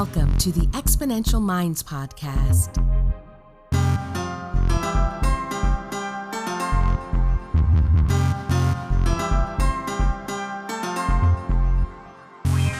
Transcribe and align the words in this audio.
Welcome 0.00 0.34
to 0.38 0.50
the 0.50 0.66
Exponential 0.68 1.42
Minds 1.42 1.82
Podcast. 1.82 2.72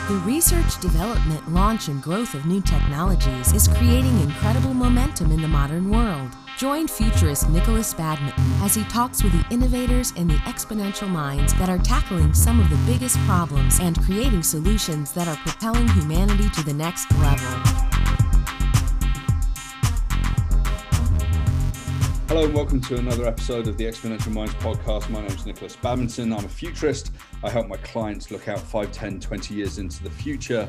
The 0.08 0.16
research, 0.24 0.80
development, 0.80 1.52
launch, 1.52 1.88
and 1.88 2.02
growth 2.02 2.32
of 2.32 2.46
new 2.46 2.62
technologies 2.62 3.52
is 3.52 3.68
creating 3.68 4.18
incredible 4.20 4.72
momentum 4.72 5.30
in 5.30 5.42
the 5.42 5.48
modern 5.48 5.90
world. 5.90 6.30
Join 6.60 6.88
futurist 6.88 7.48
Nikolas 7.48 7.94
Badminton 7.94 8.44
as 8.60 8.74
he 8.74 8.84
talks 8.84 9.22
with 9.22 9.32
the 9.32 9.54
innovators 9.54 10.12
and 10.18 10.28
the 10.28 10.34
exponential 10.40 11.08
minds 11.08 11.54
that 11.54 11.70
are 11.70 11.78
tackling 11.78 12.34
some 12.34 12.60
of 12.60 12.68
the 12.68 12.76
biggest 12.84 13.16
problems 13.20 13.80
and 13.80 13.98
creating 14.02 14.42
solutions 14.42 15.10
that 15.12 15.26
are 15.26 15.36
propelling 15.36 15.88
humanity 15.88 16.50
to 16.50 16.62
the 16.62 16.74
next 16.74 17.10
level. 17.12 17.48
Hello 22.28 22.44
and 22.44 22.52
welcome 22.52 22.82
to 22.82 22.98
another 22.98 23.24
episode 23.24 23.66
of 23.66 23.78
the 23.78 23.84
Exponential 23.84 24.30
Minds 24.30 24.52
podcast. 24.56 25.08
My 25.08 25.22
name 25.22 25.30
is 25.30 25.46
Nikolas 25.46 25.76
Badminton. 25.76 26.30
I'm 26.30 26.44
a 26.44 26.48
futurist. 26.48 27.12
I 27.42 27.48
help 27.48 27.68
my 27.68 27.78
clients 27.78 28.30
look 28.30 28.48
out 28.48 28.60
5, 28.60 28.92
10, 28.92 29.18
20 29.18 29.54
years 29.54 29.78
into 29.78 30.02
the 30.02 30.10
future. 30.10 30.68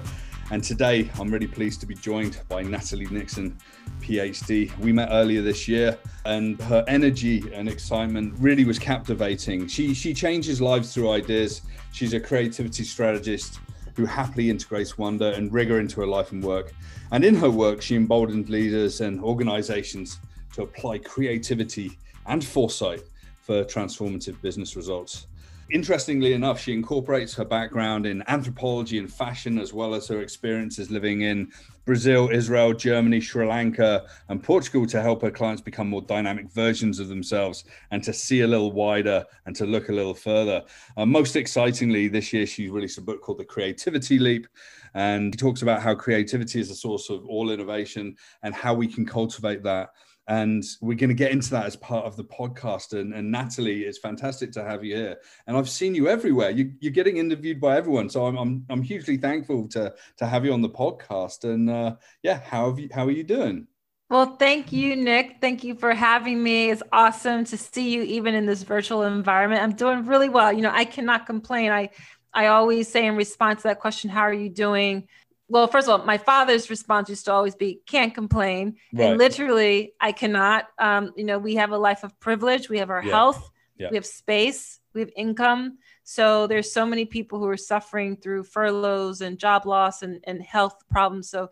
And 0.51 0.61
today 0.61 1.09
I'm 1.17 1.31
really 1.31 1.47
pleased 1.47 1.79
to 1.79 1.85
be 1.85 1.95
joined 1.95 2.41
by 2.49 2.61
Natalie 2.61 3.05
Nixon, 3.05 3.57
PhD. 4.01 4.77
We 4.79 4.91
met 4.91 5.07
earlier 5.09 5.41
this 5.41 5.65
year 5.65 5.97
and 6.25 6.61
her 6.63 6.83
energy 6.89 7.41
and 7.53 7.69
excitement 7.69 8.33
really 8.37 8.65
was 8.65 8.77
captivating. 8.77 9.67
She, 9.67 9.93
she 9.93 10.13
changes 10.13 10.59
lives 10.59 10.93
through 10.93 11.11
ideas. 11.11 11.61
She's 11.93 12.13
a 12.13 12.19
creativity 12.19 12.83
strategist 12.83 13.61
who 13.95 14.05
happily 14.05 14.49
integrates 14.49 14.97
wonder 14.97 15.27
and 15.27 15.53
rigor 15.53 15.79
into 15.79 16.01
her 16.01 16.07
life 16.07 16.33
and 16.33 16.43
work. 16.43 16.73
And 17.13 17.23
in 17.23 17.35
her 17.35 17.49
work, 17.49 17.81
she 17.81 17.95
emboldened 17.95 18.49
leaders 18.49 18.99
and 18.99 19.21
organizations 19.23 20.19
to 20.55 20.63
apply 20.63 20.97
creativity 20.97 21.97
and 22.25 22.43
foresight 22.43 23.03
for 23.41 23.63
transformative 23.63 24.41
business 24.41 24.75
results. 24.75 25.27
Interestingly 25.71 26.33
enough, 26.33 26.59
she 26.59 26.73
incorporates 26.73 27.33
her 27.35 27.45
background 27.45 28.05
in 28.05 28.25
anthropology 28.27 28.97
and 28.97 29.11
fashion, 29.11 29.57
as 29.57 29.71
well 29.71 29.93
as 29.93 30.05
her 30.09 30.19
experiences 30.19 30.91
living 30.91 31.21
in 31.21 31.49
Brazil, 31.85 32.29
Israel, 32.29 32.73
Germany, 32.73 33.21
Sri 33.21 33.47
Lanka, 33.47 34.05
and 34.27 34.43
Portugal 34.43 34.85
to 34.87 35.01
help 35.01 35.21
her 35.21 35.31
clients 35.31 35.61
become 35.61 35.87
more 35.87 36.01
dynamic 36.01 36.51
versions 36.51 36.99
of 36.99 37.07
themselves 37.07 37.63
and 37.91 38.03
to 38.03 38.11
see 38.11 38.41
a 38.41 38.47
little 38.47 38.73
wider 38.73 39.25
and 39.45 39.55
to 39.55 39.65
look 39.65 39.87
a 39.87 39.93
little 39.93 40.13
further. 40.13 40.61
Uh, 40.97 41.05
most 41.05 41.37
excitingly, 41.37 42.09
this 42.09 42.33
year 42.33 42.45
she 42.45 42.69
released 42.69 42.97
a 42.97 43.01
book 43.01 43.21
called 43.21 43.39
The 43.39 43.45
Creativity 43.45 44.19
Leap. 44.19 44.47
And 44.93 45.33
he 45.33 45.37
talks 45.37 45.61
about 45.61 45.81
how 45.81 45.95
creativity 45.95 46.59
is 46.59 46.69
a 46.69 46.75
source 46.75 47.09
of 47.09 47.25
all 47.25 47.49
innovation 47.49 48.17
and 48.43 48.53
how 48.53 48.73
we 48.73 48.87
can 48.87 49.05
cultivate 49.05 49.63
that 49.63 49.91
and 50.31 50.63
we're 50.79 50.95
going 50.95 51.09
to 51.09 51.13
get 51.13 51.31
into 51.31 51.49
that 51.49 51.65
as 51.65 51.75
part 51.75 52.05
of 52.05 52.15
the 52.15 52.23
podcast 52.23 52.97
and, 52.97 53.13
and, 53.13 53.29
natalie 53.29 53.81
it's 53.83 53.97
fantastic 53.97 54.51
to 54.51 54.63
have 54.63 54.83
you 54.83 54.95
here 54.95 55.17
and 55.45 55.57
i've 55.57 55.69
seen 55.69 55.93
you 55.93 56.07
everywhere 56.07 56.49
you, 56.49 56.71
are 56.85 56.89
getting 56.89 57.17
interviewed 57.17 57.59
by 57.59 57.75
everyone 57.75 58.09
so 58.09 58.25
I'm, 58.25 58.37
I'm, 58.37 58.65
I'm 58.69 58.81
hugely 58.81 59.17
thankful 59.17 59.67
to 59.69 59.93
to 60.17 60.25
have 60.25 60.45
you 60.45 60.53
on 60.53 60.61
the 60.61 60.69
podcast 60.69 61.43
and 61.43 61.69
uh, 61.69 61.95
yeah 62.23 62.39
how 62.39 62.69
have 62.69 62.79
you 62.79 62.89
how 62.93 63.05
are 63.05 63.11
you 63.11 63.23
doing 63.23 63.67
well, 64.09 64.35
thank 64.35 64.73
you, 64.73 64.97
Nick. 64.97 65.37
Thank 65.39 65.63
you 65.63 65.73
for 65.73 65.93
having 65.93 66.43
me. 66.43 66.69
It's 66.69 66.83
awesome 66.91 67.45
to 67.45 67.57
see 67.57 67.93
you 67.93 68.01
even 68.01 68.35
in 68.35 68.45
this 68.45 68.61
virtual 68.61 69.03
environment. 69.03 69.61
I'm 69.61 69.71
doing 69.71 70.05
really 70.05 70.27
well. 70.27 70.51
You 70.51 70.63
know, 70.63 70.71
I 70.73 70.83
cannot 70.83 71.25
complain. 71.25 71.71
I 71.71 71.91
I 72.33 72.47
always 72.47 72.89
say 72.89 73.05
in 73.05 73.15
response 73.15 73.61
to 73.61 73.69
that 73.69 73.79
question, 73.79 74.09
how 74.09 74.21
are 74.21 74.33
you 74.33 74.49
doing? 74.49 75.07
Well, 75.51 75.67
first 75.67 75.89
of 75.89 75.99
all, 75.99 76.05
my 76.05 76.17
father's 76.17 76.69
response 76.69 77.09
used 77.09 77.25
to 77.25 77.33
always 77.33 77.55
be, 77.55 77.81
can't 77.85 78.15
complain. 78.15 78.77
Right. 78.93 79.09
And 79.09 79.17
literally, 79.17 79.93
I 79.99 80.13
cannot. 80.13 80.67
Um, 80.79 81.11
you 81.17 81.25
know, 81.25 81.37
we 81.37 81.55
have 81.55 81.71
a 81.71 81.77
life 81.77 82.05
of 82.05 82.17
privilege, 82.21 82.69
we 82.69 82.79
have 82.79 82.89
our 82.89 83.03
yeah. 83.03 83.11
health, 83.11 83.51
yeah. 83.77 83.89
we 83.91 83.97
have 83.97 84.05
space, 84.05 84.79
we 84.93 85.01
have 85.01 85.11
income. 85.17 85.77
So 86.05 86.47
there's 86.47 86.71
so 86.71 86.85
many 86.85 87.03
people 87.03 87.37
who 87.39 87.47
are 87.47 87.57
suffering 87.57 88.15
through 88.15 88.45
furloughs 88.45 89.19
and 89.19 89.37
job 89.37 89.65
loss 89.65 90.03
and, 90.03 90.23
and 90.25 90.41
health 90.41 90.83
problems. 90.89 91.29
So 91.29 91.49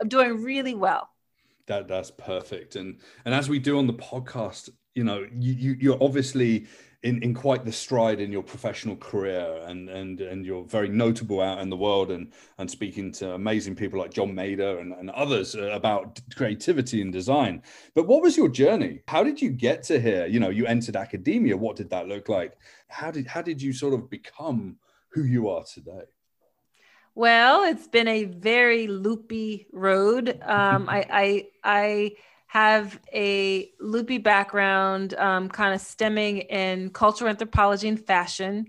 I'm 0.00 0.08
doing 0.08 0.42
really 0.42 0.74
well. 0.74 1.08
That 1.66 1.86
that's 1.86 2.10
perfect. 2.10 2.74
And 2.74 2.98
and 3.24 3.32
as 3.32 3.48
we 3.48 3.60
do 3.60 3.78
on 3.78 3.86
the 3.86 3.94
podcast, 3.94 4.70
you 4.96 5.04
know, 5.04 5.24
you, 5.38 5.52
you 5.52 5.76
you're 5.78 6.02
obviously 6.02 6.66
in, 7.06 7.22
in 7.22 7.32
quite 7.34 7.64
the 7.64 7.70
stride 7.70 8.20
in 8.20 8.32
your 8.32 8.42
professional 8.42 8.96
career 8.96 9.62
and 9.66 9.88
and 9.88 10.20
and 10.20 10.44
you're 10.44 10.64
very 10.64 10.88
notable 10.88 11.40
out 11.40 11.60
in 11.60 11.70
the 11.70 11.76
world 11.76 12.10
and 12.10 12.32
and 12.58 12.68
speaking 12.68 13.12
to 13.12 13.34
amazing 13.34 13.76
people 13.76 13.98
like 13.98 14.12
John 14.12 14.32
Maeda 14.32 14.80
and, 14.80 14.92
and 14.92 15.10
others 15.10 15.54
about 15.54 16.20
creativity 16.34 17.00
and 17.02 17.12
design. 17.12 17.62
But 17.94 18.08
what 18.08 18.22
was 18.22 18.36
your 18.36 18.48
journey? 18.48 19.02
How 19.06 19.22
did 19.22 19.40
you 19.40 19.50
get 19.50 19.84
to 19.84 20.00
here? 20.00 20.26
You 20.26 20.40
know, 20.40 20.50
you 20.50 20.66
entered 20.66 20.96
academia. 20.96 21.56
What 21.56 21.76
did 21.76 21.90
that 21.90 22.08
look 22.08 22.28
like? 22.28 22.58
How 22.88 23.12
did 23.12 23.26
how 23.28 23.42
did 23.42 23.62
you 23.62 23.72
sort 23.72 23.94
of 23.94 24.10
become 24.10 24.76
who 25.10 25.22
you 25.22 25.48
are 25.48 25.64
today? 25.64 26.06
Well, 27.14 27.62
it's 27.64 27.86
been 27.86 28.08
a 28.08 28.24
very 28.24 28.88
loopy 28.88 29.68
road. 29.72 30.38
Um, 30.42 30.88
I, 30.88 31.06
I 31.10 31.46
I 31.64 32.12
have 32.56 32.98
a 33.12 33.70
loopy 33.80 34.16
background, 34.16 35.12
um, 35.18 35.46
kind 35.46 35.74
of 35.74 35.80
stemming 35.82 36.38
in 36.38 36.88
cultural 36.88 37.28
anthropology 37.28 37.86
and 37.86 38.02
fashion. 38.02 38.66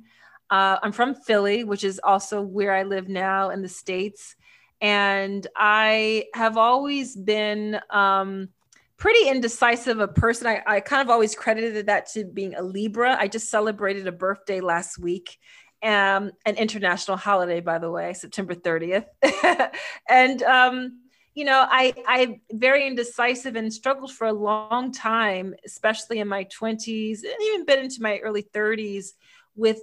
Uh, 0.50 0.76
I'm 0.84 0.92
from 0.92 1.16
Philly, 1.16 1.64
which 1.64 1.86
is 1.86 1.98
also 2.04 2.42
where 2.42 2.74
I 2.74 2.84
live 2.84 3.08
now 3.08 3.50
in 3.50 3.62
the 3.62 3.70
States. 3.70 4.36
And 4.82 5.48
I 5.56 6.26
have 6.34 6.58
always 6.58 7.16
been 7.16 7.80
um, 7.90 8.50
pretty 8.98 9.30
indecisive 9.30 10.02
a 10.02 10.08
person. 10.10 10.48
I, 10.48 10.62
I 10.68 10.80
kind 10.82 11.02
of 11.02 11.10
always 11.10 11.34
credited 11.34 11.86
that 11.86 12.08
to 12.12 12.26
being 12.26 12.56
a 12.56 12.64
Libra. 12.64 13.16
I 13.18 13.30
just 13.30 13.50
celebrated 13.50 14.06
a 14.06 14.12
birthday 14.12 14.60
last 14.60 15.00
week 15.00 15.38
um, 15.84 16.32
an 16.46 16.56
international 16.56 17.18
holiday, 17.18 17.60
by 17.60 17.78
the 17.78 17.90
way, 17.90 18.14
September 18.14 18.56
30th. 18.56 19.06
and 20.10 20.42
um, 20.44 21.02
you 21.38 21.46
know, 21.46 21.68
I 21.70 21.94
I 22.08 22.40
very 22.52 22.88
indecisive 22.88 23.56
and 23.56 23.72
struggled 23.72 24.12
for 24.12 24.26
a 24.26 24.34
long 24.34 24.92
time, 24.92 25.54
especially 25.64 26.18
in 26.18 26.28
my 26.28 26.46
20s 26.46 27.20
and 27.24 27.36
even 27.44 27.64
been 27.64 27.78
into 27.78 28.02
my 28.02 28.18
early 28.24 28.42
30s 28.42 29.10
with 29.56 29.80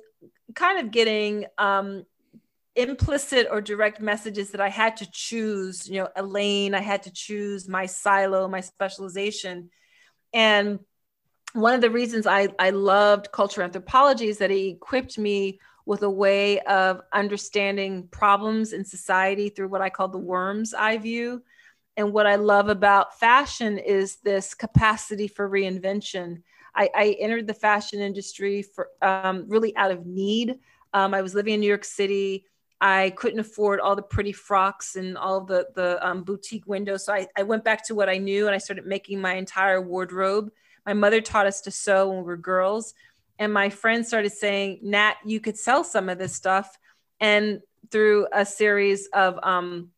kind 0.56 0.80
of 0.80 0.90
getting 0.90 1.46
um, 1.56 2.06
implicit 2.74 3.46
or 3.48 3.60
direct 3.60 4.00
messages 4.00 4.50
that 4.50 4.60
I 4.60 4.68
had 4.68 4.96
to 4.96 5.08
choose, 5.12 5.88
you 5.88 6.00
know, 6.00 6.08
a 6.16 6.24
lane, 6.24 6.74
I 6.74 6.80
had 6.80 7.04
to 7.04 7.12
choose 7.12 7.68
my 7.68 7.86
silo, 7.86 8.48
my 8.48 8.60
specialization. 8.60 9.70
And 10.32 10.80
one 11.52 11.74
of 11.74 11.82
the 11.82 11.90
reasons 11.90 12.26
I, 12.26 12.48
I 12.58 12.70
loved 12.70 13.30
cultural 13.30 13.64
anthropology 13.64 14.26
is 14.26 14.38
that 14.38 14.50
it 14.50 14.70
equipped 14.70 15.18
me 15.18 15.60
with 15.86 16.02
a 16.02 16.10
way 16.10 16.60
of 16.60 17.02
understanding 17.12 18.08
problems 18.08 18.72
in 18.72 18.84
society 18.84 19.48
through 19.48 19.68
what 19.68 19.82
I 19.82 19.90
call 19.90 20.08
the 20.08 20.18
worm's 20.18 20.72
eye 20.72 20.96
view. 20.96 21.42
And 21.96 22.12
what 22.12 22.26
I 22.26 22.36
love 22.36 22.68
about 22.68 23.18
fashion 23.18 23.78
is 23.78 24.16
this 24.16 24.54
capacity 24.54 25.28
for 25.28 25.48
reinvention. 25.48 26.42
I, 26.74 26.90
I 26.94 27.16
entered 27.20 27.46
the 27.46 27.54
fashion 27.54 28.00
industry 28.00 28.62
for 28.62 28.88
um, 29.00 29.44
really 29.46 29.76
out 29.76 29.90
of 29.90 30.06
need. 30.06 30.58
Um, 30.92 31.14
I 31.14 31.22
was 31.22 31.34
living 31.34 31.54
in 31.54 31.60
New 31.60 31.68
York 31.68 31.84
City. 31.84 32.46
I 32.80 33.10
couldn't 33.16 33.38
afford 33.38 33.78
all 33.80 33.94
the 33.94 34.02
pretty 34.02 34.32
frocks 34.32 34.96
and 34.96 35.16
all 35.16 35.40
the 35.40 35.68
the 35.74 36.04
um, 36.06 36.24
boutique 36.24 36.66
windows. 36.66 37.04
So 37.06 37.14
I, 37.14 37.26
I 37.36 37.42
went 37.42 37.64
back 37.64 37.84
to 37.86 37.94
what 37.94 38.08
I 38.08 38.18
knew 38.18 38.46
and 38.46 38.54
I 38.54 38.58
started 38.58 38.86
making 38.86 39.20
my 39.20 39.34
entire 39.34 39.80
wardrobe. 39.80 40.50
My 40.84 40.92
mother 40.94 41.20
taught 41.20 41.46
us 41.46 41.60
to 41.62 41.70
sew 41.70 42.08
when 42.08 42.18
we 42.18 42.24
were 42.24 42.36
girls 42.36 42.94
and 43.38 43.52
my 43.52 43.70
friend 43.70 44.06
started 44.06 44.32
saying 44.32 44.78
nat 44.82 45.16
you 45.24 45.40
could 45.40 45.58
sell 45.58 45.84
some 45.84 46.08
of 46.08 46.18
this 46.18 46.34
stuff. 46.34 46.78
And 47.20 47.60
through 47.90 48.26
a 48.32 48.44
series 48.44 49.06
of 49.08 49.38
um, 49.42 49.90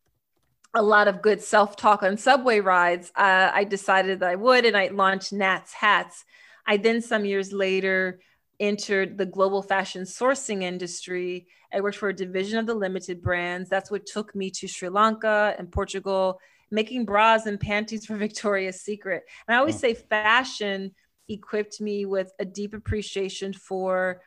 a 0.73 0.81
lot 0.81 1.07
of 1.07 1.21
good 1.21 1.41
self-talk 1.41 2.03
on 2.03 2.17
subway 2.17 2.59
rides 2.59 3.11
uh, 3.15 3.49
i 3.53 3.63
decided 3.63 4.19
that 4.19 4.29
i 4.29 4.35
would 4.35 4.65
and 4.65 4.77
i 4.77 4.87
launched 4.87 5.33
nat's 5.33 5.73
hats. 5.73 6.25
I 6.65 6.77
then 6.77 7.01
some 7.01 7.25
years 7.25 7.53
later 7.53 8.19
entered 8.59 9.17
the 9.17 9.25
global 9.25 9.61
fashion 9.61 10.03
sourcing 10.03 10.63
industry. 10.63 11.47
I 11.71 11.79
worked 11.79 11.97
for 11.97 12.09
a 12.09 12.15
division 12.15 12.59
of 12.59 12.65
the 12.65 12.73
limited 12.73 13.21
brands. 13.21 13.69
That's 13.69 13.89
what 13.89 14.05
took 14.05 14.35
me 14.35 14.49
to 14.51 14.67
sri 14.67 14.89
lanka 14.89 15.55
and 15.57 15.71
portugal 15.71 16.39
making 16.69 17.05
bras 17.05 17.45
and 17.45 17.59
panties 17.59 18.05
for 18.05 18.15
victoria's 18.27 18.81
secret. 18.81 19.23
And 19.47 19.55
i 19.55 19.59
always 19.59 19.79
say 19.79 19.93
fashion 19.93 20.91
equipped 21.29 21.81
me 21.81 22.05
with 22.05 22.31
a 22.39 22.45
deep 22.45 22.73
appreciation 22.73 23.53
for 23.53 24.21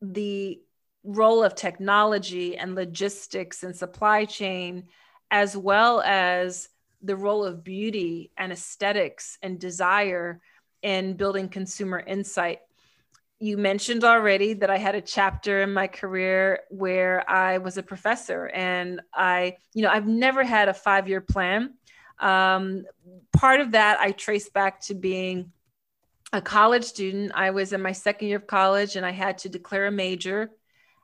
the 0.00 0.60
role 1.04 1.42
of 1.42 1.54
technology 1.54 2.56
and 2.56 2.74
logistics 2.74 3.62
and 3.62 3.74
supply 3.74 4.24
chain, 4.24 4.84
as 5.30 5.56
well 5.56 6.00
as 6.00 6.68
the 7.02 7.16
role 7.16 7.44
of 7.44 7.64
beauty 7.64 8.30
and 8.36 8.52
aesthetics 8.52 9.38
and 9.42 9.58
desire 9.58 10.40
in 10.82 11.14
building 11.14 11.48
consumer 11.48 11.98
insight. 12.00 12.60
you 13.40 13.58
mentioned 13.58 14.04
already 14.04 14.54
that 14.54 14.70
I 14.70 14.78
had 14.78 14.94
a 14.94 15.00
chapter 15.00 15.62
in 15.62 15.72
my 15.72 15.88
career 15.88 16.60
where 16.70 17.28
I 17.28 17.58
was 17.58 17.76
a 17.76 17.82
professor, 17.82 18.46
and 18.46 19.00
I, 19.12 19.56
you 19.74 19.82
know, 19.82 19.90
I've 19.90 20.06
never 20.06 20.44
had 20.44 20.68
a 20.68 20.74
five 20.74 21.08
year 21.08 21.20
plan. 21.20 21.74
Um, 22.20 22.84
part 23.32 23.60
of 23.60 23.72
that 23.72 23.98
I 23.98 24.12
trace 24.12 24.48
back 24.48 24.80
to 24.82 24.94
being 24.94 25.50
a 26.32 26.40
college 26.40 26.84
student. 26.84 27.32
I 27.34 27.50
was 27.50 27.72
in 27.72 27.82
my 27.82 27.92
second 27.92 28.28
year 28.28 28.38
of 28.38 28.46
college 28.46 28.96
and 28.96 29.04
I 29.04 29.10
had 29.10 29.38
to 29.38 29.48
declare 29.48 29.86
a 29.86 29.92
major. 29.92 30.50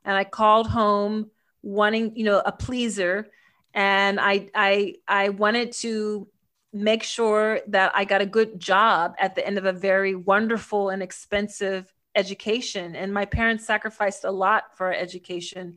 And 0.05 0.17
I 0.17 0.25
called 0.25 0.69
home 0.69 1.31
wanting, 1.63 2.17
you 2.17 2.25
know, 2.25 2.43
a 2.45 2.53
pleaser. 2.53 3.29
And 3.75 4.19
I 4.19 4.49
I 4.55 4.95
I 5.07 5.29
wanted 5.29 5.73
to 5.81 6.29
make 6.73 7.03
sure 7.03 7.61
that 7.69 7.93
I 7.95 8.05
got 8.05 8.21
a 8.21 8.27
good 8.27 8.59
job 8.59 9.15
at 9.19 9.35
the 9.35 9.47
end 9.47 9.59
of 9.59 9.65
a 9.65 9.73
very 9.73 10.15
wonderful 10.15 10.91
and 10.91 11.03
expensive 11.03 11.93
education. 12.15 12.97
And 12.97 13.13
my 13.13 13.25
parents 13.25 13.67
sacrificed 13.67 14.25
a 14.25 14.31
lot 14.31 14.77
for 14.77 14.87
our 14.87 14.95
education. 14.95 15.77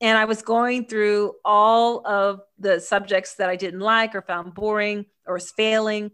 And 0.00 0.18
I 0.18 0.24
was 0.24 0.42
going 0.42 0.86
through 0.86 1.34
all 1.44 2.06
of 2.06 2.40
the 2.58 2.80
subjects 2.80 3.34
that 3.36 3.48
I 3.48 3.56
didn't 3.56 3.80
like 3.80 4.14
or 4.14 4.22
found 4.22 4.54
boring 4.54 5.06
or 5.26 5.34
was 5.34 5.50
failing. 5.50 6.10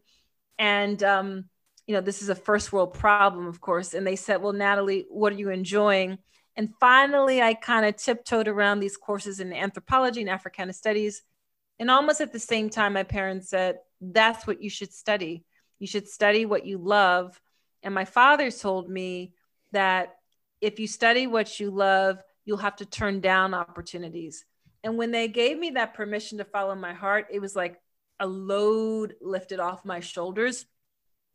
And 0.59 1.03
um, 1.03 1.45
you 1.89 1.95
know, 1.95 2.03
this 2.03 2.21
is 2.21 2.29
a 2.29 2.35
first 2.35 2.71
world 2.71 2.93
problem, 2.93 3.47
of 3.47 3.63
course. 3.63 3.95
And 3.95 4.07
they 4.07 4.15
said, 4.15 4.43
Well, 4.43 4.53
Natalie, 4.53 5.07
what 5.09 5.33
are 5.33 5.37
you 5.37 5.49
enjoying? 5.49 6.19
And 6.55 6.75
finally, 6.79 7.41
I 7.41 7.55
kind 7.55 7.87
of 7.87 7.97
tiptoed 7.97 8.47
around 8.47 8.81
these 8.81 8.97
courses 8.97 9.41
in 9.41 9.53
anthropology 9.55 10.21
and 10.21 10.29
Africana 10.29 10.75
studies. 10.75 11.23
And 11.79 11.91
almost 11.91 12.21
at 12.21 12.33
the 12.33 12.39
same 12.39 12.69
time, 12.69 12.93
my 12.93 13.05
parents 13.05 13.49
said, 13.49 13.79
That's 14.03 14.47
what 14.47 14.63
you 14.63 14.69
should 14.69 14.93
study. 14.93 15.47
You 15.79 15.87
should 15.87 16.09
study 16.09 16.45
what 16.45 16.67
you 16.67 16.77
love. 16.77 17.41
And 17.83 17.95
my 17.95 18.05
father 18.05 18.51
told 18.51 18.91
me 18.91 19.33
that 19.73 20.15
if 20.61 20.79
you 20.79 20.87
study 20.87 21.27
what 21.27 21.59
you 21.59 21.71
love, 21.71 22.23
you'll 22.45 22.59
have 22.59 22.77
to 22.77 22.87
turn 22.87 23.21
down 23.21 23.55
opportunities. 23.55 24.45
And 24.85 24.99
when 24.99 25.11
they 25.11 25.27
gave 25.27 25.59
me 25.59 25.71
that 25.71 25.95
permission 25.95 26.37
to 26.39 26.45
follow 26.45 26.75
my 26.75 26.93
heart, 26.93 27.29
it 27.31 27.41
was 27.41 27.57
like 27.57 27.81
a 28.21 28.27
load 28.27 29.15
lifted 29.23 29.59
off 29.59 29.87
my 29.87 30.01
shoulders 30.01 30.67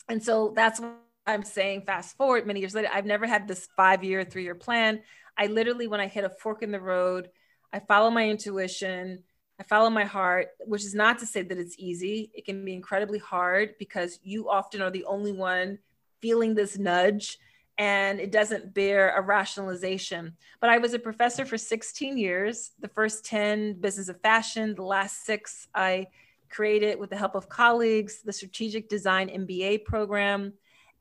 and 0.09 0.23
so 0.23 0.53
that's 0.55 0.79
what 0.79 0.93
I'm 1.25 1.43
saying. 1.43 1.83
Fast 1.85 2.17
forward 2.17 2.45
many 2.45 2.59
years 2.59 2.75
later, 2.75 2.89
I've 2.91 3.05
never 3.05 3.25
had 3.25 3.47
this 3.47 3.67
five 3.75 4.03
year, 4.03 4.23
three 4.23 4.43
year 4.43 4.55
plan. 4.55 5.01
I 5.37 5.47
literally, 5.47 5.87
when 5.87 5.99
I 5.99 6.07
hit 6.07 6.23
a 6.23 6.29
fork 6.29 6.61
in 6.61 6.71
the 6.71 6.79
road, 6.79 7.29
I 7.71 7.79
follow 7.79 8.11
my 8.11 8.29
intuition, 8.29 9.23
I 9.59 9.63
follow 9.63 9.89
my 9.89 10.05
heart, 10.05 10.49
which 10.59 10.83
is 10.83 10.93
not 10.93 11.19
to 11.19 11.25
say 11.25 11.41
that 11.41 11.57
it's 11.57 11.75
easy. 11.77 12.31
It 12.33 12.45
can 12.45 12.63
be 12.63 12.73
incredibly 12.73 13.19
hard 13.19 13.75
because 13.79 14.19
you 14.23 14.49
often 14.49 14.81
are 14.81 14.91
the 14.91 15.05
only 15.05 15.31
one 15.31 15.79
feeling 16.21 16.53
this 16.55 16.77
nudge 16.77 17.37
and 17.77 18.19
it 18.19 18.31
doesn't 18.31 18.73
bear 18.73 19.15
a 19.15 19.21
rationalization. 19.21 20.35
But 20.59 20.69
I 20.69 20.77
was 20.77 20.93
a 20.93 20.99
professor 20.99 21.45
for 21.45 21.57
16 21.57 22.17
years, 22.17 22.71
the 22.79 22.87
first 22.87 23.25
10 23.25 23.73
business 23.79 24.09
of 24.09 24.21
fashion, 24.21 24.75
the 24.75 24.83
last 24.83 25.25
six 25.25 25.67
I 25.73 26.07
created 26.53 26.99
with 26.99 27.09
the 27.09 27.17
help 27.17 27.35
of 27.35 27.49
colleagues 27.49 28.21
the 28.21 28.31
Strategic 28.31 28.87
Design 28.87 29.27
MBA 29.29 29.83
program. 29.83 30.53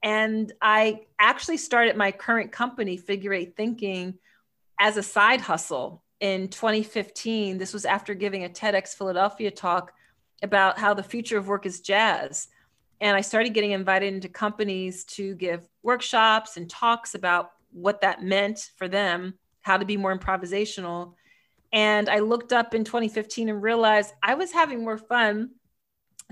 And 0.03 0.53
I 0.61 1.03
actually 1.21 1.59
started 1.59 1.97
my 1.97 2.11
current 2.11 2.51
company, 2.51 2.97
Figure 2.97 3.33
Eight 3.33 3.57
Thinking, 3.57 4.19
as 4.81 4.97
a 4.97 5.03
side 5.03 5.41
hustle 5.41 6.03
in 6.21 6.49
2015. 6.49 7.59
This 7.59 7.73
was 7.73 7.85
after 7.85 8.15
giving 8.15 8.45
a 8.45 8.49
TEDx 8.49 8.97
Philadelphia 8.97 9.51
talk 9.51 9.93
about 10.43 10.79
how 10.79 10.95
the 10.95 11.03
future 11.03 11.39
of 11.39 11.47
work 11.47 11.67
is 11.67 11.81
jazz. 11.81 12.49
And 13.01 13.17
I 13.17 13.21
started 13.21 13.55
getting 13.55 13.73
invited 13.73 14.15
into 14.15 14.29
companies 14.29 15.05
to 15.05 15.35
give 15.35 15.69
workshops 15.83 16.57
and 16.57 16.69
talks 16.69 17.15
about 17.15 17.53
what 17.73 18.01
that 18.01 18.23
meant 18.23 18.71
for 18.77 18.89
them, 18.89 19.35
how 19.61 19.77
to 19.77 19.85
be 19.85 19.97
more 19.97 20.17
improvisational. 20.17 21.15
And 21.73 22.09
I 22.09 22.19
looked 22.19 22.53
up 22.53 22.75
in 22.75 22.85
2015 22.85 23.49
and 23.49 23.63
realized 23.63 24.13
I 24.23 24.35
was 24.35 24.53
having 24.53 24.85
more 24.85 24.99
fun 24.99 25.53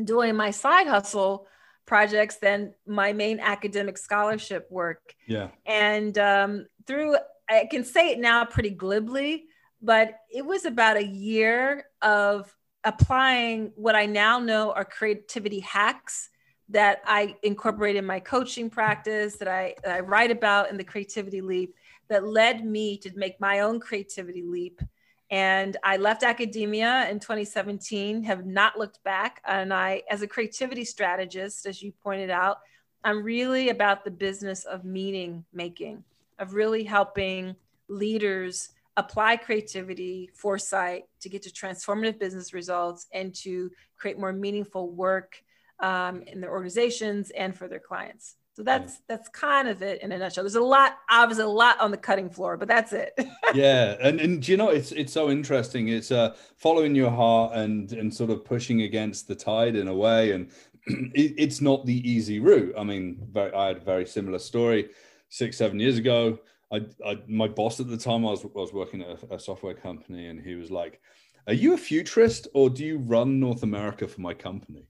doing 0.03 0.37
my 0.37 0.51
side 0.51 0.87
hustle 0.87 1.47
projects 1.87 2.37
than 2.37 2.75
my 2.87 3.13
main 3.13 3.41
academic 3.41 3.99
scholarship 3.99 4.67
work. 4.71 5.15
Yeah. 5.27 5.49
And 5.67 6.17
um, 6.19 6.67
through, 6.87 7.17
I 7.49 7.67
can 7.71 7.85
say 7.85 8.13
it 8.13 8.21
now 8.21 8.45
pretty 8.45 8.71
glibly, 8.71 9.47
but 9.83 10.15
it 10.31 10.45
was 10.45 10.67
about 10.67 10.99
a 10.99 11.05
year 11.05 11.87
of 12.03 12.55
applying 12.85 13.73
what 13.75 13.95
I 13.95 14.07
now 14.07 14.39
know 14.39 14.73
are 14.73 14.85
creativity 14.85 15.61
hacks 15.61 16.29
that 16.69 17.03
I 17.05 17.35
incorporate 17.43 17.97
in 17.97 18.07
my 18.07 18.21
coaching 18.21 18.71
practice, 18.71 19.37
that 19.39 19.49
I, 19.49 19.75
that 19.83 19.93
I 19.93 20.01
write 20.01 20.31
about 20.31 20.71
in 20.71 20.77
the 20.77 20.85
Creativity 20.85 21.41
Leap, 21.41 21.75
that 22.09 22.25
led 22.25 22.65
me 22.65 22.97
to 22.99 23.11
make 23.17 23.41
my 23.41 23.61
own 23.61 23.81
creativity 23.81 24.43
leap 24.43 24.81
and 25.31 25.77
I 25.85 25.97
left 25.97 26.25
academia 26.25 27.09
in 27.09 27.21
2017, 27.21 28.25
have 28.25 28.47
not 28.47 28.77
looked 28.79 29.03
back. 29.05 29.41
And 29.47 29.73
I, 29.73 30.03
as 30.11 30.23
a 30.23 30.27
creativity 30.27 30.85
strategist, 30.85 31.67
as 31.67 31.81
you 31.83 31.93
pointed 32.03 32.31
out, 32.31 32.59
I'm 33.05 33.23
really 33.23 33.69
about 33.69 34.05
the 34.05 34.11
business 34.11 34.65
of 34.65 34.85
meaning 34.85 35.45
making, 35.53 36.03
of 36.39 36.55
really 36.55 36.83
helping 36.83 37.55
leaders 37.89 38.71
apply 38.97 39.37
creativity, 39.37 40.31
foresight 40.35 41.05
to 41.21 41.29
get 41.29 41.43
to 41.43 41.51
transformative 41.51 42.19
business 42.19 42.53
results 42.53 43.07
and 43.13 43.33
to 43.37 43.71
create 43.97 44.19
more 44.19 44.33
meaningful 44.33 44.91
work 44.91 45.43
um, 45.79 46.23
in 46.23 46.41
their 46.41 46.51
organizations 46.51 47.31
and 47.31 47.57
for 47.57 47.69
their 47.69 47.79
clients. 47.79 48.37
So 48.61 48.65
that's 48.65 49.01
that's 49.09 49.27
kind 49.31 49.69
of 49.69 49.81
it 49.81 50.03
in 50.03 50.13
a 50.13 50.19
nutshell. 50.19 50.45
There's 50.45 50.55
a 50.55 50.61
lot, 50.61 50.99
obviously 51.09 51.45
a 51.45 51.49
lot 51.49 51.81
on 51.81 51.91
the 51.91 51.97
cutting 51.97 52.29
floor, 52.29 52.59
but 52.59 52.69
that's 52.69 52.93
it. 52.93 53.19
yeah, 53.55 53.97
and 54.03 54.21
and 54.21 54.47
you 54.47 54.59
know 54.59 54.69
it's 54.69 54.93
it's 54.93 55.15
so 55.15 55.31
interesting. 55.31 55.89
It's 55.89 56.13
uh 56.13 56.37
following 56.59 56.95
your 56.95 57.11
heart 57.11 57.55
and 57.55 57.91
and 57.95 58.15
sort 58.15 58.29
of 58.29 58.45
pushing 58.45 58.83
against 58.83 59.27
the 59.29 59.35
tide 59.35 59.77
in 59.77 59.89
a 59.89 59.95
way, 59.95 60.33
and 60.33 60.51
it, 60.87 61.37
it's 61.39 61.63
not 61.63 61.87
the 61.87 62.07
easy 62.07 62.39
route. 62.39 62.75
I 62.77 62.85
mean, 62.85 63.27
very, 63.33 63.51
I 63.55 63.69
had 63.69 63.79
a 63.79 63.81
very 63.81 64.05
similar 64.05 64.39
story 64.39 64.91
six 65.31 65.57
seven 65.57 65.81
years 65.81 65.97
ago. 65.97 66.39
I, 66.71 66.83
I 67.03 67.17
my 67.29 67.49
boss 67.49 67.81
at 67.81 67.89
the 67.89 67.97
time 67.97 68.27
I 68.27 68.33
was 68.33 68.45
I 68.45 68.49
was 68.59 68.75
working 68.75 69.01
at 69.01 69.23
a, 69.23 69.37
a 69.37 69.39
software 69.41 69.73
company, 69.73 70.27
and 70.27 70.39
he 70.39 70.55
was 70.55 70.71
like, 70.71 71.01
"Are 71.47 71.55
you 71.55 71.73
a 71.73 71.79
futurist 71.79 72.47
or 72.53 72.69
do 72.69 72.85
you 72.85 72.99
run 72.99 73.41
North 73.41 73.63
America 73.63 74.07
for 74.07 74.21
my 74.21 74.35
company?" 74.35 74.85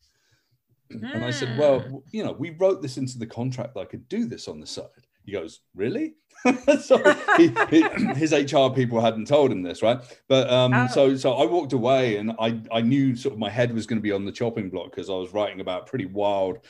And 0.90 1.24
I 1.24 1.30
said, 1.30 1.58
Well, 1.58 1.80
hmm. 1.80 1.96
you 2.10 2.24
know, 2.24 2.32
we 2.32 2.50
wrote 2.50 2.82
this 2.82 2.96
into 2.96 3.18
the 3.18 3.26
contract 3.26 3.74
that 3.74 3.80
I 3.80 3.84
could 3.84 4.08
do 4.08 4.26
this 4.26 4.48
on 4.48 4.60
the 4.60 4.66
side. 4.66 4.86
He 5.24 5.32
goes, 5.32 5.60
Really? 5.74 6.14
so 6.80 6.98
he, 7.36 7.52
he, 7.68 7.82
his 8.14 8.32
HR 8.32 8.68
people 8.70 9.00
hadn't 9.00 9.26
told 9.26 9.52
him 9.52 9.62
this, 9.62 9.82
right? 9.82 10.00
But 10.28 10.50
um, 10.50 10.72
oh. 10.72 10.86
so 10.86 11.16
so 11.16 11.34
I 11.34 11.44
walked 11.44 11.74
away 11.74 12.16
and 12.16 12.32
I, 12.38 12.60
I 12.72 12.80
knew 12.80 13.14
sort 13.14 13.34
of 13.34 13.38
my 13.38 13.50
head 13.50 13.74
was 13.74 13.86
going 13.86 13.98
to 13.98 14.02
be 14.02 14.12
on 14.12 14.24
the 14.24 14.32
chopping 14.32 14.70
block 14.70 14.90
because 14.90 15.10
I 15.10 15.14
was 15.14 15.34
writing 15.34 15.60
about 15.60 15.86
pretty 15.86 16.06
wild 16.06 16.60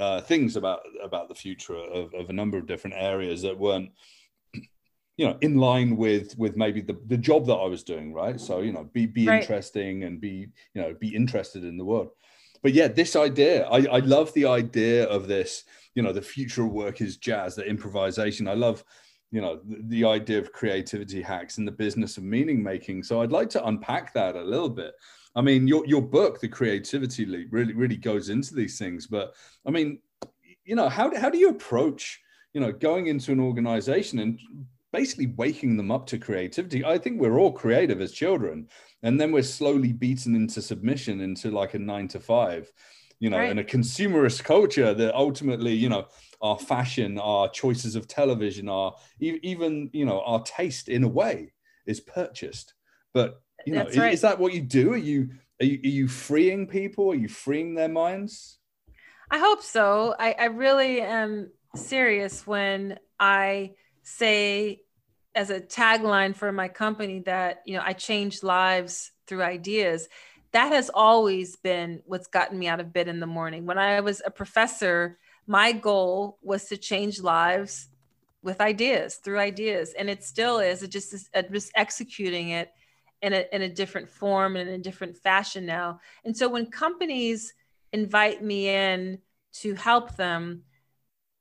uh, 0.00 0.20
things 0.20 0.56
about 0.56 0.80
about 1.02 1.28
the 1.28 1.34
future 1.34 1.76
of, 1.76 2.12
of 2.14 2.30
a 2.30 2.32
number 2.32 2.56
of 2.56 2.66
different 2.66 2.96
areas 2.98 3.42
that 3.42 3.58
weren't 3.58 3.90
you 5.16 5.26
know 5.26 5.36
in 5.42 5.56
line 5.56 5.96
with 5.96 6.36
with 6.38 6.56
maybe 6.56 6.80
the, 6.80 6.98
the 7.06 7.18
job 7.18 7.46
that 7.46 7.54
i 7.54 7.66
was 7.66 7.82
doing 7.82 8.14
right 8.14 8.40
so 8.40 8.60
you 8.60 8.72
know 8.72 8.88
be 8.92 9.04
be 9.04 9.26
right. 9.26 9.42
interesting 9.42 10.04
and 10.04 10.20
be 10.20 10.48
you 10.74 10.80
know 10.80 10.94
be 10.98 11.14
interested 11.14 11.64
in 11.64 11.76
the 11.76 11.84
world 11.84 12.10
but 12.62 12.72
yeah, 12.72 12.88
this 12.88 13.16
idea, 13.16 13.66
I, 13.66 13.86
I 13.86 13.98
love 14.00 14.32
the 14.34 14.46
idea 14.46 15.04
of 15.04 15.28
this, 15.28 15.64
you 15.94 16.02
know, 16.02 16.12
the 16.12 16.22
future 16.22 16.64
of 16.64 16.72
work 16.72 17.00
is 17.00 17.16
jazz, 17.16 17.54
the 17.54 17.66
improvisation. 17.66 18.48
I 18.48 18.54
love, 18.54 18.84
you 19.30 19.40
know, 19.40 19.60
the, 19.64 19.82
the 19.88 20.04
idea 20.04 20.38
of 20.38 20.52
creativity 20.52 21.22
hacks 21.22 21.58
and 21.58 21.66
the 21.66 21.72
business 21.72 22.16
of 22.16 22.24
meaning 22.24 22.62
making. 22.62 23.02
So 23.02 23.22
I'd 23.22 23.32
like 23.32 23.50
to 23.50 23.66
unpack 23.66 24.12
that 24.14 24.36
a 24.36 24.42
little 24.42 24.68
bit. 24.68 24.92
I 25.36 25.42
mean, 25.42 25.68
your, 25.68 25.86
your 25.86 26.02
book, 26.02 26.40
The 26.40 26.48
Creativity 26.48 27.24
Leap, 27.24 27.48
really, 27.50 27.72
really 27.72 27.96
goes 27.96 28.28
into 28.30 28.54
these 28.54 28.78
things. 28.78 29.06
But 29.06 29.34
I 29.66 29.70
mean, 29.70 30.00
you 30.64 30.74
know, 30.74 30.88
how, 30.88 31.16
how 31.16 31.30
do 31.30 31.38
you 31.38 31.50
approach, 31.50 32.20
you 32.52 32.60
know, 32.60 32.72
going 32.72 33.06
into 33.06 33.32
an 33.32 33.40
organization 33.40 34.18
and 34.18 34.38
basically 34.92 35.26
waking 35.36 35.76
them 35.76 35.90
up 35.90 36.06
to 36.06 36.18
creativity. 36.18 36.84
I 36.84 36.98
think 36.98 37.20
we're 37.20 37.38
all 37.38 37.52
creative 37.52 38.00
as 38.00 38.12
children, 38.12 38.68
and 39.02 39.20
then 39.20 39.32
we're 39.32 39.42
slowly 39.42 39.92
beaten 39.92 40.34
into 40.34 40.60
submission 40.60 41.20
into 41.20 41.50
like 41.50 41.74
a 41.74 41.78
nine 41.78 42.08
to 42.08 42.20
five, 42.20 42.70
you 43.18 43.30
know, 43.30 43.38
right. 43.38 43.50
and 43.50 43.60
a 43.60 43.64
consumerist 43.64 44.44
culture 44.44 44.94
that 44.94 45.14
ultimately, 45.14 45.72
you 45.72 45.88
know, 45.88 46.06
our 46.42 46.58
fashion, 46.58 47.18
our 47.18 47.48
choices 47.48 47.96
of 47.96 48.08
television, 48.08 48.68
our 48.68 48.94
even 49.20 49.90
you 49.92 50.04
know 50.04 50.20
our 50.22 50.42
taste 50.42 50.88
in 50.88 51.04
a 51.04 51.08
way 51.08 51.52
is 51.86 52.00
purchased. 52.00 52.74
But 53.12 53.40
you 53.66 53.74
know, 53.74 53.86
is, 53.86 53.96
right. 53.96 54.12
is, 54.12 54.22
that 54.22 54.38
what 54.38 54.54
you 54.54 54.62
do? 54.62 54.92
Are 54.94 54.96
you, 54.96 55.30
are 55.60 55.66
you 55.66 55.80
are 55.84 55.88
you 55.88 56.08
freeing 56.08 56.66
people? 56.66 57.10
Are 57.10 57.16
you 57.16 57.28
freeing 57.28 57.74
their 57.74 57.88
minds? 57.88 58.58
I 59.30 59.38
hope 59.38 59.62
so. 59.62 60.14
I, 60.18 60.34
I 60.38 60.44
really 60.46 61.00
am 61.00 61.50
serious 61.74 62.46
when 62.46 62.98
I 63.18 63.72
say 64.02 64.80
as 65.40 65.48
a 65.48 65.58
tagline 65.58 66.36
for 66.36 66.52
my 66.52 66.68
company 66.68 67.20
that 67.20 67.62
you 67.64 67.74
know 67.74 67.82
I 67.84 67.94
change 67.94 68.42
lives 68.42 69.12
through 69.26 69.42
ideas. 69.42 70.06
That 70.52 70.72
has 70.72 70.90
always 70.92 71.56
been 71.56 72.02
what's 72.04 72.26
gotten 72.26 72.58
me 72.58 72.68
out 72.68 72.80
of 72.80 72.92
bed 72.92 73.08
in 73.08 73.20
the 73.20 73.26
morning. 73.26 73.64
When 73.64 73.78
I 73.78 74.00
was 74.00 74.20
a 74.24 74.30
professor 74.30 75.18
my 75.46 75.72
goal 75.72 76.38
was 76.42 76.66
to 76.66 76.76
change 76.76 77.20
lives 77.20 77.88
with 78.42 78.60
ideas 78.60 79.16
through 79.16 79.40
ideas. 79.40 79.94
And 79.98 80.08
it 80.08 80.22
still 80.22 80.60
is. 80.60 80.82
It 80.82 80.90
just 80.90 81.12
is 81.12 81.28
uh, 81.34 81.42
just 81.50 81.72
executing 81.74 82.50
it 82.50 82.70
in 83.20 83.32
a, 83.32 83.44
in 83.52 83.62
a 83.62 83.68
different 83.68 84.08
form 84.08 84.56
and 84.56 84.68
in 84.68 84.80
a 84.80 84.82
different 84.82 85.16
fashion 85.16 85.66
now. 85.66 86.00
And 86.24 86.36
so 86.36 86.48
when 86.48 86.66
companies 86.66 87.52
invite 87.92 88.44
me 88.44 88.68
in 88.68 89.18
to 89.54 89.74
help 89.74 90.16
them 90.16 90.62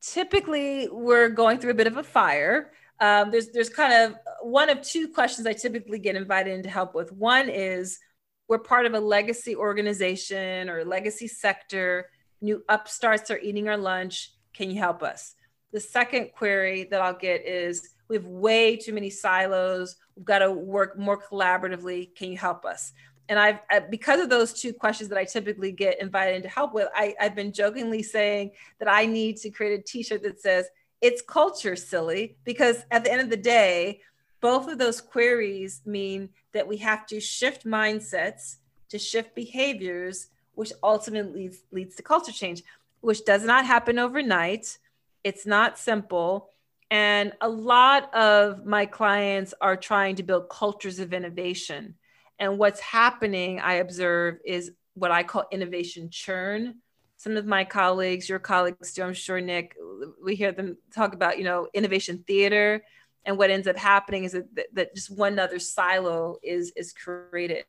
typically 0.02 0.88
we're 0.90 1.30
going 1.30 1.60
through 1.60 1.72
a 1.72 1.76
bit 1.76 1.88
of 1.88 1.98
a 1.98 2.04
fire 2.04 2.72
um, 3.02 3.32
there's 3.32 3.50
there's 3.50 3.70
kind 3.70 3.94
of 3.94 4.16
one 4.42 4.70
of 4.70 4.82
two 4.82 5.08
questions 5.08 5.48
i 5.48 5.54
typically 5.54 6.00
get 6.00 6.16
invited 6.16 6.54
in 6.54 6.64
to 6.64 6.70
help 6.70 6.94
with 6.96 7.12
one 7.12 7.50
is 7.50 8.00
we're 8.48 8.58
part 8.60 8.86
of 8.86 8.94
a 8.94 9.00
legacy 9.00 9.56
organization 9.56 10.70
or 10.70 10.84
legacy 10.84 11.28
sector 11.28 12.10
new 12.42 12.64
upstarts 12.70 13.30
are 13.30 13.40
eating 13.40 13.70
our 13.70 13.78
lunch 13.78 14.34
can 14.54 14.70
you 14.70 14.80
help 14.80 15.04
us 15.04 15.36
the 15.72 15.80
second 15.80 16.32
query 16.36 16.86
that 16.90 17.02
I'll 17.02 17.14
get 17.14 17.46
is 17.46 17.90
we 18.08 18.16
have 18.16 18.26
way 18.26 18.76
too 18.76 18.94
many 18.94 19.10
silos. 19.10 19.96
We've 20.16 20.26
got 20.26 20.40
to 20.40 20.52
work 20.52 20.98
more 20.98 21.22
collaboratively. 21.22 22.16
Can 22.16 22.32
you 22.32 22.38
help 22.38 22.66
us? 22.66 22.92
And 23.28 23.38
I've, 23.38 23.60
because 23.92 24.20
of 24.20 24.30
those 24.30 24.60
two 24.60 24.74
questions 24.74 25.10
that 25.10 25.20
I 25.20 25.26
typically 25.26 25.72
get 25.72 26.02
invited 26.02 26.36
in 26.36 26.42
to 26.42 26.50
help 26.50 26.74
with, 26.74 26.88
I, 26.96 27.14
I've 27.22 27.36
been 27.36 27.54
jokingly 27.54 28.02
saying 28.02 28.52
that 28.80 28.90
I 28.90 29.06
need 29.06 29.38
to 29.38 29.52
create 29.52 29.80
a 29.80 29.84
t 29.84 30.02
shirt 30.02 30.24
that 30.24 30.42
says, 30.42 30.66
it's 31.02 31.22
culture 31.22 31.76
silly, 31.76 32.38
because 32.44 32.86
at 32.92 33.04
the 33.04 33.12
end 33.12 33.22
of 33.22 33.30
the 33.30 33.38
day, 33.38 34.02
both 34.42 34.68
of 34.68 34.78
those 34.78 35.02
queries 35.02 35.82
mean 35.86 36.30
that 36.54 36.68
we 36.68 36.78
have 36.78 37.06
to 37.08 37.20
shift 37.20 37.66
mindsets 37.66 38.58
to 38.90 38.98
shift 38.98 39.36
behaviors, 39.36 40.28
which 40.56 40.72
ultimately 40.84 41.44
leads, 41.44 41.60
leads 41.72 41.96
to 41.96 42.04
culture 42.04 42.32
change, 42.32 42.64
which 43.02 43.24
does 43.26 43.44
not 43.44 43.66
happen 43.66 44.00
overnight 44.00 44.78
it's 45.24 45.46
not 45.46 45.78
simple. 45.78 46.50
And 46.92 47.34
a 47.42 47.50
lot 47.50 48.14
of 48.16 48.66
my 48.66 48.86
clients 48.86 49.54
are 49.62 49.78
trying 49.78 50.16
to 50.16 50.24
build 50.24 50.50
cultures 50.50 51.00
of 51.00 51.14
innovation. 51.14 51.96
And 52.40 52.58
what's 52.58 52.80
happening, 52.80 53.60
I 53.60 53.76
observe, 53.76 54.40
is 54.46 54.72
what 54.96 55.12
I 55.12 55.24
call 55.24 55.46
innovation 55.52 56.10
churn. 56.10 56.76
Some 57.20 57.36
of 57.36 57.46
my 57.46 57.66
colleagues, 57.66 58.30
your 58.30 58.40
colleagues 58.40 58.94
too, 58.94 59.04
I'm 59.04 59.14
sure, 59.14 59.42
Nick, 59.42 59.76
we 60.24 60.36
hear 60.36 60.54
them 60.54 60.78
talk 60.96 61.14
about, 61.14 61.38
you 61.38 61.44
know, 61.44 61.68
innovation 61.74 62.24
theater. 62.26 62.82
And 63.26 63.38
what 63.38 63.50
ends 63.50 63.68
up 63.68 63.76
happening 63.76 64.24
is 64.24 64.32
that, 64.32 64.48
that 64.72 64.96
just 64.96 65.12
one 65.12 65.38
other 65.38 65.60
silo 65.60 66.38
is, 66.42 66.72
is 66.78 66.94
created. 66.94 67.66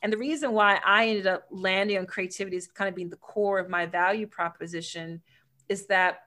And 0.00 0.10
the 0.10 0.16
reason 0.16 0.52
why 0.52 0.80
I 0.82 1.08
ended 1.08 1.26
up 1.26 1.44
landing 1.50 1.98
on 1.98 2.06
creativity 2.06 2.56
as 2.56 2.66
kind 2.66 2.88
of 2.88 2.94
being 2.94 3.10
the 3.10 3.16
core 3.16 3.58
of 3.58 3.68
my 3.68 3.84
value 3.84 4.26
proposition 4.26 5.20
is 5.68 5.86
that 5.88 6.20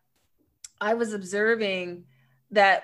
I 0.79 0.93
was 0.93 1.13
observing 1.13 2.03
that 2.51 2.83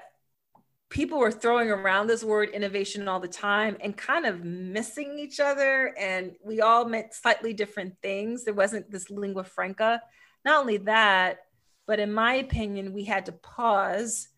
people 0.90 1.20
were 1.20 1.32
throwing 1.32 1.70
around 1.70 2.08
this 2.08 2.24
word 2.24 2.50
innovation 2.50 3.08
all 3.08 3.20
the 3.20 3.28
time 3.28 3.78
and 3.82 3.98
kind 3.98 4.26
of 4.26 4.44
missing 4.44 5.20
each 5.20 5.40
other. 5.40 5.94
And 5.98 6.36
we 6.44 6.62
all 6.62 6.86
meant 6.86 7.14
slightly 7.14 7.54
different 7.54 7.96
things. 8.02 8.46
There 8.46 8.54
wasn't 8.54 8.90
this 8.90 9.10
lingua 9.10 9.44
franca. 9.44 10.02
Not 10.46 10.62
only 10.62 10.78
that, 10.78 11.40
but 11.86 12.00
in 12.00 12.14
my 12.14 12.36
opinion, 12.36 12.94
we 12.94 13.04
had 13.04 13.26
to 13.26 13.32
pause, 13.32 14.30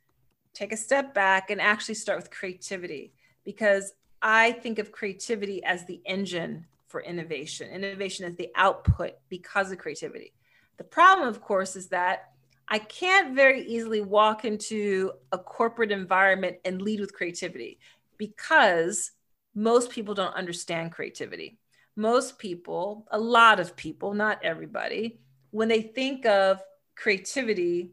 take 0.53 0.71
a 0.71 0.77
step 0.77 1.13
back, 1.13 1.49
and 1.49 1.61
actually 1.61 1.95
start 1.95 2.17
with 2.17 2.31
creativity 2.31 3.13
because 3.45 3.93
I 4.21 4.53
think 4.53 4.79
of 4.79 4.91
creativity 4.91 5.63
as 5.63 5.85
the 5.85 6.01
engine 6.05 6.65
for 6.87 7.01
innovation, 7.01 7.69
innovation 7.69 8.25
is 8.25 8.35
the 8.35 8.49
output 8.55 9.13
because 9.29 9.71
of 9.71 9.77
creativity. 9.77 10.33
The 10.77 10.83
problem, 10.83 11.27
of 11.27 11.41
course, 11.41 11.75
is 11.75 11.89
that 11.89 12.31
I 12.69 12.77
can't 12.77 13.35
very 13.35 13.63
easily 13.63 14.01
walk 14.01 14.45
into 14.45 15.13
a 15.31 15.39
corporate 15.39 15.91
environment 15.91 16.57
and 16.63 16.81
lead 16.81 16.99
with 16.99 17.13
creativity 17.13 17.79
because 18.17 19.11
most 19.55 19.89
people 19.89 20.13
don't 20.13 20.35
understand 20.35 20.91
creativity. 20.91 21.57
Most 21.95 22.37
people, 22.37 23.07
a 23.11 23.19
lot 23.19 23.59
of 23.59 23.75
people, 23.75 24.13
not 24.13 24.43
everybody, 24.43 25.19
when 25.49 25.67
they 25.67 25.81
think 25.81 26.27
of 26.27 26.61
creativity, 26.95 27.91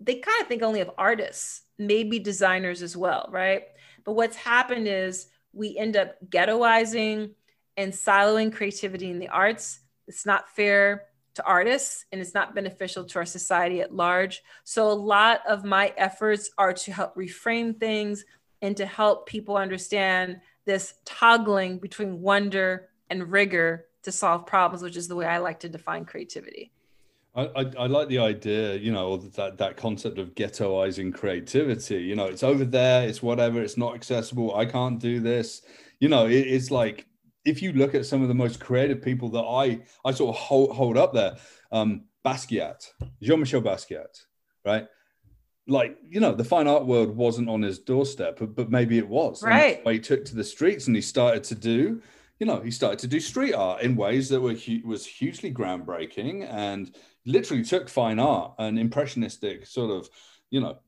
they 0.00 0.16
kind 0.16 0.42
of 0.42 0.48
think 0.48 0.62
only 0.62 0.82
of 0.82 0.90
artists, 0.98 1.62
maybe 1.78 2.18
designers 2.18 2.82
as 2.82 2.94
well, 2.96 3.28
right? 3.32 3.64
But 4.04 4.12
what's 4.12 4.36
happened 4.36 4.86
is 4.86 5.28
we 5.54 5.76
end 5.78 5.96
up 5.96 6.16
ghettoizing 6.28 7.30
and 7.78 7.92
siloing 7.92 8.52
creativity 8.52 9.10
in 9.10 9.18
the 9.18 9.28
arts. 9.28 9.80
It's 10.06 10.26
not 10.26 10.50
fair 10.50 11.07
to 11.38 11.44
artists 11.44 12.04
and 12.10 12.20
it's 12.20 12.34
not 12.34 12.52
beneficial 12.52 13.04
to 13.04 13.18
our 13.20 13.24
society 13.24 13.80
at 13.80 13.94
large. 13.94 14.42
So, 14.64 14.90
a 14.90 14.92
lot 14.92 15.40
of 15.48 15.64
my 15.64 15.94
efforts 15.96 16.50
are 16.58 16.72
to 16.72 16.92
help 16.92 17.14
reframe 17.14 17.78
things 17.78 18.24
and 18.60 18.76
to 18.76 18.84
help 18.84 19.26
people 19.26 19.56
understand 19.56 20.40
this 20.64 20.94
toggling 21.04 21.78
between 21.78 22.20
wonder 22.20 22.88
and 23.08 23.30
rigor 23.30 23.86
to 24.02 24.10
solve 24.10 24.46
problems, 24.46 24.82
which 24.82 24.96
is 24.96 25.06
the 25.06 25.14
way 25.14 25.26
I 25.26 25.38
like 25.38 25.60
to 25.60 25.68
define 25.68 26.04
creativity. 26.04 26.72
I, 27.36 27.44
I, 27.44 27.60
I, 27.78 27.86
like 27.86 28.08
the 28.08 28.18
idea, 28.18 28.74
you 28.74 28.90
know, 28.90 29.16
that 29.16 29.58
that 29.58 29.76
concept 29.76 30.18
of 30.18 30.34
ghettoizing 30.34 31.14
creativity. 31.14 32.02
You 32.02 32.16
know, 32.16 32.26
it's 32.26 32.42
over 32.42 32.64
there, 32.64 33.06
it's 33.06 33.22
whatever, 33.22 33.62
it's 33.62 33.76
not 33.76 33.94
accessible. 33.94 34.56
I 34.56 34.64
can't 34.66 34.98
do 34.98 35.20
this. 35.20 35.62
You 36.00 36.08
know, 36.08 36.26
it, 36.26 36.48
it's 36.48 36.72
like 36.72 37.06
if 37.44 37.62
you 37.62 37.72
look 37.72 37.94
at 37.94 38.06
some 38.06 38.22
of 38.22 38.28
the 38.28 38.34
most 38.34 38.60
creative 38.60 39.02
people 39.02 39.30
that 39.30 39.42
I 39.42 39.80
I 40.04 40.12
sort 40.12 40.34
of 40.34 40.40
hold, 40.40 40.74
hold 40.74 40.96
up 40.96 41.12
there, 41.12 41.36
um, 41.72 42.04
Basquiat, 42.24 42.90
Jean-Michel 43.22 43.62
Basquiat, 43.62 44.24
right? 44.64 44.86
Like 45.66 45.98
you 46.08 46.20
know, 46.20 46.34
the 46.34 46.44
fine 46.44 46.66
art 46.66 46.86
world 46.86 47.16
wasn't 47.16 47.48
on 47.48 47.62
his 47.62 47.78
doorstep, 47.78 48.38
but, 48.38 48.54
but 48.54 48.70
maybe 48.70 48.98
it 48.98 49.08
was. 49.08 49.42
Right. 49.42 49.86
he 49.86 50.00
took 50.00 50.24
to 50.26 50.36
the 50.36 50.44
streets 50.44 50.86
and 50.86 50.96
he 50.96 51.02
started 51.02 51.44
to 51.44 51.54
do, 51.54 52.02
you 52.38 52.46
know, 52.46 52.60
he 52.60 52.70
started 52.70 52.98
to 53.00 53.06
do 53.06 53.20
street 53.20 53.54
art 53.54 53.82
in 53.82 53.96
ways 53.96 54.28
that 54.30 54.40
were 54.40 54.54
hu- 54.54 54.86
was 54.86 55.04
hugely 55.06 55.52
groundbreaking 55.52 56.48
and 56.50 56.94
literally 57.26 57.62
took 57.62 57.88
fine 57.88 58.18
art 58.18 58.54
and 58.58 58.78
impressionistic 58.78 59.66
sort 59.66 59.90
of, 59.90 60.08
you 60.50 60.60
know, 60.60 60.78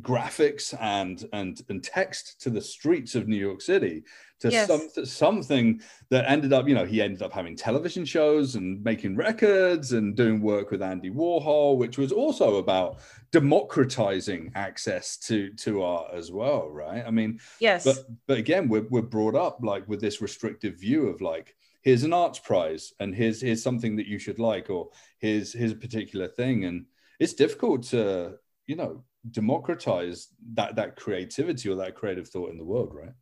graphics 0.00 0.74
and 0.80 1.28
and 1.32 1.62
and 1.68 1.82
text 1.82 2.40
to 2.40 2.50
the 2.50 2.60
streets 2.60 3.14
of 3.14 3.28
New 3.28 3.36
York 3.36 3.60
City 3.60 4.04
to 4.42 4.50
yes. 4.50 4.68
some 4.68 5.04
something 5.04 5.80
that 6.10 6.30
ended 6.30 6.52
up 6.52 6.68
you 6.68 6.74
know 6.74 6.84
he 6.84 7.00
ended 7.00 7.22
up 7.22 7.32
having 7.32 7.56
television 7.56 8.04
shows 8.04 8.54
and 8.54 8.82
making 8.84 9.16
records 9.16 9.92
and 9.92 10.14
doing 10.14 10.40
work 10.40 10.70
with 10.70 10.82
Andy 10.82 11.10
Warhol 11.10 11.78
which 11.78 11.98
was 11.98 12.12
also 12.12 12.56
about 12.56 12.98
democratizing 13.30 14.52
access 14.54 15.16
to 15.16 15.50
to 15.54 15.82
art 15.82 16.08
as 16.14 16.30
well 16.30 16.68
right? 16.68 17.04
I 17.06 17.10
mean 17.10 17.40
yes. 17.58 17.84
but 17.84 17.96
but 18.26 18.38
again 18.38 18.68
we're 18.68 18.86
we're 18.90 19.02
brought 19.02 19.34
up 19.34 19.58
like 19.62 19.88
with 19.88 20.00
this 20.00 20.20
restrictive 20.20 20.78
view 20.78 21.08
of 21.08 21.20
like 21.20 21.56
here's 21.82 22.04
an 22.04 22.12
arts 22.12 22.38
prize 22.38 22.92
and 23.00 23.14
here's 23.14 23.40
here's 23.40 23.62
something 23.62 23.96
that 23.96 24.06
you 24.06 24.18
should 24.18 24.38
like 24.38 24.70
or 24.70 24.90
here's 25.18 25.52
here's 25.52 25.72
a 25.72 25.76
particular 25.76 26.28
thing. 26.28 26.64
And 26.64 26.86
it's 27.20 27.34
difficult 27.34 27.82
to 27.84 28.38
you 28.66 28.76
know 28.76 29.04
democratize 29.30 30.28
that 30.54 30.76
that 30.76 30.96
creativity 30.96 31.68
or 31.68 31.76
that 31.76 31.94
creative 31.94 32.28
thought 32.28 32.50
in 32.50 32.58
the 32.58 32.64
world 32.64 32.92
right 32.92 33.12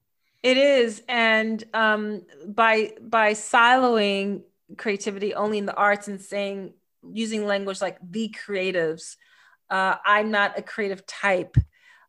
it 0.43 0.57
is 0.57 1.03
and 1.09 1.63
um, 1.75 2.23
by 2.47 2.93
by 3.01 3.33
siloing 3.33 4.43
creativity 4.77 5.35
only 5.35 5.59
in 5.59 5.67
the 5.67 5.75
arts 5.75 6.09
and 6.09 6.21
saying 6.21 6.73
using 7.13 7.47
language 7.47 7.81
like 7.81 7.99
the 8.03 8.35
creatives 8.47 9.17
uh, 9.71 9.97
i'm 10.05 10.31
not 10.31 10.59
a 10.59 10.63
creative 10.63 11.07
type. 11.07 11.57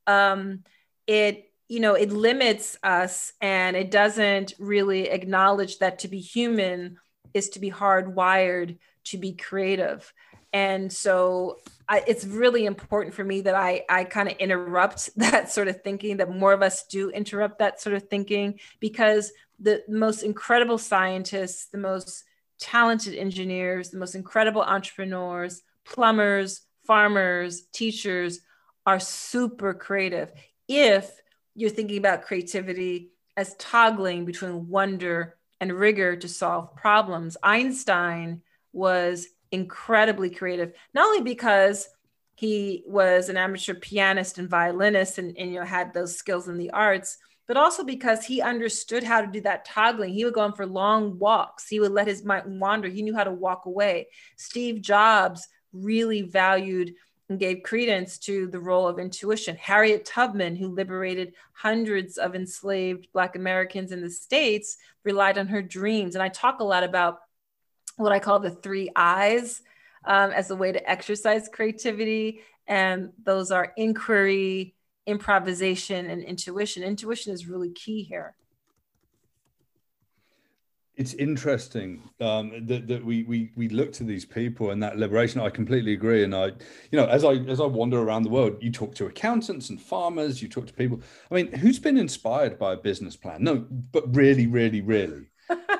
Um, 0.07 0.63
it 1.07 1.51
you 1.67 1.79
know 1.79 1.93
it 1.93 2.11
limits 2.11 2.77
us 2.83 3.33
and 3.39 3.75
it 3.77 3.91
doesn't 3.91 4.53
really 4.59 5.09
acknowledge 5.09 5.79
that 5.79 5.99
to 5.99 6.07
be 6.07 6.19
human 6.19 6.97
is 7.33 7.49
to 7.49 7.59
be 7.59 7.71
hardwired 7.71 8.77
to 9.05 9.17
be 9.17 9.33
creative. 9.33 10.11
And 10.53 10.91
so 10.91 11.57
I, 11.91 12.01
it's 12.07 12.23
really 12.23 12.65
important 12.65 13.13
for 13.13 13.25
me 13.25 13.41
that 13.41 13.53
I, 13.53 13.83
I 13.89 14.05
kind 14.05 14.29
of 14.29 14.37
interrupt 14.37 15.09
that 15.17 15.51
sort 15.51 15.67
of 15.67 15.81
thinking, 15.81 16.17
that 16.17 16.33
more 16.33 16.53
of 16.53 16.61
us 16.61 16.85
do 16.85 17.09
interrupt 17.09 17.59
that 17.59 17.81
sort 17.81 17.95
of 17.95 18.07
thinking, 18.07 18.61
because 18.79 19.33
the 19.59 19.83
most 19.89 20.23
incredible 20.23 20.77
scientists, 20.77 21.65
the 21.65 21.77
most 21.77 22.23
talented 22.59 23.13
engineers, 23.13 23.89
the 23.89 23.97
most 23.97 24.15
incredible 24.15 24.61
entrepreneurs, 24.61 25.63
plumbers, 25.83 26.61
farmers, 26.87 27.63
teachers 27.73 28.39
are 28.85 28.99
super 28.99 29.73
creative. 29.73 30.31
If 30.69 31.11
you're 31.55 31.69
thinking 31.69 31.97
about 31.97 32.23
creativity 32.23 33.11
as 33.35 33.53
toggling 33.55 34.23
between 34.23 34.69
wonder 34.69 35.35
and 35.59 35.73
rigor 35.73 36.15
to 36.15 36.29
solve 36.29 36.73
problems, 36.73 37.35
Einstein 37.43 38.43
was 38.71 39.27
incredibly 39.51 40.29
creative, 40.29 40.73
not 40.93 41.07
only 41.07 41.21
because 41.21 41.87
he 42.35 42.83
was 42.87 43.29
an 43.29 43.37
amateur 43.37 43.73
pianist 43.73 44.37
and 44.37 44.49
violinist 44.49 45.17
and, 45.17 45.37
and 45.37 45.53
you 45.53 45.59
know 45.59 45.65
had 45.65 45.93
those 45.93 46.17
skills 46.17 46.47
in 46.47 46.57
the 46.57 46.71
arts, 46.71 47.17
but 47.47 47.57
also 47.57 47.83
because 47.83 48.25
he 48.25 48.41
understood 48.41 49.03
how 49.03 49.21
to 49.21 49.27
do 49.27 49.41
that 49.41 49.65
toggling. 49.65 50.13
He 50.13 50.23
would 50.23 50.33
go 50.33 50.41
on 50.41 50.53
for 50.53 50.65
long 50.65 51.19
walks. 51.19 51.67
He 51.67 51.79
would 51.79 51.91
let 51.91 52.07
his 52.07 52.23
mind 52.23 52.59
wander. 52.59 52.87
He 52.87 53.01
knew 53.01 53.13
how 53.13 53.25
to 53.25 53.31
walk 53.31 53.65
away. 53.65 54.07
Steve 54.37 54.81
Jobs 54.81 55.47
really 55.73 56.21
valued 56.21 56.93
and 57.29 57.39
gave 57.39 57.63
credence 57.63 58.17
to 58.19 58.47
the 58.47 58.59
role 58.59 58.87
of 58.87 58.99
intuition. 58.99 59.55
Harriet 59.55 60.05
Tubman, 60.05 60.55
who 60.55 60.67
liberated 60.67 61.33
hundreds 61.53 62.17
of 62.17 62.35
enslaved 62.35 63.07
Black 63.13 63.35
Americans 63.35 63.91
in 63.91 64.01
the 64.01 64.09
States, 64.09 64.77
relied 65.03 65.37
on 65.37 65.47
her 65.47 65.61
dreams. 65.61 66.15
And 66.15 66.23
I 66.23 66.29
talk 66.29 66.59
a 66.59 66.65
lot 66.65 66.83
about 66.83 67.19
what 68.01 68.11
I 68.11 68.19
call 68.19 68.39
the 68.39 68.51
three 68.51 68.89
eyes 68.95 69.61
um, 70.05 70.31
as 70.31 70.49
a 70.51 70.55
way 70.55 70.71
to 70.71 70.89
exercise 70.89 71.49
creativity. 71.51 72.41
And 72.67 73.11
those 73.23 73.51
are 73.51 73.73
inquiry, 73.77 74.75
improvisation, 75.05 76.09
and 76.09 76.23
intuition. 76.23 76.83
Intuition 76.83 77.33
is 77.33 77.47
really 77.47 77.71
key 77.71 78.03
here 78.03 78.35
it's 81.01 81.13
interesting 81.15 82.01
um, 82.19 82.67
that, 82.67 82.87
that 82.87 83.03
we, 83.03 83.23
we 83.23 83.51
we 83.55 83.69
look 83.69 83.91
to 83.93 84.03
these 84.03 84.23
people 84.23 84.69
and 84.69 84.83
that 84.83 84.97
liberation. 84.97 85.41
I 85.41 85.49
completely 85.49 85.93
agree. 85.93 86.23
And 86.23 86.35
I, 86.35 86.47
you 86.91 86.97
know, 86.99 87.05
as 87.05 87.23
I 87.23 87.33
as 87.33 87.59
I 87.59 87.65
wander 87.65 87.99
around 87.99 88.23
the 88.23 88.29
world, 88.29 88.57
you 88.61 88.71
talk 88.71 88.93
to 88.95 89.07
accountants 89.07 89.69
and 89.69 89.81
farmers, 89.81 90.41
you 90.41 90.47
talk 90.47 90.67
to 90.67 90.73
people. 90.73 91.01
I 91.31 91.35
mean, 91.35 91.51
who's 91.53 91.79
been 91.79 91.97
inspired 91.97 92.59
by 92.59 92.73
a 92.73 92.77
business 92.77 93.15
plan? 93.15 93.43
No, 93.43 93.65
but 93.91 94.15
really, 94.15 94.45
really, 94.45 94.81
really, 94.81 95.29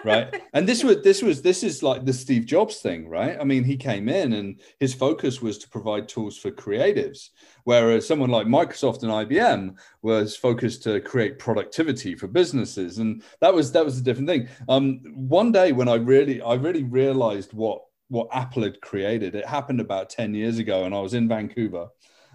right? 0.04 0.42
And 0.54 0.68
this 0.68 0.84
was 0.84 1.02
this 1.02 1.22
was 1.22 1.42
this 1.42 1.64
is 1.64 1.84
like 1.84 2.06
the 2.06 2.14
steve 2.14 2.46
jobs 2.46 2.78
thing 2.78 3.08
right? 3.10 3.38
I 3.40 3.44
mean 3.44 3.64
he 3.64 3.78
came 3.78 4.10
in 4.10 4.34
and 4.34 4.60
his 4.80 4.94
focus 4.94 5.42
was 5.42 5.58
to 5.60 5.70
provide 5.70 6.08
tools 6.08 6.38
for 6.38 6.52
creatives 6.52 7.30
whereas 7.64 8.08
someone 8.08 8.30
like 8.30 8.48
microsoft 8.48 9.04
and 9.04 9.12
ibm 9.12 9.76
was 10.02 10.36
focused 10.36 10.84
to 10.84 11.00
create 11.02 11.40
productivity 11.40 12.16
for 12.16 12.28
businesses. 12.28 12.98
And 12.98 13.24
that 13.40 13.54
was 13.54 13.72
that 13.72 13.86
was 13.86 13.98
a 13.98 14.04
different 14.04 14.30
thing. 14.30 14.48
Um 14.68 15.02
one 15.14 15.52
day 15.52 15.72
when 15.72 15.88
i 15.88 15.96
really 15.96 16.42
i 16.42 16.54
really 16.54 16.84
realized 16.84 17.54
what 17.54 17.82
what 18.10 18.28
apple 18.34 18.64
had 18.64 18.82
created 18.82 19.36
it 19.36 19.46
happened 19.46 19.80
about 19.80 20.10
10 20.10 20.34
years 20.34 20.60
ago 20.60 20.84
and 20.84 20.94
i 20.94 21.00
was 21.00 21.14
in 21.14 21.30
vancouver 21.30 21.88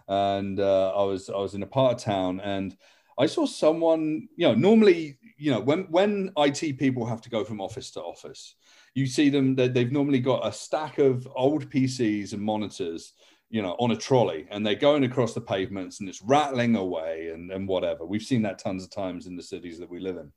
and 0.09 0.59
uh, 0.59 0.93
i 0.97 1.03
was 1.03 1.29
i 1.29 1.37
was 1.37 1.55
in 1.55 1.63
a 1.63 1.67
part 1.67 1.95
of 1.95 2.03
town 2.03 2.41
and 2.41 2.77
I 3.19 3.27
saw 3.27 3.47
someone, 3.47 4.29
you 4.37 4.47
know, 4.47 4.55
normally 4.55 5.19
you 5.39 5.51
know 5.51 5.61
when 5.61 5.85
when 5.91 6.33
IT 6.37 6.79
people 6.79 7.07
have 7.07 7.21
to 7.23 7.31
go 7.31 7.45
from 7.45 7.61
office 7.61 7.91
to 7.93 8.03
office, 8.03 8.55
you 8.95 9.07
see 9.07 9.29
them 9.29 9.55
that 9.57 9.75
they've 9.75 9.93
normally 9.93 10.21
got 10.21 10.47
a 10.47 10.53
stack 10.53 10.99
of 10.99 11.29
old 11.35 11.71
PCs 11.71 12.33
and 12.33 12.43
monitors, 12.43 13.13
you 13.51 13.63
know, 13.63 13.77
on 13.79 13.91
a 13.91 13.97
trolley, 13.97 14.47
and 14.51 14.67
they're 14.67 14.75
going 14.75 15.05
across 15.05 15.35
the 15.35 15.41
pavements 15.41 16.01
and 16.01 16.09
it's 16.09 16.23
rattling 16.23 16.77
away 16.77 17.31
and, 17.33 17.51
and 17.51 17.69
whatever. 17.69 18.05
We've 18.05 18.23
seen 18.23 18.43
that 18.43 18.59
tons 18.59 18.85
of 18.85 18.91
times 18.91 19.27
in 19.27 19.37
the 19.37 19.43
cities 19.43 19.79
that 19.79 19.91
we 19.91 20.01
live 20.01 20.17
in. 20.17 20.33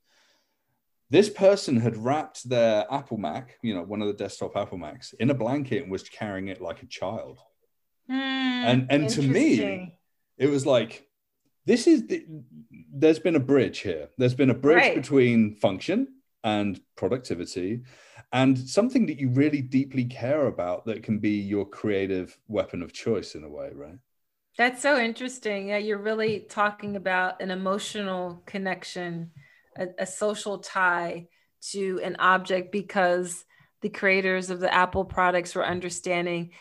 This 1.09 1.29
person 1.29 1.77
had 1.77 1.97
wrapped 1.97 2.47
their 2.47 2.85
Apple 2.91 3.17
Mac, 3.17 3.57
you 3.63 3.73
know, 3.73 3.81
one 3.81 4.01
of 4.01 4.07
the 4.07 4.13
desktop 4.13 4.55
Apple 4.55 4.77
Macs, 4.77 5.13
in 5.13 5.31
a 5.31 5.33
blanket 5.33 5.83
and 5.83 5.91
was 5.91 6.03
carrying 6.03 6.49
it 6.49 6.61
like 6.61 6.83
a 6.83 6.85
child. 6.85 7.39
Mm, 8.09 8.13
and 8.13 8.87
and 8.91 9.09
to 9.09 9.21
me, 9.21 9.97
it 10.37 10.47
was 10.47 10.65
like 10.65 11.08
this 11.65 11.87
is 11.87 12.07
the, 12.07 12.25
there's 12.91 13.19
been 13.19 13.35
a 13.35 13.39
bridge 13.39 13.79
here. 13.79 14.09
There's 14.17 14.33
been 14.33 14.49
a 14.49 14.55
bridge 14.55 14.77
right. 14.77 14.95
between 14.95 15.55
function 15.55 16.07
and 16.43 16.79
productivity 16.95 17.81
and 18.31 18.57
something 18.57 19.07
that 19.07 19.19
you 19.19 19.29
really 19.29 19.61
deeply 19.61 20.05
care 20.05 20.47
about 20.47 20.85
that 20.85 21.03
can 21.03 21.19
be 21.19 21.39
your 21.39 21.65
creative 21.65 22.37
weapon 22.47 22.81
of 22.81 22.93
choice 22.93 23.35
in 23.35 23.43
a 23.43 23.49
way, 23.49 23.71
right? 23.73 23.97
That's 24.57 24.81
so 24.81 24.99
interesting. 24.99 25.69
Yeah, 25.69 25.77
you're 25.77 25.97
really 25.97 26.41
talking 26.41 26.95
about 26.95 27.41
an 27.41 27.49
emotional 27.49 28.43
connection, 28.45 29.31
a, 29.77 29.87
a 29.99 30.05
social 30.05 30.59
tie 30.59 31.27
to 31.71 31.99
an 32.03 32.17
object 32.19 32.71
because 32.71 33.45
the 33.81 33.89
creators 33.89 34.49
of 34.49 34.59
the 34.59 34.73
Apple 34.73 35.05
products 35.05 35.55
were 35.55 35.65
understanding 35.65 36.51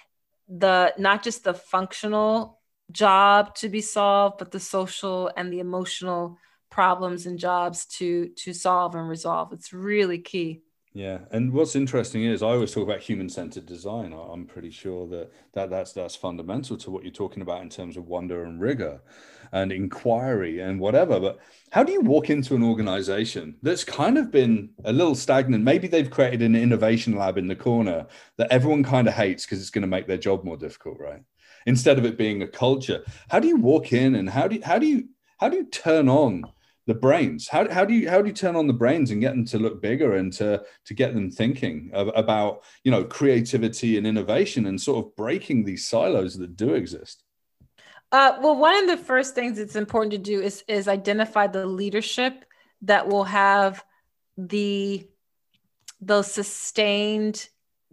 the 0.49 0.95
not 0.97 1.23
just 1.23 1.45
the 1.45 1.55
functional 1.55 2.58
job 2.90 3.54
to 3.57 3.68
be 3.68 3.80
solved, 3.80 4.38
but 4.38 4.50
the 4.50 4.61
social 4.61 5.30
and 5.37 5.52
the 5.52 5.61
emotional 5.61 6.38
problems 6.71 7.26
and 7.26 7.38
jobs 7.38 7.87
to 7.87 8.28
to 8.37 8.52
solve 8.52 8.95
and 8.95 9.09
resolve. 9.09 9.52
It's 9.52 9.73
really 9.73 10.18
key. 10.18 10.62
Yeah, 10.95 11.18
and 11.30 11.52
what's 11.52 11.76
interesting 11.76 12.25
is 12.25 12.43
I 12.43 12.49
always 12.49 12.73
talk 12.73 12.82
about 12.82 13.00
human-centered 13.00 13.67
design. 13.67 14.13
I'm 14.13 14.47
pretty 14.47 14.71
sure 14.71 15.06
that, 15.08 15.30
that 15.52 15.71
that's 15.71 15.93
that's 15.93 16.17
fundamental 16.17 16.76
to 16.78 16.91
what 16.91 17.04
you're 17.04 17.13
talking 17.13 17.43
about 17.43 17.63
in 17.63 17.69
terms 17.69 17.97
of 17.97 18.08
wonder 18.08 18.45
and 18.45 18.60
rigor 18.60 19.00
and 19.52 19.71
inquiry 19.71 20.60
and 20.60 20.80
whatever. 20.80 21.21
But 21.21 21.39
how 21.71 21.84
do 21.84 21.93
you 21.93 22.00
walk 22.00 22.30
into 22.30 22.54
an 22.56 22.65
organization 22.65 23.56
that's 23.63 23.84
kind 23.84 24.19
of 24.19 24.30
been 24.30 24.71
a 24.84 24.93
little 24.93 25.15
stagnant? 25.15 25.63
Maybe 25.63 25.89
they've 25.89 26.10
created 26.10 26.43
an 26.43 26.56
innovation 26.56 27.17
lab 27.17 27.39
in 27.39 27.47
the 27.47 27.54
corner 27.54 28.06
that 28.36 28.50
everyone 28.50 28.82
kind 28.82 29.06
of 29.06 29.15
hates 29.15 29.45
because 29.45 29.60
it's 29.60 29.71
going 29.71 29.82
to 29.82 29.89
make 29.89 30.06
their 30.06 30.19
job 30.19 30.43
more 30.43 30.56
difficult, 30.56 30.99
right? 30.99 31.23
Instead 31.69 31.99
of 31.99 32.07
it 32.07 32.17
being 32.17 32.43
a 32.43 32.49
culture. 32.49 33.04
How 33.28 33.39
do 33.39 33.47
you 33.47 33.57
walk 33.57 33.93
in 33.93 34.15
and 34.15 34.28
how 34.28 34.49
do 34.49 34.57
you, 34.57 34.63
how 34.65 34.78
do 34.78 34.87
you 34.87 35.09
how 35.37 35.49
do 35.49 35.57
you 35.59 35.67
turn 35.67 36.09
on 36.09 36.45
the 36.87 36.95
brains? 36.95 37.47
How, 37.47 37.71
how 37.71 37.85
do 37.85 37.93
you 37.93 38.09
how 38.09 38.23
do 38.23 38.28
you 38.28 38.35
turn 38.35 38.57
on 38.57 38.67
the 38.67 38.73
brains 38.73 39.11
and 39.11 39.21
get 39.21 39.35
them 39.35 39.45
to 39.45 39.59
look 39.59 39.81
bigger 39.83 40.15
and 40.15 40.33
to 40.35 40.63
to 40.87 40.95
get 40.95 41.15
them 41.15 41.31
thinking 41.31 41.91
about 41.93 42.65
you 42.85 42.91
know 42.91 43.04
creativity 43.04 43.99
and 43.99 44.07
innovation 44.07 44.67
and 44.67 44.81
sort 44.81 45.04
of 45.04 45.15
breaking 45.15 45.65
these 45.65 45.87
silos 45.87 46.39
that 46.39 46.57
do 46.57 46.73
exist? 46.73 47.23
Uh, 48.11 48.39
well, 48.41 48.57
one 48.57 48.75
of 48.83 48.87
the 48.89 49.04
first 49.04 49.35
things 49.35 49.59
it's 49.59 49.76
important 49.76 50.13
to 50.13 50.19
do 50.19 50.41
is 50.41 50.65
is 50.67 50.89
identify 50.89 51.47
the 51.47 51.67
leadership 51.67 52.47
that 52.83 53.07
will 53.07 53.25
have 53.25 53.85
the 54.39 55.07
those 56.00 56.33
sustained 56.33 57.49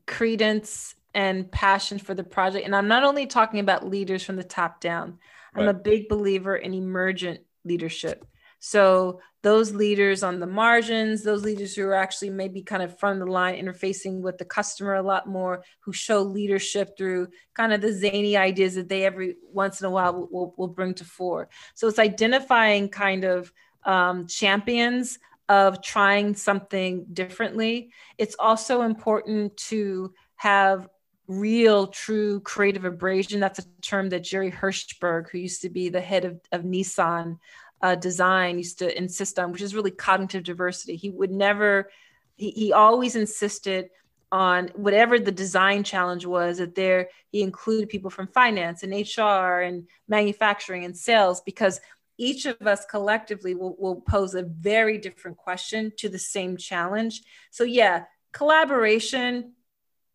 credence 0.07 0.94
and 1.15 1.49
passion 1.49 1.97
for 1.97 2.13
the 2.13 2.23
project. 2.23 2.65
And 2.65 2.75
I'm 2.75 2.89
not 2.89 3.03
only 3.03 3.25
talking 3.25 3.61
about 3.61 3.87
leaders 3.87 4.23
from 4.23 4.35
the 4.35 4.43
top 4.43 4.81
down, 4.81 5.17
I'm 5.55 5.65
right. 5.65 5.75
a 5.75 5.79
big 5.79 6.09
believer 6.09 6.57
in 6.57 6.73
emergent 6.73 7.39
leadership. 7.63 8.25
So 8.59 9.21
those 9.41 9.73
leaders 9.73 10.23
on 10.23 10.39
the 10.39 10.47
margins, 10.47 11.23
those 11.23 11.43
leaders 11.43 11.75
who 11.75 11.85
are 11.85 11.93
actually 11.93 12.31
maybe 12.31 12.61
kind 12.61 12.83
of 12.83 12.99
front 12.99 13.21
of 13.21 13.27
the 13.27 13.31
line, 13.31 13.55
interfacing 13.55 14.21
with 14.21 14.37
the 14.37 14.45
customer 14.45 14.95
a 14.95 15.03
lot 15.03 15.27
more, 15.27 15.63
who 15.79 15.93
show 15.93 16.21
leadership 16.21 16.97
through 16.97 17.29
kind 17.53 17.71
of 17.71 17.79
the 17.79 17.93
zany 17.93 18.35
ideas 18.35 18.75
that 18.75 18.89
they 18.89 19.05
every 19.05 19.35
once 19.53 19.79
in 19.79 19.87
a 19.87 19.89
while 19.89 20.13
will, 20.13 20.27
will, 20.31 20.53
will 20.57 20.67
bring 20.67 20.93
to 20.95 21.05
fore. 21.05 21.47
So 21.75 21.87
it's 21.87 21.99
identifying 21.99 22.89
kind 22.89 23.23
of 23.23 23.53
um, 23.85 24.27
champions 24.27 25.19
of 25.47 25.81
trying 25.81 26.35
something 26.35 27.05
differently. 27.13 27.91
It's 28.17 28.35
also 28.37 28.81
important 28.81 29.55
to 29.57 30.13
have 30.37 30.89
real, 31.27 31.87
true 31.87 32.39
creative 32.41 32.85
abrasion. 32.85 33.39
That's 33.39 33.59
a 33.59 33.65
term 33.81 34.09
that 34.09 34.23
Jerry 34.23 34.51
Hirshberg, 34.51 35.29
who 35.29 35.39
used 35.39 35.61
to 35.61 35.69
be 35.69 35.89
the 35.89 36.01
head 36.01 36.25
of, 36.25 36.39
of 36.51 36.63
Nissan 36.63 37.39
uh, 37.81 37.95
design, 37.95 38.57
used 38.57 38.79
to 38.79 38.97
insist 38.97 39.39
on, 39.39 39.51
which 39.51 39.61
is 39.61 39.75
really 39.75 39.91
cognitive 39.91 40.43
diversity. 40.43 40.95
He 40.95 41.09
would 41.09 41.31
never, 41.31 41.89
he, 42.35 42.51
he 42.51 42.73
always 42.73 43.15
insisted 43.15 43.89
on 44.31 44.69
whatever 44.75 45.19
the 45.19 45.31
design 45.31 45.83
challenge 45.83 46.25
was 46.25 46.57
that 46.57 46.75
there 46.75 47.09
he 47.31 47.41
included 47.41 47.89
people 47.89 48.09
from 48.09 48.27
finance 48.27 48.83
and 48.83 48.91
hr 48.91 49.61
and 49.61 49.87
manufacturing 50.07 50.83
and 50.83 50.97
sales 50.97 51.41
because 51.41 51.79
each 52.17 52.45
of 52.45 52.61
us 52.65 52.85
collectively 52.85 53.55
will, 53.55 53.75
will 53.77 54.01
pose 54.01 54.35
a 54.35 54.43
very 54.43 54.97
different 54.97 55.37
question 55.37 55.91
to 55.97 56.09
the 56.09 56.19
same 56.19 56.57
challenge 56.57 57.21
so 57.51 57.63
yeah 57.63 58.03
collaboration 58.31 59.53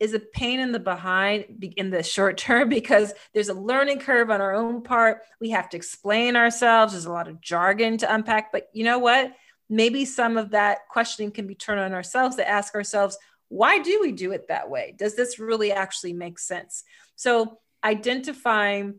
is 0.01 0.15
a 0.15 0.19
pain 0.19 0.59
in 0.59 0.73
the 0.73 0.81
behind 0.81 1.45
in 1.77 1.91
the 1.91 2.03
short 2.03 2.39
term 2.39 2.69
because 2.71 3.13
there's 3.33 3.51
a 3.51 3.55
learning 3.55 4.01
curve 4.01 4.31
on 4.31 4.41
our 4.41 4.55
own 4.55 4.83
part. 4.83 5.21
We 5.41 5.51
have 5.51 5.69
to 5.71 5.77
explain 5.77 6.35
ourselves. 6.35 6.93
There's 6.93 7.05
a 7.05 7.13
lot 7.13 7.29
of 7.29 7.41
jargon 7.41 7.99
to 7.99 8.13
unpack. 8.13 8.51
But 8.51 8.69
you 8.73 8.85
know 8.85 8.99
what? 8.99 9.33
Maybe 9.69 10.05
some 10.05 10.37
of 10.37 10.51
that 10.51 10.89
questioning 10.89 11.31
can 11.31 11.47
be 11.47 11.55
turned 11.55 11.81
on 11.81 11.93
ourselves 11.93 12.37
to 12.37 12.49
ask 12.49 12.75
ourselves, 12.75 13.17
why 13.49 13.79
do 13.79 14.01
we 14.01 14.11
do 14.11 14.33
it 14.33 14.49
that 14.49 14.71
way? 14.71 14.95
Does 14.97 15.15
this 15.15 15.39
really 15.39 15.71
actually 15.71 16.13
make 16.13 16.39
sense? 16.39 16.83
So 17.17 17.59
identifying 17.85 18.97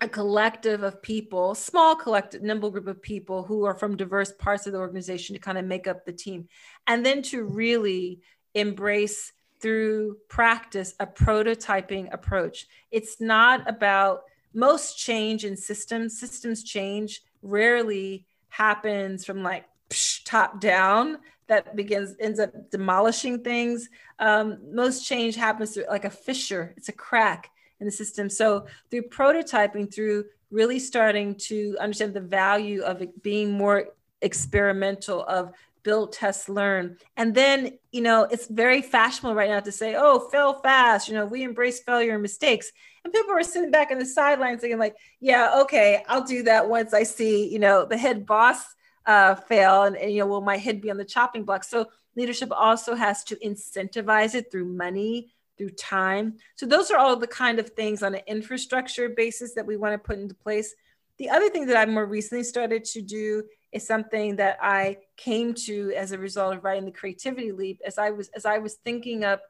a 0.00 0.08
collective 0.08 0.82
of 0.82 1.00
people, 1.00 1.54
small 1.54 1.96
collective, 1.96 2.42
nimble 2.42 2.70
group 2.70 2.86
of 2.86 3.00
people 3.00 3.42
who 3.42 3.64
are 3.64 3.74
from 3.74 3.96
diverse 3.96 4.30
parts 4.32 4.66
of 4.66 4.72
the 4.72 4.78
organization 4.78 5.34
to 5.34 5.40
kind 5.40 5.56
of 5.56 5.64
make 5.64 5.86
up 5.86 6.04
the 6.04 6.12
team. 6.12 6.48
And 6.86 7.04
then 7.04 7.22
to 7.22 7.42
really 7.42 8.20
embrace 8.54 9.32
through 9.60 10.18
practice 10.28 10.94
a 11.00 11.06
prototyping 11.06 12.12
approach. 12.12 12.66
It's 12.90 13.20
not 13.20 13.68
about 13.68 14.24
most 14.54 14.98
change 14.98 15.44
in 15.44 15.56
systems, 15.56 16.18
systems 16.18 16.64
change 16.64 17.22
rarely 17.42 18.26
happens 18.48 19.24
from 19.24 19.42
like 19.42 19.64
psh, 19.90 20.24
top 20.24 20.60
down 20.60 21.18
that 21.46 21.76
begins 21.76 22.16
ends 22.18 22.40
up 22.40 22.70
demolishing 22.70 23.42
things. 23.44 23.88
Um, 24.18 24.58
most 24.72 25.06
change 25.06 25.36
happens 25.36 25.74
through 25.74 25.84
like 25.88 26.04
a 26.04 26.10
fissure, 26.10 26.74
it's 26.76 26.88
a 26.88 26.92
crack 26.92 27.50
in 27.80 27.86
the 27.86 27.92
system. 27.92 28.28
So 28.30 28.66
through 28.90 29.02
prototyping, 29.02 29.92
through 29.94 30.24
really 30.50 30.78
starting 30.78 31.34
to 31.34 31.76
understand 31.80 32.14
the 32.14 32.20
value 32.20 32.82
of 32.82 33.02
being 33.22 33.52
more 33.52 33.88
experimental, 34.22 35.24
of 35.24 35.52
build, 35.86 36.12
test, 36.12 36.48
learn. 36.48 36.98
And 37.16 37.32
then, 37.32 37.78
you 37.92 38.00
know, 38.00 38.24
it's 38.24 38.48
very 38.48 38.82
fashionable 38.82 39.36
right 39.36 39.48
now 39.48 39.60
to 39.60 39.70
say, 39.70 39.94
oh, 39.96 40.28
fail 40.30 40.54
fast. 40.54 41.06
You 41.06 41.14
know, 41.14 41.24
we 41.24 41.44
embrace 41.44 41.78
failure 41.80 42.14
and 42.14 42.22
mistakes. 42.22 42.72
And 43.04 43.14
people 43.14 43.32
are 43.32 43.42
sitting 43.44 43.70
back 43.70 43.92
in 43.92 44.00
the 44.00 44.04
sidelines 44.04 44.60
thinking, 44.60 44.80
like, 44.80 44.96
yeah, 45.20 45.60
okay, 45.62 46.02
I'll 46.08 46.24
do 46.24 46.42
that 46.42 46.68
once 46.68 46.92
I 46.92 47.04
see, 47.04 47.48
you 47.48 47.60
know, 47.60 47.86
the 47.86 47.96
head 47.96 48.26
boss 48.26 48.58
uh, 49.06 49.36
fail 49.36 49.84
and, 49.84 49.96
and, 49.96 50.10
you 50.10 50.18
know, 50.18 50.26
will 50.26 50.40
my 50.40 50.56
head 50.56 50.80
be 50.80 50.90
on 50.90 50.96
the 50.96 51.04
chopping 51.04 51.44
block? 51.44 51.62
So 51.62 51.86
leadership 52.16 52.50
also 52.50 52.96
has 52.96 53.22
to 53.24 53.36
incentivize 53.36 54.34
it 54.34 54.50
through 54.50 54.64
money, 54.64 55.32
through 55.56 55.70
time. 55.70 56.34
So 56.56 56.66
those 56.66 56.90
are 56.90 56.98
all 56.98 57.14
the 57.14 57.28
kind 57.28 57.60
of 57.60 57.70
things 57.70 58.02
on 58.02 58.16
an 58.16 58.22
infrastructure 58.26 59.08
basis 59.08 59.54
that 59.54 59.66
we 59.66 59.76
want 59.76 59.94
to 59.94 59.98
put 59.98 60.18
into 60.18 60.34
place. 60.34 60.74
The 61.18 61.30
other 61.30 61.48
thing 61.48 61.66
that 61.66 61.76
I've 61.76 61.88
more 61.88 62.06
recently 62.06 62.42
started 62.42 62.84
to 62.86 63.00
do 63.00 63.44
is 63.72 63.86
something 63.86 64.36
that 64.36 64.58
I 64.62 64.98
came 65.16 65.54
to 65.54 65.92
as 65.96 66.12
a 66.12 66.18
result 66.18 66.56
of 66.56 66.64
writing 66.64 66.84
the 66.84 66.92
creativity 66.92 67.52
leap 67.52 67.80
as 67.84 67.98
I 67.98 68.10
was 68.10 68.28
as 68.28 68.46
I 68.46 68.58
was 68.58 68.74
thinking 68.84 69.24
up 69.24 69.42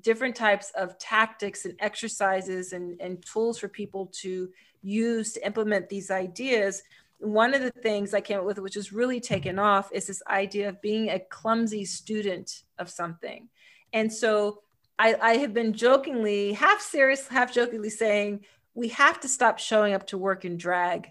different 0.00 0.36
types 0.36 0.70
of 0.74 0.98
tactics 0.98 1.64
and 1.64 1.74
exercises 1.80 2.72
and, 2.72 3.00
and 3.00 3.24
tools 3.24 3.58
for 3.58 3.68
people 3.68 4.12
to 4.20 4.50
use 4.82 5.32
to 5.32 5.46
implement 5.46 5.88
these 5.88 6.10
ideas. 6.10 6.82
One 7.18 7.54
of 7.54 7.62
the 7.62 7.70
things 7.70 8.12
I 8.12 8.20
came 8.20 8.38
up 8.38 8.44
with, 8.44 8.58
which 8.58 8.74
has 8.74 8.92
really 8.92 9.20
taken 9.20 9.58
off, 9.58 9.90
is 9.92 10.06
this 10.06 10.22
idea 10.28 10.68
of 10.68 10.82
being 10.82 11.08
a 11.08 11.18
clumsy 11.18 11.86
student 11.86 12.62
of 12.78 12.90
something. 12.90 13.48
And 13.92 14.12
so 14.12 14.60
I, 14.98 15.14
I 15.20 15.36
have 15.38 15.54
been 15.54 15.72
jokingly, 15.72 16.52
half 16.52 16.80
serious, 16.80 17.26
half 17.28 17.52
jokingly 17.54 17.90
saying, 17.90 18.44
we 18.74 18.88
have 18.88 19.20
to 19.20 19.28
stop 19.28 19.58
showing 19.58 19.94
up 19.94 20.06
to 20.08 20.18
work 20.18 20.44
in 20.44 20.58
drag. 20.58 21.10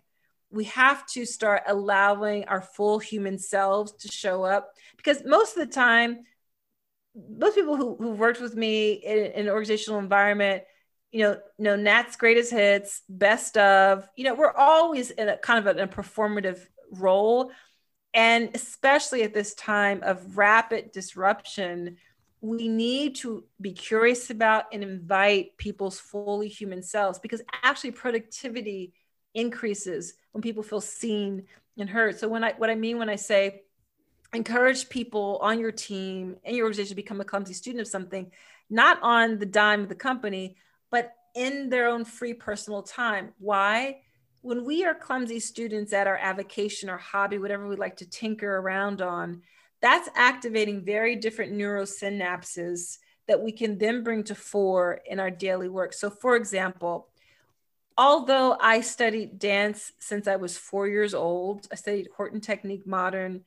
We 0.52 0.66
have 0.66 1.06
to 1.08 1.26
start 1.26 1.64
allowing 1.68 2.46
our 2.46 2.62
full 2.62 3.00
human 3.00 3.38
selves 3.38 3.92
to 3.94 4.08
show 4.08 4.44
up 4.44 4.74
because 4.98 5.24
most 5.26 5.58
of 5.58 5.68
the 5.68 5.74
time, 5.74 6.20
most 7.30 7.56
people 7.56 7.76
who, 7.76 7.96
who 7.96 8.12
worked 8.12 8.42
with 8.42 8.56
me 8.56 8.94
in, 8.94 9.32
in 9.32 9.48
an 9.48 9.50
organizational 9.50 10.00
environment, 10.00 10.64
you 11.12 11.22
know, 11.22 11.38
know 11.58 11.76
Nat's 11.76 12.16
greatest 12.16 12.52
hits, 12.52 13.02
best 13.08 13.58
of, 13.58 14.08
you 14.16 14.24
know, 14.24 14.36
we're 14.36 14.52
always 14.52 15.12
in 15.12 15.30
a 15.30 15.38
kind 15.38 15.66
of 15.66 15.78
a, 15.78 15.84
a 15.84 15.88
performative 15.88 16.60
role. 16.92 17.52
And 18.14 18.50
especially 18.54 19.24
at 19.24 19.34
this 19.34 19.54
time 19.56 20.02
of 20.04 20.38
rapid 20.38 20.92
disruption, 20.92 21.98
we 22.42 22.68
need 22.68 23.16
to 23.16 23.44
be 23.60 23.74
curious 23.74 24.30
about 24.30 24.66
and 24.72 24.84
invite 24.84 25.58
people's 25.58 26.00
fully 26.00 26.48
human 26.48 26.84
selves 26.84 27.18
because 27.20 27.42
actually 27.64 27.92
productivity 27.92 28.94
increases 29.36 30.16
when 30.32 30.42
people 30.42 30.64
feel 30.64 30.82
seen 30.82 31.46
and 31.78 31.90
heard. 31.90 32.18
So 32.18 32.28
when 32.28 32.44
I 32.44 32.54
what 32.58 32.70
I 32.70 32.76
mean 32.76 32.98
when 32.98 33.10
I 33.10 33.18
say 33.18 33.62
encourage 34.34 34.90
people 34.90 35.40
on 35.42 35.60
your 35.60 35.72
team 35.72 36.38
and 36.44 36.56
your 36.56 36.66
organization 36.66 36.90
to 36.90 36.96
become 36.96 37.22
a 37.22 37.26
clumsy 37.26 37.54
student 37.54 37.82
of 37.82 37.88
something, 37.88 38.32
not 38.70 38.98
on 39.02 39.38
the 39.38 39.46
dime 39.46 39.84
of 39.84 39.90
the 39.90 39.96
company, 39.96 40.58
but 40.90 41.14
in 41.36 41.70
their 41.70 41.88
own 41.88 42.06
free 42.06 42.34
personal 42.34 42.82
time. 42.82 43.34
Why? 43.40 44.02
When 44.42 44.66
we 44.66 44.86
are 44.86 44.94
clumsy 44.94 45.40
students 45.40 45.94
at 45.94 46.08
our 46.08 46.18
avocation 46.18 46.90
or 46.90 46.98
hobby, 46.98 47.38
whatever 47.38 47.68
we 47.68 47.76
like 47.76 47.98
to 47.98 48.10
tinker 48.10 48.58
around 48.58 49.02
on, 49.02 49.42
that's 49.82 50.10
activating 50.16 50.84
very 50.84 51.16
different 51.16 51.54
neurosynapses 51.54 52.98
that 53.28 53.42
we 53.42 53.52
can 53.52 53.78
then 53.78 54.04
bring 54.04 54.24
to 54.24 54.36
fore 54.36 55.02
in 55.06 55.20
our 55.20 55.32
daily 55.32 55.68
work. 55.68 55.94
So, 55.94 56.10
for 56.10 56.36
example, 56.36 57.08
although 57.98 58.58
I 58.60 58.82
studied 58.82 59.40
dance 59.40 59.92
since 60.00 60.28
I 60.28 60.36
was 60.36 60.58
four 60.58 60.88
years 60.88 61.14
old, 61.14 61.68
I 61.72 61.76
studied 61.76 62.10
Horton 62.16 62.42
Technique 62.42 62.86
Modern. 62.86 63.42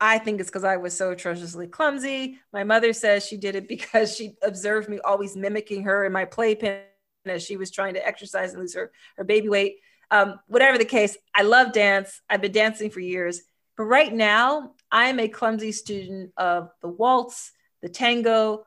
I 0.00 0.18
think 0.18 0.40
it's 0.40 0.48
because 0.48 0.64
I 0.64 0.76
was 0.76 0.96
so 0.96 1.10
atrociously 1.10 1.66
clumsy. 1.66 2.38
My 2.52 2.64
mother 2.64 2.92
says 2.92 3.26
she 3.26 3.36
did 3.36 3.54
it 3.54 3.68
because 3.76 4.14
she 4.14 4.34
observed 4.42 4.88
me 4.88 4.98
always 5.00 5.36
mimicking 5.36 5.84
her 5.84 6.04
in 6.04 6.12
my 6.12 6.24
playpen 6.24 6.82
as 7.26 7.42
she 7.42 7.56
was 7.56 7.70
trying 7.70 7.94
to 7.94 8.06
exercise 8.06 8.52
and 8.52 8.60
lose 8.60 8.74
her, 8.74 8.90
her 9.16 9.24
baby 9.24 9.48
weight. 9.48 9.76
Um, 10.10 10.40
whatever 10.46 10.78
the 10.78 10.84
case, 10.84 11.16
I 11.34 11.42
love 11.42 11.72
dance. 11.72 12.20
I've 12.28 12.40
been 12.40 12.52
dancing 12.52 12.90
for 12.90 13.00
years. 13.00 13.42
But 13.76 13.84
right 13.84 14.12
now, 14.12 14.72
I'm 14.90 15.20
a 15.20 15.28
clumsy 15.28 15.72
student 15.72 16.32
of 16.36 16.70
the 16.82 16.88
waltz, 16.88 17.52
the 17.80 17.88
tango, 17.88 18.64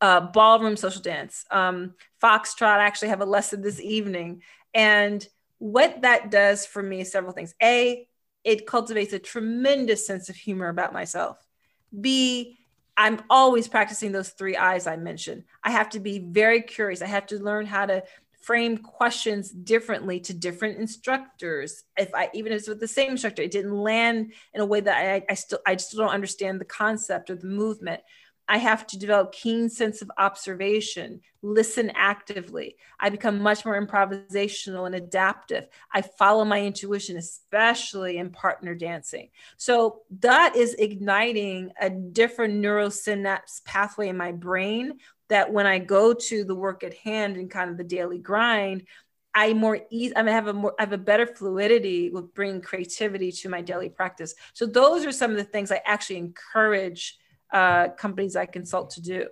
uh, 0.00 0.20
ballroom 0.20 0.76
social 0.76 1.02
dance, 1.02 1.44
um, 1.50 1.94
foxtrot. 2.22 2.78
I 2.78 2.84
actually 2.84 3.08
have 3.08 3.20
a 3.20 3.26
lesson 3.26 3.62
this 3.62 3.80
evening. 3.80 4.42
And 4.74 5.26
what 5.58 6.02
that 6.02 6.30
does 6.30 6.66
for 6.66 6.82
me 6.82 7.00
is 7.00 7.10
several 7.12 7.32
things. 7.32 7.54
A, 7.62 8.08
it 8.44 8.66
cultivates 8.66 9.12
a 9.12 9.18
tremendous 9.18 10.06
sense 10.06 10.28
of 10.28 10.36
humor 10.36 10.68
about 10.68 10.92
myself. 10.92 11.38
B, 11.98 12.58
I'm 12.96 13.20
always 13.30 13.68
practicing 13.68 14.12
those 14.12 14.30
three 14.30 14.56
eyes 14.56 14.86
I 14.86 14.96
mentioned. 14.96 15.44
I 15.62 15.70
have 15.70 15.90
to 15.90 16.00
be 16.00 16.18
very 16.18 16.62
curious. 16.62 17.00
I 17.00 17.06
have 17.06 17.26
to 17.26 17.38
learn 17.38 17.66
how 17.66 17.86
to 17.86 18.02
frame 18.42 18.78
questions 18.78 19.50
differently 19.50 20.18
to 20.20 20.32
different 20.32 20.78
instructors. 20.78 21.84
If 21.96 22.14
I 22.14 22.30
even 22.34 22.52
if 22.52 22.60
it's 22.60 22.68
with 22.68 22.80
the 22.80 22.88
same 22.88 23.12
instructor, 23.12 23.42
it 23.42 23.50
didn't 23.50 23.76
land 23.76 24.32
in 24.54 24.60
a 24.60 24.66
way 24.66 24.80
that 24.80 24.96
I, 24.96 25.22
I 25.30 25.34
still 25.34 25.58
I 25.66 25.76
still 25.76 26.00
don't 26.00 26.14
understand 26.14 26.60
the 26.60 26.64
concept 26.64 27.30
or 27.30 27.36
the 27.36 27.46
movement. 27.46 28.00
I 28.48 28.56
have 28.56 28.86
to 28.88 28.98
develop 28.98 29.32
keen 29.32 29.68
sense 29.68 30.00
of 30.00 30.10
observation, 30.16 31.20
listen 31.42 31.92
actively. 31.94 32.76
I 32.98 33.10
become 33.10 33.42
much 33.42 33.64
more 33.64 33.80
improvisational 33.80 34.86
and 34.86 34.94
adaptive. 34.94 35.68
I 35.92 36.00
follow 36.00 36.44
my 36.46 36.62
intuition, 36.62 37.18
especially 37.18 38.16
in 38.16 38.30
partner 38.30 38.74
dancing. 38.74 39.28
So 39.58 40.00
that 40.20 40.56
is 40.56 40.74
igniting 40.74 41.72
a 41.78 41.90
different 41.90 42.54
neurosynapse 42.54 43.64
pathway 43.64 44.08
in 44.08 44.16
my 44.16 44.32
brain 44.32 44.98
that 45.28 45.52
when 45.52 45.66
I 45.66 45.78
go 45.78 46.14
to 46.14 46.44
the 46.44 46.54
work 46.54 46.82
at 46.82 46.94
hand 46.94 47.36
and 47.36 47.50
kind 47.50 47.70
of 47.70 47.76
the 47.76 47.84
daily 47.84 48.18
grind, 48.18 48.86
I 49.34 49.52
more 49.52 49.78
easy. 49.90 50.16
I, 50.16 50.28
have 50.30 50.46
a 50.46 50.54
more, 50.54 50.74
I 50.78 50.82
have 50.82 50.92
a 50.92 50.98
better 50.98 51.26
fluidity 51.26 52.10
with 52.10 52.34
bringing 52.34 52.62
creativity 52.62 53.30
to 53.30 53.48
my 53.50 53.60
daily 53.60 53.90
practice. 53.90 54.34
So 54.54 54.64
those 54.66 55.04
are 55.04 55.12
some 55.12 55.30
of 55.30 55.36
the 55.36 55.44
things 55.44 55.70
I 55.70 55.82
actually 55.84 56.16
encourage 56.16 57.18
uh, 57.52 57.88
companies 57.90 58.36
I 58.36 58.46
consult 58.46 58.90
to 58.90 59.02
do. 59.02 59.26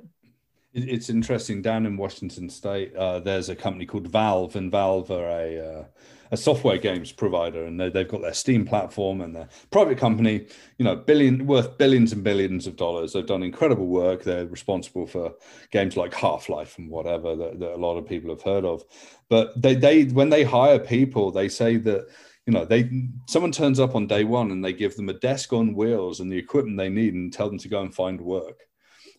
It's 0.72 1.08
interesting. 1.08 1.62
Down 1.62 1.86
in 1.86 1.96
Washington 1.96 2.50
State, 2.50 2.94
uh, 2.94 3.20
there's 3.20 3.48
a 3.48 3.56
company 3.56 3.86
called 3.86 4.08
Valve, 4.08 4.56
and 4.56 4.70
Valve 4.70 5.10
are 5.10 5.26
a 5.26 5.58
uh, 5.58 5.84
a 6.30 6.36
software 6.36 6.78
games 6.78 7.12
provider, 7.12 7.64
and 7.64 7.78
they, 7.80 7.90
have 7.90 8.08
got 8.08 8.20
their 8.20 8.34
Steam 8.34 8.64
platform 8.64 9.20
and 9.20 9.34
their 9.34 9.48
private 9.70 9.98
company. 9.98 10.46
You 10.78 10.84
know, 10.84 10.96
billion 10.96 11.46
worth 11.46 11.78
billions 11.78 12.12
and 12.12 12.22
billions 12.22 12.66
of 12.66 12.76
dollars. 12.76 13.12
They've 13.12 13.26
done 13.26 13.42
incredible 13.42 13.86
work. 13.86 14.24
They're 14.24 14.46
responsible 14.46 15.06
for 15.06 15.34
games 15.70 15.96
like 15.96 16.14
Half 16.14 16.48
Life 16.48 16.78
and 16.78 16.90
whatever 16.90 17.36
that, 17.36 17.60
that 17.60 17.74
a 17.74 17.76
lot 17.76 17.96
of 17.96 18.06
people 18.06 18.30
have 18.30 18.42
heard 18.42 18.64
of. 18.64 18.84
But 19.28 19.60
they 19.60 19.74
they 19.74 20.04
when 20.04 20.30
they 20.30 20.44
hire 20.44 20.78
people, 20.78 21.30
they 21.30 21.48
say 21.48 21.76
that 21.78 22.08
you 22.46 22.52
know 22.52 22.64
they 22.64 23.08
someone 23.26 23.52
turns 23.52 23.80
up 23.80 23.94
on 23.94 24.06
day 24.06 24.24
one 24.24 24.52
and 24.52 24.64
they 24.64 24.72
give 24.72 24.94
them 24.96 25.08
a 25.08 25.14
desk 25.14 25.52
on 25.52 25.74
wheels 25.74 26.20
and 26.20 26.30
the 26.30 26.38
equipment 26.38 26.78
they 26.78 26.88
need 26.88 27.14
and 27.14 27.32
tell 27.32 27.48
them 27.48 27.58
to 27.58 27.68
go 27.68 27.82
and 27.82 27.94
find 27.94 28.20
work. 28.20 28.60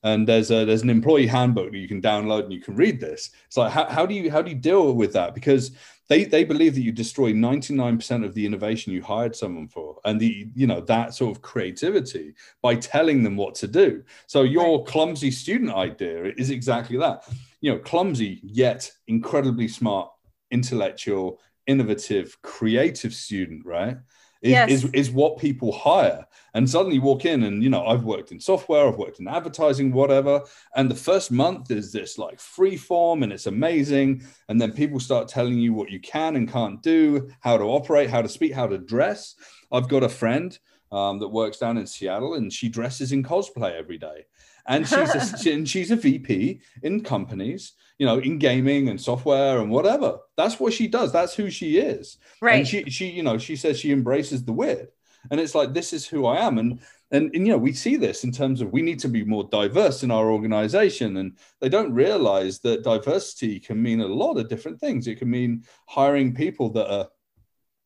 And 0.03 0.27
there's 0.27 0.49
a 0.49 0.63
there's 0.63 0.83
an 0.83 0.89
employee 0.89 1.27
handbook 1.27 1.71
that 1.71 1.77
you 1.77 1.87
can 1.87 2.01
download 2.01 2.45
and 2.45 2.53
you 2.53 2.61
can 2.61 2.75
read 2.75 3.01
this. 3.01 3.31
It's 3.47 3.57
like 3.57 3.71
how, 3.71 3.85
how 3.85 4.05
do 4.05 4.13
you 4.13 4.31
how 4.31 4.41
do 4.41 4.49
you 4.49 4.55
deal 4.55 4.93
with 4.93 5.11
that? 5.13 5.35
Because 5.35 5.71
they 6.07 6.23
they 6.23 6.45
believe 6.45 6.75
that 6.75 6.81
you 6.81 6.93
destroy 6.93 7.33
99% 7.33 8.23
of 8.23 8.33
the 8.33 8.45
innovation 8.45 8.93
you 8.93 9.01
hired 9.01 9.35
someone 9.35 9.67
for 9.67 9.97
and 10.05 10.19
the 10.19 10.47
you 10.55 10.67
know 10.67 10.79
that 10.81 11.13
sort 11.13 11.35
of 11.35 11.41
creativity 11.41 12.33
by 12.61 12.75
telling 12.75 13.23
them 13.23 13.35
what 13.35 13.55
to 13.55 13.67
do. 13.67 14.03
So 14.27 14.43
your 14.43 14.85
clumsy 14.85 15.31
student 15.31 15.71
idea 15.71 16.31
is 16.37 16.49
exactly 16.49 16.97
that. 16.99 17.27
You 17.59 17.73
know 17.73 17.79
clumsy 17.79 18.39
yet 18.43 18.89
incredibly 19.07 19.67
smart 19.67 20.11
intellectual 20.51 21.41
innovative 21.67 22.41
creative 22.41 23.13
student 23.13 23.65
right 23.65 23.97
is, 24.41 24.51
yes. 24.51 24.69
is, 24.69 24.85
is 24.93 25.11
what 25.11 25.37
people 25.37 25.71
hire. 25.71 26.25
And 26.53 26.69
suddenly 26.69 26.95
you 26.95 27.01
walk 27.01 27.25
in 27.25 27.43
and, 27.43 27.63
you 27.63 27.69
know, 27.69 27.85
I've 27.85 28.03
worked 28.03 28.31
in 28.31 28.39
software, 28.39 28.87
I've 28.87 28.97
worked 28.97 29.19
in 29.19 29.27
advertising, 29.27 29.91
whatever. 29.91 30.43
And 30.75 30.89
the 30.89 30.95
first 30.95 31.31
month 31.31 31.71
is 31.71 31.91
this 31.91 32.17
like 32.17 32.39
free 32.39 32.77
form 32.77 33.23
and 33.23 33.31
it's 33.31 33.47
amazing. 33.47 34.23
And 34.49 34.59
then 34.59 34.71
people 34.71 34.99
start 34.99 35.27
telling 35.27 35.57
you 35.57 35.73
what 35.73 35.89
you 35.89 35.99
can 35.99 36.35
and 36.35 36.51
can't 36.51 36.81
do, 36.81 37.29
how 37.41 37.57
to 37.57 37.63
operate, 37.63 38.09
how 38.09 38.21
to 38.21 38.29
speak, 38.29 38.53
how 38.53 38.67
to 38.67 38.77
dress. 38.77 39.35
I've 39.71 39.89
got 39.89 40.03
a 40.03 40.09
friend 40.09 40.57
um, 40.91 41.19
that 41.19 41.27
works 41.27 41.57
down 41.57 41.77
in 41.77 41.87
Seattle 41.87 42.35
and 42.35 42.51
she 42.51 42.69
dresses 42.69 43.11
in 43.11 43.23
cosplay 43.23 43.73
every 43.73 43.97
day 43.97 44.25
and 44.67 44.87
she's 44.87 45.45
a, 45.45 45.51
and 45.53 45.67
she's 45.67 45.91
a 45.91 45.95
VP 45.95 46.61
in 46.83 47.03
companies, 47.03 47.73
you 47.97 48.05
know, 48.05 48.19
in 48.19 48.37
gaming 48.37 48.89
and 48.89 48.99
software 48.99 49.59
and 49.59 49.71
whatever. 49.71 50.19
That's 50.35 50.59
what 50.59 50.73
she 50.73 50.87
does. 50.87 51.11
That's 51.11 51.33
who 51.33 51.49
she 51.49 51.77
is. 51.77 52.17
Right. 52.41 52.59
And 52.59 52.67
she 52.67 52.83
she 52.89 53.09
you 53.09 53.23
know 53.23 53.37
she 53.37 53.55
says 53.55 53.79
she 53.79 53.91
embraces 53.91 54.43
the 54.43 54.53
weird, 54.53 54.89
and 55.31 55.39
it's 55.39 55.55
like 55.55 55.73
this 55.73 55.93
is 55.93 56.05
who 56.05 56.25
I 56.25 56.45
am. 56.45 56.57
And 56.57 56.79
and, 57.11 57.33
and 57.33 57.47
you 57.47 57.53
know 57.53 57.57
we 57.57 57.73
see 57.73 57.95
this 57.95 58.23
in 58.23 58.31
terms 58.31 58.61
of 58.61 58.71
we 58.71 58.81
need 58.81 58.99
to 58.99 59.07
be 59.07 59.23
more 59.23 59.45
diverse 59.45 60.03
in 60.03 60.11
our 60.11 60.29
organization, 60.29 61.17
and 61.17 61.37
they 61.61 61.69
don't 61.69 61.93
realize 61.93 62.59
that 62.59 62.83
diversity 62.83 63.59
can 63.59 63.81
mean 63.81 64.01
a 64.01 64.07
lot 64.07 64.37
of 64.37 64.49
different 64.49 64.79
things. 64.79 65.07
It 65.07 65.19
can 65.19 65.29
mean 65.29 65.63
hiring 65.87 66.33
people 66.33 66.69
that 66.71 66.91
are 66.91 67.07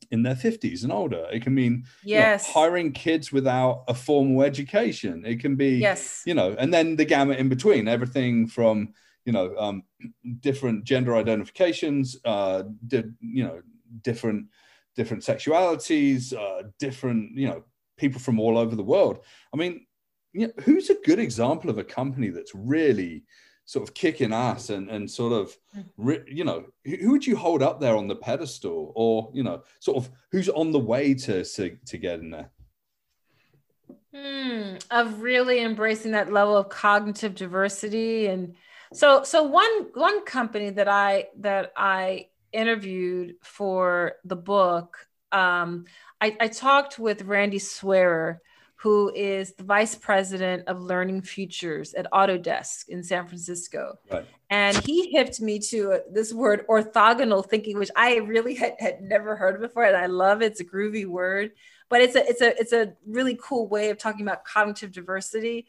in 0.09 0.23
their 0.23 0.35
50s 0.35 0.83
and 0.83 0.91
older. 0.91 1.27
It 1.31 1.43
can 1.43 1.53
mean 1.53 1.85
yes. 2.03 2.47
you 2.47 2.53
know, 2.53 2.53
hiring 2.53 2.91
kids 2.91 3.31
without 3.31 3.83
a 3.87 3.93
formal 3.93 4.43
education. 4.43 5.23
It 5.25 5.39
can 5.39 5.55
be, 5.55 5.77
yes. 5.77 6.23
you 6.25 6.33
know, 6.33 6.55
and 6.57 6.73
then 6.73 6.95
the 6.95 7.05
gamut 7.05 7.39
in 7.39 7.49
between, 7.49 7.87
everything 7.87 8.47
from, 8.47 8.93
you 9.25 9.33
know, 9.33 9.55
um, 9.57 9.83
different 10.39 10.83
gender 10.83 11.15
identifications, 11.15 12.17
uh, 12.25 12.63
di- 12.87 13.03
you 13.21 13.43
know, 13.43 13.61
different 14.01 14.47
different 14.95 15.23
sexualities, 15.23 16.33
uh, 16.33 16.63
different, 16.79 17.31
you 17.37 17.47
know, 17.47 17.63
people 17.97 18.19
from 18.19 18.39
all 18.39 18.57
over 18.57 18.75
the 18.75 18.83
world. 18.83 19.19
I 19.53 19.57
mean, 19.57 19.85
you 20.33 20.47
know, 20.47 20.53
who's 20.63 20.89
a 20.89 20.97
good 21.05 21.19
example 21.19 21.69
of 21.69 21.77
a 21.77 21.83
company 21.83 22.29
that's 22.29 22.53
really 22.53 23.23
sort 23.71 23.87
of 23.87 23.93
kicking 23.93 24.33
ass 24.33 24.69
and, 24.69 24.89
and 24.89 25.09
sort 25.09 25.31
of, 25.31 25.55
mm. 25.97 26.25
you 26.27 26.43
know, 26.43 26.65
who 26.83 27.11
would 27.11 27.25
you 27.25 27.37
hold 27.37 27.63
up 27.63 27.79
there 27.79 27.95
on 27.95 28.05
the 28.05 28.15
pedestal 28.17 28.91
or, 28.97 29.31
you 29.33 29.43
know, 29.43 29.63
sort 29.79 29.95
of 29.95 30.11
who's 30.29 30.49
on 30.49 30.73
the 30.73 30.79
way 30.79 31.13
to, 31.13 31.45
to, 31.45 31.77
to 31.85 31.97
get 31.97 32.19
in 32.19 32.31
there? 32.31 32.51
Hmm, 34.13 34.75
of 34.91 35.21
really 35.21 35.63
embracing 35.63 36.11
that 36.11 36.33
level 36.33 36.57
of 36.57 36.67
cognitive 36.67 37.33
diversity 37.33 38.27
and 38.27 38.55
so 38.91 39.23
so 39.23 39.43
one 39.43 39.85
one 39.93 40.25
company 40.25 40.69
that 40.71 40.89
I 40.89 41.27
that 41.39 41.71
I 41.77 42.27
interviewed 42.51 43.35
for 43.41 44.15
the 44.25 44.35
book, 44.35 45.07
um, 45.31 45.85
I, 46.19 46.35
I, 46.41 46.49
talked 46.49 46.99
with 46.99 47.21
Randy 47.21 47.59
Swearer, 47.59 48.41
who 48.81 49.11
is 49.13 49.53
the 49.53 49.63
vice 49.63 49.93
president 49.93 50.67
of 50.67 50.81
Learning 50.81 51.21
Futures 51.21 51.93
at 51.93 52.11
Autodesk 52.11 52.89
in 52.89 53.03
San 53.03 53.27
Francisco. 53.27 53.99
Right. 54.11 54.25
And 54.49 54.75
he 54.75 55.11
hipped 55.11 55.39
me 55.39 55.59
to 55.59 55.91
uh, 55.91 55.99
this 56.11 56.33
word 56.33 56.65
orthogonal 56.67 57.47
thinking, 57.47 57.77
which 57.77 57.91
I 57.95 58.15
really 58.15 58.55
had, 58.55 58.77
had 58.79 59.03
never 59.03 59.35
heard 59.35 59.61
before. 59.61 59.83
And 59.83 59.95
I 59.95 60.07
love 60.07 60.41
it. 60.41 60.53
It's 60.53 60.61
a 60.61 60.65
groovy 60.65 61.05
word, 61.05 61.51
but 61.89 62.01
it's 62.01 62.15
a, 62.15 62.27
it's 62.27 62.41
a, 62.41 62.59
it's 62.59 62.73
a 62.73 62.93
really 63.05 63.37
cool 63.39 63.67
way 63.67 63.91
of 63.91 63.99
talking 63.99 64.25
about 64.25 64.45
cognitive 64.45 64.91
diversity. 64.91 65.67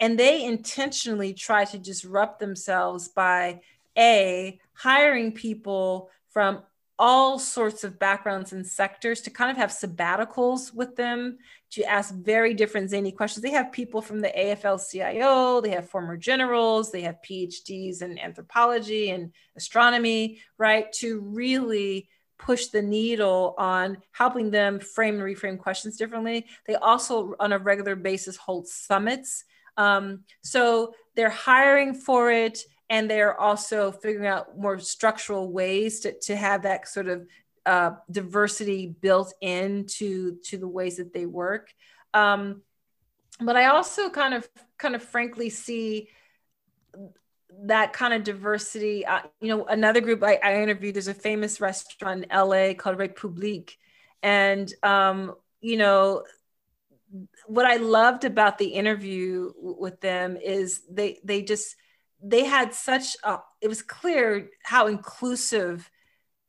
And 0.00 0.18
they 0.18 0.42
intentionally 0.42 1.34
try 1.34 1.66
to 1.66 1.78
disrupt 1.78 2.40
themselves 2.40 3.08
by 3.08 3.60
a 3.98 4.58
hiring 4.72 5.32
people 5.32 6.08
from 6.30 6.62
all 6.98 7.38
sorts 7.38 7.84
of 7.84 7.98
backgrounds 7.98 8.52
and 8.52 8.66
sectors 8.66 9.20
to 9.22 9.30
kind 9.30 9.50
of 9.50 9.56
have 9.56 9.70
sabbaticals 9.70 10.72
with 10.72 10.96
them 10.96 11.38
to 11.74 11.84
ask 11.84 12.14
very 12.14 12.54
different 12.54 12.90
zany 12.90 13.10
questions. 13.10 13.42
They 13.42 13.50
have 13.50 13.72
people 13.72 14.00
from 14.00 14.20
the 14.20 14.28
AFL 14.28 14.80
CIO, 14.88 15.60
they 15.60 15.70
have 15.70 15.90
former 15.90 16.16
generals, 16.16 16.92
they 16.92 17.02
have 17.02 17.18
PhDs 17.28 18.00
in 18.00 18.18
anthropology 18.18 19.10
and 19.10 19.32
astronomy, 19.56 20.40
right? 20.56 20.92
To 20.94 21.20
really 21.20 22.08
push 22.38 22.68
the 22.68 22.82
needle 22.82 23.54
on 23.58 23.98
helping 24.12 24.50
them 24.50 24.78
frame 24.78 25.20
and 25.20 25.24
reframe 25.24 25.58
questions 25.58 25.96
differently. 25.96 26.46
They 26.66 26.76
also, 26.76 27.34
on 27.40 27.52
a 27.52 27.58
regular 27.58 27.96
basis, 27.96 28.36
hold 28.36 28.68
summits. 28.68 29.44
Um, 29.76 30.20
so 30.42 30.94
they're 31.16 31.30
hiring 31.30 31.94
for 31.94 32.30
it 32.30 32.60
and 32.90 33.10
they're 33.10 33.38
also 33.40 33.90
figuring 33.90 34.28
out 34.28 34.58
more 34.58 34.78
structural 34.78 35.50
ways 35.50 36.00
to, 36.00 36.16
to 36.20 36.36
have 36.36 36.62
that 36.62 36.86
sort 36.86 37.08
of 37.08 37.26
uh, 37.66 37.92
diversity 38.10 38.86
built 38.86 39.32
into 39.40 40.36
to 40.44 40.58
the 40.58 40.68
ways 40.68 40.96
that 40.96 41.12
they 41.12 41.26
work. 41.26 41.72
Um, 42.12 42.62
but 43.40 43.56
i 43.56 43.66
also 43.66 44.10
kind 44.10 44.34
of 44.34 44.48
kind 44.78 44.94
of 44.94 45.02
frankly 45.02 45.50
see 45.50 46.08
that 47.62 47.92
kind 47.92 48.12
of 48.12 48.24
diversity 48.24 49.06
uh, 49.06 49.20
you 49.40 49.48
know 49.48 49.64
another 49.66 50.00
group 50.00 50.22
I, 50.22 50.38
I, 50.42 50.62
interviewed 50.62 50.94
there's 50.94 51.08
a 51.08 51.14
famous 51.14 51.60
restaurant 51.60 52.26
in 52.30 52.38
la 52.38 52.74
called 52.74 52.98
republique 52.98 53.78
and 54.22 54.72
um, 54.82 55.34
you 55.60 55.76
know 55.76 56.24
what 57.46 57.64
i 57.64 57.76
loved 57.76 58.24
about 58.24 58.58
the 58.58 58.66
interview 58.66 59.52
with 59.56 60.00
them 60.00 60.36
is 60.36 60.82
they 60.90 61.20
they 61.24 61.42
just 61.42 61.76
they 62.26 62.44
had 62.44 62.74
such 62.74 63.16
a, 63.22 63.38
it 63.60 63.68
was 63.68 63.82
clear 63.82 64.48
how 64.62 64.86
inclusive 64.86 65.88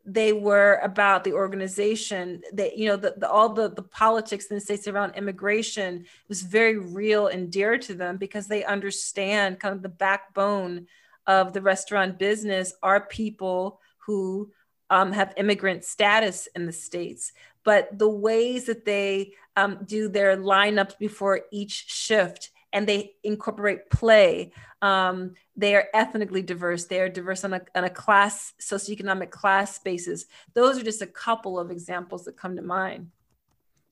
they 0.05 0.33
were 0.33 0.79
about 0.83 1.23
the 1.23 1.33
organization 1.33 2.41
that 2.53 2.77
you 2.77 2.87
know 2.87 2.95
the, 2.95 3.15
the, 3.17 3.29
all 3.29 3.49
the, 3.49 3.69
the 3.69 3.81
politics 3.81 4.45
in 4.45 4.55
the 4.55 4.61
states 4.61 4.87
around 4.87 5.15
immigration 5.15 6.05
was 6.29 6.43
very 6.43 6.77
real 6.77 7.27
and 7.27 7.51
dear 7.51 7.77
to 7.77 7.95
them 7.95 8.17
because 8.17 8.47
they 8.47 8.63
understand 8.63 9.59
kind 9.59 9.75
of 9.75 9.81
the 9.81 9.89
backbone 9.89 10.85
of 11.25 11.53
the 11.53 11.61
restaurant 11.61 12.19
business 12.19 12.73
are 12.83 13.01
people 13.01 13.79
who 13.97 14.51
um, 14.91 15.11
have 15.11 15.33
immigrant 15.37 15.83
status 15.83 16.47
in 16.55 16.67
the 16.67 16.71
states. 16.71 17.31
But 17.63 17.97
the 17.97 18.09
ways 18.09 18.65
that 18.65 18.85
they 18.85 19.33
um, 19.55 19.79
do 19.85 20.07
their 20.07 20.37
lineups 20.37 20.99
before 20.99 21.41
each 21.51 21.85
shift 21.87 22.51
and 22.75 22.85
they 22.85 23.15
incorporate 23.23 23.89
play. 23.89 24.51
Um, 24.81 25.33
they 25.55 25.73
are 25.75 25.87
ethnically 25.93 26.41
diverse. 26.41 26.85
They 26.85 26.99
are 26.99 27.09
diverse 27.09 27.45
on 27.45 27.53
a, 27.53 27.61
on 27.73 27.85
a 27.85 27.89
class, 27.89 28.53
socioeconomic 28.61 29.31
class 29.31 29.79
basis. 29.79 30.25
Those 30.53 30.77
are 30.77 30.83
just 30.83 31.01
a 31.01 31.07
couple 31.07 31.57
of 31.57 31.71
examples 31.71 32.25
that 32.25 32.37
come 32.37 32.57
to 32.57 32.61
mind. 32.61 33.11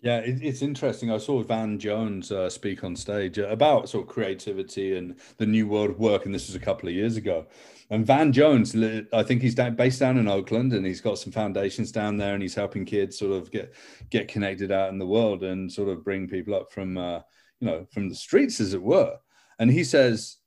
Yeah, 0.01 0.17
it, 0.17 0.43
it's 0.43 0.61
interesting. 0.61 1.09
I 1.11 1.17
saw 1.17 1.41
Van 1.43 1.79
Jones 1.79 2.29
uh, 2.29 2.49
speak 2.49 2.83
on 2.83 2.93
stage 2.97 3.37
about 3.37 3.87
sort 3.87 4.03
of 4.03 4.13
creativity 4.13 4.97
and 4.97 5.15
the 5.37 5.45
new 5.45 5.65
world 5.65 5.91
of 5.91 5.99
work, 5.99 6.25
and 6.25 6.35
this 6.35 6.47
was 6.47 6.57
a 6.57 6.59
couple 6.59 6.89
of 6.89 6.93
years 6.93 7.15
ago. 7.15 7.45
And 7.89 8.05
Van 8.05 8.33
Jones, 8.33 8.75
I 9.13 9.23
think 9.23 9.41
he's 9.41 9.55
based 9.55 10.01
down 10.01 10.17
in 10.17 10.27
Oakland, 10.27 10.73
and 10.73 10.85
he's 10.85 10.99
got 10.99 11.19
some 11.19 11.31
foundations 11.31 11.89
down 11.89 12.17
there, 12.17 12.33
and 12.33 12.43
he's 12.43 12.55
helping 12.55 12.83
kids 12.83 13.17
sort 13.17 13.31
of 13.31 13.49
get 13.49 13.73
get 14.09 14.27
connected 14.27 14.73
out 14.73 14.89
in 14.89 14.99
the 14.99 15.07
world 15.07 15.43
and 15.43 15.71
sort 15.71 15.87
of 15.87 16.03
bring 16.03 16.27
people 16.27 16.53
up 16.53 16.69
from 16.69 16.97
uh, 16.97 17.21
you 17.63 17.69
know, 17.69 17.87
from 17.91 18.09
the 18.09 18.15
streets, 18.15 18.59
as 18.59 18.73
it 18.73 18.81
were. 18.81 19.17
And 19.57 19.71
he 19.71 19.85
says, 19.85 20.37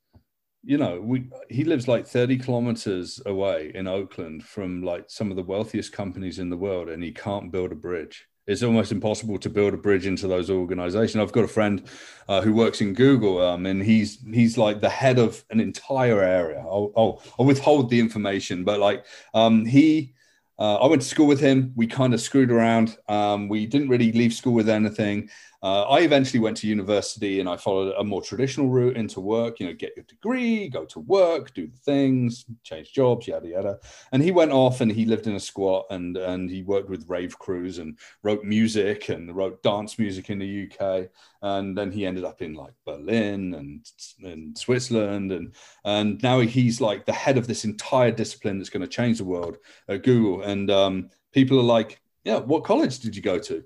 you 0.63 0.77
know, 0.77 1.01
we 1.01 1.29
he 1.49 1.63
lives 1.63 1.87
like 1.87 2.05
30 2.05 2.37
kilometers 2.37 3.19
away 3.25 3.71
in 3.73 3.87
Oakland 3.87 4.43
from 4.43 4.83
like 4.83 5.05
some 5.07 5.31
of 5.31 5.35
the 5.35 5.43
wealthiest 5.43 5.91
companies 5.93 6.37
in 6.37 6.51
the 6.51 6.57
world, 6.57 6.89
and 6.89 7.01
he 7.01 7.11
can't 7.11 7.51
build 7.51 7.71
a 7.71 7.75
bridge. 7.75 8.27
It's 8.45 8.61
almost 8.61 8.91
impossible 8.91 9.39
to 9.39 9.49
build 9.49 9.73
a 9.73 9.77
bridge 9.77 10.05
into 10.05 10.27
those 10.27 10.51
organizations. 10.51 11.19
I've 11.19 11.31
got 11.31 11.43
a 11.43 11.49
friend 11.49 11.89
uh, 12.27 12.41
who 12.41 12.53
works 12.53 12.81
in 12.81 12.93
Google, 12.93 13.41
um, 13.41 13.65
and 13.65 13.81
he's 13.81 14.19
he's 14.31 14.55
like 14.55 14.79
the 14.79 14.89
head 14.89 15.17
of 15.17 15.43
an 15.49 15.59
entire 15.59 16.21
area. 16.21 16.59
I'll, 16.59 16.91
I'll, 16.95 17.23
I'll 17.39 17.45
withhold 17.45 17.89
the 17.89 17.99
information, 17.99 18.63
but 18.63 18.79
like 18.79 19.05
um, 19.33 19.65
he 19.65 20.13
uh, 20.59 20.75
I 20.75 20.87
went 20.87 21.01
to 21.01 21.07
school 21.07 21.27
with 21.27 21.39
him. 21.39 21.71
We 21.75 21.87
kind 21.87 22.13
of 22.13 22.21
screwed 22.21 22.51
around. 22.51 22.97
Um, 23.07 23.47
we 23.47 23.65
didn't 23.65 23.89
really 23.89 24.11
leave 24.11 24.33
school 24.33 24.53
with 24.53 24.69
anything. 24.69 25.29
Uh, 25.63 25.83
I 25.83 26.01
eventually 26.01 26.39
went 26.39 26.57
to 26.57 26.67
university 26.67 27.39
and 27.39 27.49
I 27.49 27.57
followed 27.57 27.95
a 27.97 28.03
more 28.03 28.21
traditional 28.21 28.69
route 28.69 28.95
into 28.95 29.19
work. 29.19 29.59
You 29.59 29.67
know, 29.67 29.73
get 29.73 29.93
your 29.95 30.05
degree, 30.05 30.69
go 30.69 30.85
to 30.85 30.99
work, 30.99 31.53
do 31.53 31.65
the 31.65 31.77
things, 31.77 32.45
change 32.63 32.93
jobs, 32.93 33.27
yada 33.27 33.47
yada. 33.47 33.79
And 34.11 34.21
he 34.21 34.31
went 34.31 34.51
off 34.51 34.81
and 34.81 34.91
he 34.91 35.05
lived 35.05 35.25
in 35.25 35.35
a 35.35 35.39
squat 35.39 35.87
and 35.89 36.15
and 36.15 36.49
he 36.49 36.61
worked 36.61 36.89
with 36.89 37.09
rave 37.09 37.37
crews 37.39 37.79
and 37.79 37.97
wrote 38.21 38.43
music 38.43 39.09
and 39.09 39.35
wrote 39.35 39.63
dance 39.63 39.97
music 39.97 40.29
in 40.29 40.37
the 40.37 40.69
UK. 40.71 41.09
And 41.41 41.75
then 41.75 41.91
he 41.91 42.05
ended 42.05 42.23
up 42.23 42.43
in 42.43 42.53
like 42.53 42.73
Berlin 42.85 43.55
and 43.55 43.85
and 44.23 44.55
Switzerland 44.55 45.31
and 45.31 45.55
and 45.83 46.21
now 46.21 46.39
he's 46.41 46.79
like 46.79 47.05
the 47.05 47.13
head 47.13 47.37
of 47.37 47.47
this 47.47 47.65
entire 47.65 48.11
discipline 48.11 48.59
that's 48.59 48.69
going 48.69 48.81
to 48.81 48.87
change 48.87 49.17
the 49.17 49.25
world 49.25 49.57
at 49.87 50.03
Google. 50.03 50.43
And 50.43 50.69
um, 50.69 51.09
people 51.31 51.59
are 51.59 51.63
like, 51.63 51.99
yeah, 52.23 52.37
what 52.37 52.63
college 52.63 52.99
did 52.99 53.15
you 53.15 53.21
go 53.21 53.39
to? 53.39 53.63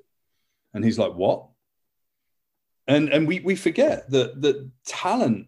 And 0.73 0.85
he's 0.85 0.99
like, 0.99 1.13
what? 1.13 1.50
And 2.91 3.09
and 3.09 3.27
we 3.27 3.39
we 3.39 3.55
forget 3.55 4.09
that 4.11 4.41
that 4.41 4.69
talent 4.85 5.47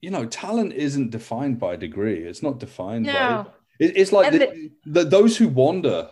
you 0.00 0.10
know 0.10 0.24
talent 0.26 0.72
isn't 0.72 1.10
defined 1.10 1.58
by 1.58 1.76
degree 1.76 2.18
it's 2.18 2.42
not 2.42 2.58
defined 2.58 3.06
no. 3.06 3.12
by 3.12 3.46
it, 3.78 3.96
it's 3.96 4.12
like 4.12 4.32
the, 4.32 4.70
the, 4.84 5.04
those 5.04 5.36
who 5.36 5.48
wander 5.48 6.10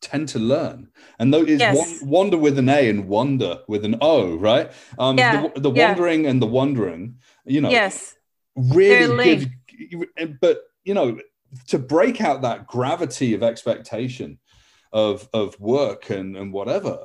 tend 0.00 0.28
to 0.28 0.38
learn 0.38 0.88
and 1.18 1.32
those 1.32 1.48
is 1.48 1.60
yes. 1.60 2.02
wander 2.02 2.36
with 2.36 2.58
an 2.58 2.68
a 2.68 2.88
and 2.88 3.06
wonder 3.06 3.60
with 3.68 3.84
an 3.84 3.96
o 4.00 4.34
right 4.36 4.72
um 4.98 5.16
yeah. 5.16 5.48
the, 5.54 5.60
the 5.60 5.70
wandering 5.70 6.24
yeah. 6.24 6.30
and 6.30 6.42
the 6.42 6.46
wondering 6.46 7.16
you 7.44 7.60
know 7.60 7.70
yes 7.70 8.16
really 8.56 9.50
good 9.88 10.38
but 10.40 10.62
you 10.84 10.94
know 10.94 11.18
to 11.68 11.78
break 11.78 12.20
out 12.20 12.42
that 12.42 12.66
gravity 12.66 13.34
of 13.34 13.42
expectation 13.42 14.38
of 14.92 15.28
of 15.32 15.58
work 15.60 16.10
and 16.10 16.36
and 16.36 16.52
whatever 16.52 16.98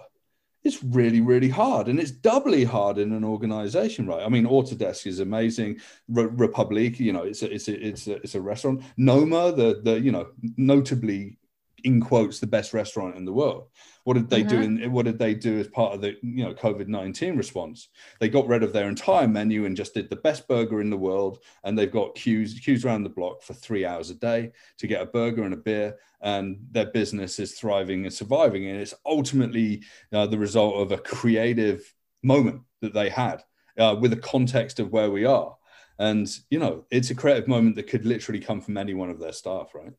it's 0.66 0.84
really 0.84 1.22
really 1.22 1.48
hard 1.50 1.88
and 1.88 2.00
it's 2.00 2.12
doubly 2.12 2.64
hard 2.64 2.98
in 2.98 3.14
an 3.14 3.24
organization 3.24 4.08
right? 4.08 4.26
I 4.26 4.30
mean 4.30 4.46
autodesk 4.46 5.08
is 5.08 5.20
amazing. 5.20 5.78
Re- 6.10 6.26
republic 6.26 7.00
you 7.00 7.14
know 7.14 7.24
it's 7.24 7.44
a, 7.44 7.54
it's 7.54 7.68
a, 7.68 7.88
it's 7.88 8.08
a, 8.08 8.16
it's 8.16 8.36
a 8.36 8.42
restaurant. 8.42 8.82
Noma 8.98 9.54
the 9.54 9.82
the 9.84 10.00
you 10.00 10.12
know 10.12 10.28
notably 10.58 11.38
in 11.84 12.02
quotes 12.02 12.40
the 12.40 12.48
best 12.48 12.74
restaurant 12.74 13.16
in 13.16 13.26
the 13.26 13.34
world. 13.34 13.70
What 14.04 14.16
did 14.16 14.30
they 14.30 14.44
Mhm. 14.44 14.50
do? 14.50 14.62
In 14.62 14.92
what 14.92 15.06
did 15.06 15.20
they 15.20 15.34
do 15.34 15.60
as 15.60 15.68
part 15.68 15.94
of 15.94 16.02
the 16.02 16.16
you 16.22 16.44
know 16.44 16.54
COVID 16.54 16.88
nineteen 16.88 17.36
response? 17.36 17.90
They 18.20 18.30
got 18.30 18.48
rid 18.48 18.64
of 18.64 18.74
their 18.74 18.88
entire 18.88 19.28
menu 19.28 19.66
and 19.66 19.76
just 19.76 19.94
did 19.94 20.10
the 20.10 20.16
best 20.16 20.48
burger 20.48 20.82
in 20.82 20.90
the 20.90 20.98
world. 20.98 21.40
And 21.64 21.78
they've 21.78 21.92
got 21.92 22.16
queues 22.16 22.60
queues 22.60 22.86
around 22.86 23.04
the 23.04 23.10
block 23.10 23.44
for 23.44 23.54
three 23.54 23.86
hours 23.86 24.10
a 24.10 24.16
day 24.16 24.52
to 24.78 24.88
get 24.88 25.02
a 25.02 25.06
burger 25.06 25.44
and 25.44 25.54
a 25.54 25.58
beer. 25.58 25.98
And 26.22 26.58
their 26.72 26.88
business 26.88 27.40
is 27.40 27.60
thriving 27.60 28.06
and 28.06 28.14
surviving. 28.14 28.68
And 28.68 28.80
it's 28.80 28.94
ultimately 29.06 29.84
uh, 30.12 30.28
the 30.28 30.40
result 30.40 30.76
of 30.76 30.92
a 30.92 31.02
creative 31.02 31.94
moment 32.24 32.62
that 32.82 32.94
they 32.94 33.10
had 33.10 33.44
uh, 33.78 33.96
with 34.00 34.12
the 34.12 34.18
context 34.18 34.80
of 34.80 34.92
where 34.92 35.12
we 35.12 35.26
are. 35.26 35.56
And 35.98 36.28
you 36.50 36.60
know, 36.60 36.86
it's 36.92 37.10
a 37.10 37.16
creative 37.16 37.48
moment 37.48 37.76
that 37.76 37.88
could 37.88 38.06
literally 38.06 38.40
come 38.40 38.62
from 38.62 38.78
any 38.78 38.94
one 38.94 39.10
of 39.10 39.20
their 39.20 39.34
staff, 39.34 39.74
right? 39.74 39.94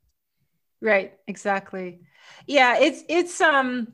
Right, 0.80 1.14
exactly. 1.26 2.00
Yeah, 2.46 2.78
it's 2.78 3.02
it's 3.08 3.40
um 3.40 3.88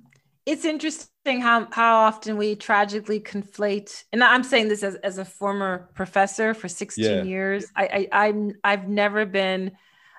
it's 0.44 0.64
interesting 0.64 1.40
how 1.40 1.68
how 1.70 1.98
often 1.98 2.36
we 2.36 2.56
tragically 2.56 3.20
conflate 3.20 4.02
and 4.12 4.22
I'm 4.24 4.42
saying 4.42 4.68
this 4.68 4.82
as, 4.82 4.96
as 4.96 5.18
a 5.18 5.24
former 5.24 5.88
professor 5.94 6.54
for 6.54 6.68
16 6.68 7.18
Yeah. 7.18 7.24
years. 7.24 7.66
I, 7.76 8.08
I 8.12 8.26
I'm 8.26 8.54
I've 8.64 8.88
never 8.88 9.24
been 9.26 9.72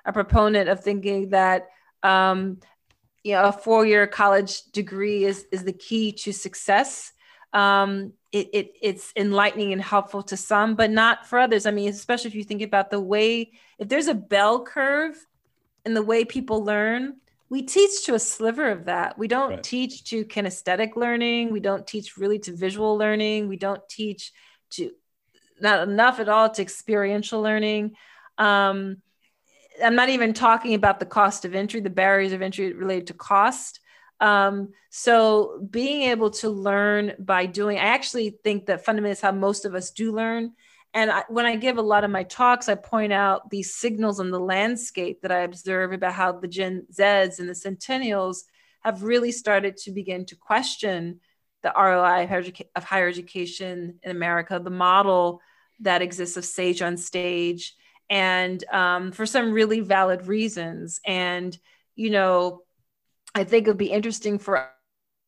a 0.04 0.12
proponent 0.12 0.68
of 0.68 0.80
thinking 0.80 1.30
that 1.30 1.68
um 2.02 2.58
you 3.22 3.32
know 3.34 3.44
a 3.44 3.52
four-year 3.52 4.06
college 4.06 4.62
degree 4.72 5.24
is 5.24 5.46
is 5.52 5.64
the 5.64 5.72
key 5.72 6.12
to 6.12 6.32
success. 6.32 7.12
Um 7.52 8.14
it, 8.32 8.48
it 8.52 8.72
it's 8.82 9.12
enlightening 9.16 9.72
and 9.72 9.82
helpful 9.82 10.22
to 10.24 10.36
some, 10.36 10.74
but 10.76 10.90
not 10.90 11.26
for 11.26 11.38
others. 11.38 11.66
I 11.66 11.70
mean, 11.70 11.88
especially 11.90 12.28
if 12.28 12.34
you 12.34 12.44
think 12.44 12.62
about 12.62 12.90
the 12.90 13.00
way 13.00 13.52
if 13.78 13.88
there's 13.88 14.08
a 14.08 14.14
bell 14.14 14.64
curve 14.64 15.16
in 15.84 15.94
the 15.94 16.02
way 16.02 16.24
people 16.24 16.64
learn, 16.64 17.16
we 17.50 17.62
teach 17.62 18.04
to 18.06 18.14
a 18.14 18.18
sliver 18.18 18.70
of 18.70 18.86
that. 18.86 19.18
We 19.18 19.28
don't 19.28 19.50
Right. 19.50 19.62
teach 19.62 20.04
to 20.10 20.24
kinesthetic 20.24 20.96
learning. 20.96 21.52
We 21.52 21.60
don't 21.60 21.86
teach 21.86 22.16
really 22.16 22.38
to 22.40 22.56
visual 22.56 22.96
learning. 22.96 23.48
We 23.48 23.56
don't 23.56 23.86
teach 23.88 24.32
to 24.70 24.92
not 25.60 25.86
enough 25.86 26.18
at 26.18 26.28
all 26.28 26.50
to 26.50 26.62
experiential 26.62 27.40
learning. 27.40 27.96
Um, 28.38 29.02
I'm 29.82 29.94
not 29.94 30.08
even 30.08 30.32
talking 30.32 30.74
about 30.74 31.00
the 31.00 31.06
cost 31.06 31.44
of 31.44 31.54
entry, 31.54 31.80
the 31.80 31.90
barriers 31.90 32.32
of 32.32 32.42
entry 32.42 32.72
related 32.72 33.08
to 33.08 33.14
cost. 33.14 33.80
Um, 34.20 34.72
so 34.90 35.66
being 35.70 36.10
able 36.10 36.30
to 36.30 36.48
learn 36.48 37.14
by 37.18 37.46
doing, 37.46 37.78
I 37.78 37.82
actually 37.82 38.30
think 38.42 38.66
that 38.66 38.84
fundamentally 38.84 39.12
is 39.12 39.20
how 39.20 39.32
most 39.32 39.64
of 39.64 39.74
us 39.74 39.90
do 39.90 40.12
learn. 40.12 40.52
And 40.94 41.10
I, 41.10 41.24
when 41.28 41.44
I 41.44 41.56
give 41.56 41.76
a 41.76 41.82
lot 41.82 42.04
of 42.04 42.10
my 42.10 42.22
talks, 42.22 42.68
I 42.68 42.76
point 42.76 43.12
out 43.12 43.50
these 43.50 43.74
signals 43.74 44.20
in 44.20 44.30
the 44.30 44.38
landscape 44.38 45.22
that 45.22 45.32
I 45.32 45.40
observe 45.40 45.92
about 45.92 46.14
how 46.14 46.32
the 46.32 46.46
Gen 46.46 46.86
Zs 46.92 47.40
and 47.40 47.48
the 47.48 47.54
Centennials 47.54 48.44
have 48.84 49.02
really 49.02 49.32
started 49.32 49.76
to 49.78 49.90
begin 49.90 50.24
to 50.26 50.36
question 50.36 51.20
the 51.64 51.72
ROI 51.76 52.22
of 52.22 52.28
higher, 52.28 52.42
educa- 52.42 52.68
of 52.76 52.84
higher 52.84 53.08
education 53.08 53.98
in 54.02 54.10
America, 54.10 54.60
the 54.62 54.70
model 54.70 55.40
that 55.80 56.02
exists 56.02 56.36
of 56.36 56.44
Sage 56.44 56.80
on 56.80 56.96
Stage, 56.96 57.74
and 58.08 58.62
um, 58.72 59.10
for 59.10 59.26
some 59.26 59.52
really 59.52 59.80
valid 59.80 60.28
reasons. 60.28 61.00
And, 61.04 61.58
you 61.96 62.10
know, 62.10 62.62
I 63.34 63.42
think 63.42 63.66
it 63.66 63.70
would 63.70 63.78
be 63.78 63.90
interesting 63.90 64.38
for 64.38 64.70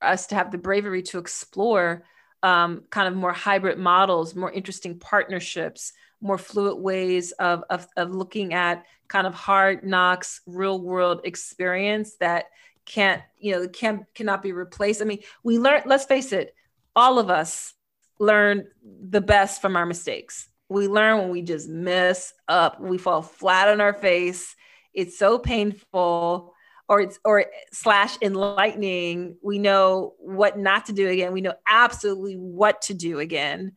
us 0.00 0.29
to 0.29 0.37
have 0.37 0.52
the 0.52 0.59
bravery 0.59 1.02
to 1.05 1.18
explore 1.18 2.05
um, 2.46 2.85
kind 2.90 3.09
of 3.09 3.16
more 3.16 3.32
hybrid 3.32 3.76
models, 3.76 4.37
more 4.37 4.52
interesting 4.52 4.96
partnerships, 5.00 5.92
more 6.20 6.38
fluid 6.38 6.78
ways 6.78 7.32
of, 7.32 7.64
of, 7.70 7.88
of 7.96 8.14
looking 8.14 8.54
at 8.54 8.85
kind 9.09 9.26
of 9.26 9.35
hard 9.35 9.82
knocks, 9.85 10.42
real 10.46 10.80
world 10.80 11.22
experience 11.24 12.14
that 12.20 12.44
can't, 12.85 13.20
you 13.37 13.50
know, 13.50 13.66
can 13.66 14.06
cannot 14.14 14.44
be 14.44 14.52
replaced. 14.52 15.02
I 15.02 15.06
mean, 15.06 15.18
we 15.42 15.59
learn, 15.59 15.82
let's 15.87 16.04
face 16.04 16.32
it, 16.32 16.54
all 16.94 17.18
of 17.18 17.30
us 17.30 17.74
learn 18.20 18.68
the 18.85 19.20
best 19.20 19.61
from 19.61 19.74
our 19.74 19.85
mistakes. 19.85 20.48
We 20.68 20.87
learn 20.87 21.18
when 21.18 21.30
we 21.30 21.42
just 21.42 21.68
mess 21.68 22.32
up, 22.46 22.80
we 22.80 22.96
fall 22.96 23.22
flat 23.22 23.68
on 23.68 23.80
our 23.80 23.92
face. 23.92 24.54
It's 24.94 25.18
so 25.18 25.40
painful 25.40 26.54
or 26.88 27.01
it's 27.01 27.18
or 27.25 27.46
slash 27.72 28.16
enlightening 28.22 29.37
we 29.42 29.59
know 29.59 30.14
what 30.18 30.59
not 30.59 30.87
to 30.87 30.92
do 30.92 31.09
again. 31.09 31.33
We 31.33 31.40
know 31.40 31.55
absolutely 31.68 32.35
what 32.35 32.83
to 32.83 32.94
do 32.94 33.18
again. 33.18 33.72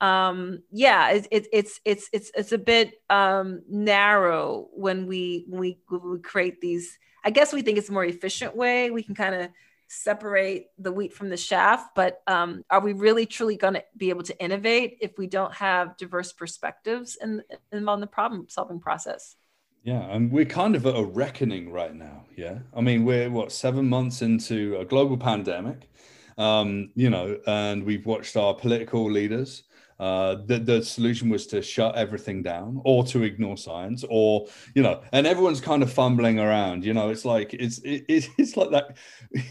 Um 0.00 0.62
yeah 0.70 1.10
it's 1.10 1.28
it's 1.30 1.48
it's 1.52 1.80
it's 1.84 2.08
it's, 2.12 2.30
it's 2.34 2.52
a 2.52 2.58
bit 2.58 2.94
um 3.10 3.62
narrow 3.68 4.68
when 4.72 5.06
we 5.06 5.44
when 5.48 5.60
we, 5.60 5.78
we 5.90 6.18
create 6.20 6.60
these. 6.60 6.98
I 7.24 7.30
guess 7.30 7.52
we 7.52 7.62
think 7.62 7.78
it's 7.78 7.88
a 7.88 7.92
more 7.92 8.04
efficient 8.04 8.56
way. 8.56 8.90
We 8.90 9.02
can 9.02 9.14
kind 9.14 9.34
of 9.34 9.50
separate 9.86 10.68
the 10.78 10.90
wheat 10.90 11.12
from 11.12 11.28
the 11.28 11.36
chaff 11.36 11.90
but 11.94 12.22
um 12.26 12.64
are 12.70 12.80
we 12.80 12.94
really 12.94 13.26
truly 13.26 13.54
going 13.56 13.74
to 13.74 13.84
be 13.96 14.08
able 14.08 14.22
to 14.22 14.36
innovate 14.42 14.96
if 15.00 15.16
we 15.18 15.26
don't 15.26 15.52
have 15.52 15.96
diverse 15.98 16.32
perspectives 16.32 17.16
in, 17.20 17.42
in 17.70 17.84
the 17.84 18.06
problem 18.06 18.46
solving 18.48 18.80
process 18.80 19.36
Yeah, 19.84 20.00
and 20.14 20.32
we're 20.32 20.46
kind 20.46 20.74
of 20.76 20.86
at 20.86 20.96
a 20.96 21.04
reckoning 21.04 21.70
right 21.70 21.94
now. 21.94 22.24
Yeah, 22.36 22.60
I 22.74 22.80
mean, 22.80 23.04
we're 23.04 23.30
what 23.30 23.52
seven 23.52 23.86
months 23.86 24.22
into 24.22 24.78
a 24.78 24.84
global 24.84 25.18
pandemic, 25.18 25.90
um, 26.38 26.90
you 26.94 27.10
know, 27.10 27.38
and 27.46 27.84
we've 27.84 28.06
watched 28.06 28.34
our 28.36 28.54
political 28.54 29.08
leaders. 29.10 29.64
Uh, 30.00 30.36
the 30.46 30.58
the 30.58 30.82
solution 30.82 31.28
was 31.28 31.46
to 31.48 31.60
shut 31.60 31.94
everything 31.96 32.42
down, 32.42 32.80
or 32.84 33.04
to 33.04 33.24
ignore 33.24 33.58
science, 33.58 34.06
or 34.08 34.46
you 34.74 34.82
know, 34.82 35.02
and 35.12 35.26
everyone's 35.26 35.60
kind 35.60 35.82
of 35.82 35.92
fumbling 35.92 36.38
around. 36.38 36.82
You 36.82 36.94
know, 36.94 37.10
it's 37.10 37.26
like 37.26 37.52
it's 37.52 37.78
it, 37.80 38.04
it's 38.38 38.56
like 38.56 38.70
that. 38.70 38.96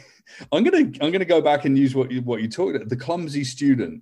I'm 0.51 0.63
gonna 0.63 0.91
I'm 0.99 1.11
gonna 1.11 1.25
go 1.25 1.41
back 1.41 1.65
and 1.65 1.77
use 1.77 1.93
what 1.93 2.09
you 2.09 2.21
what 2.23 2.41
you 2.41 2.49
talked 2.49 2.75
about 2.75 2.89
the 2.89 2.97
clumsy 2.97 3.43
student 3.43 4.01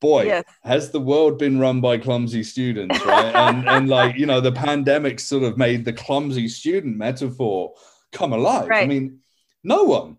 boy 0.00 0.26
Yes. 0.26 0.44
has 0.62 0.90
the 0.90 1.00
world 1.00 1.38
been 1.38 1.58
run 1.58 1.80
by 1.80 1.98
clumsy 1.98 2.42
students 2.42 3.04
right? 3.04 3.34
And 3.34 3.68
and 3.74 3.88
like 3.88 4.16
you 4.16 4.26
know 4.26 4.40
the 4.40 4.52
pandemic 4.52 5.20
sort 5.20 5.42
of 5.42 5.56
made 5.58 5.84
the 5.84 5.92
clumsy 5.92 6.48
student 6.48 6.96
metaphor 6.96 7.74
come 8.12 8.32
alive. 8.32 8.70
I 8.70 8.86
mean 8.86 9.20
no 9.64 9.84
one 9.84 10.18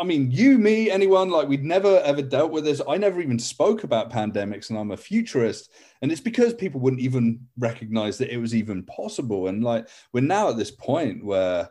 i 0.00 0.04
mean 0.04 0.30
you 0.30 0.58
me 0.58 0.90
anyone 0.90 1.28
like 1.28 1.48
we'd 1.48 1.64
never 1.64 2.00
ever 2.04 2.22
dealt 2.22 2.52
with 2.52 2.64
this. 2.64 2.80
I 2.88 2.96
never 2.98 3.20
even 3.20 3.38
spoke 3.38 3.82
about 3.84 4.12
pandemics 4.12 4.70
and 4.70 4.78
i'm 4.78 4.92
a 4.92 4.96
futurist. 4.96 5.70
And 6.02 6.12
it's 6.12 6.20
because 6.20 6.54
people 6.54 6.80
wouldn't 6.80 7.02
even 7.02 7.46
recognize 7.58 8.18
that 8.18 8.32
it 8.32 8.36
was 8.38 8.54
even 8.54 8.84
possible. 8.84 9.48
And 9.48 9.64
like 9.64 9.88
we're 10.12 10.20
now 10.20 10.50
at 10.50 10.56
this 10.56 10.70
point 10.70 11.24
where 11.24 11.70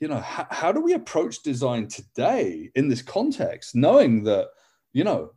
you 0.00 0.08
know 0.08 0.20
how, 0.20 0.46
how 0.50 0.72
do 0.72 0.80
we 0.80 0.94
approach 0.94 1.42
design 1.42 1.88
today 1.88 2.70
in 2.74 2.88
this 2.88 3.02
context 3.02 3.74
knowing 3.74 4.24
that 4.24 4.48
you 4.92 5.04
know 5.04 5.32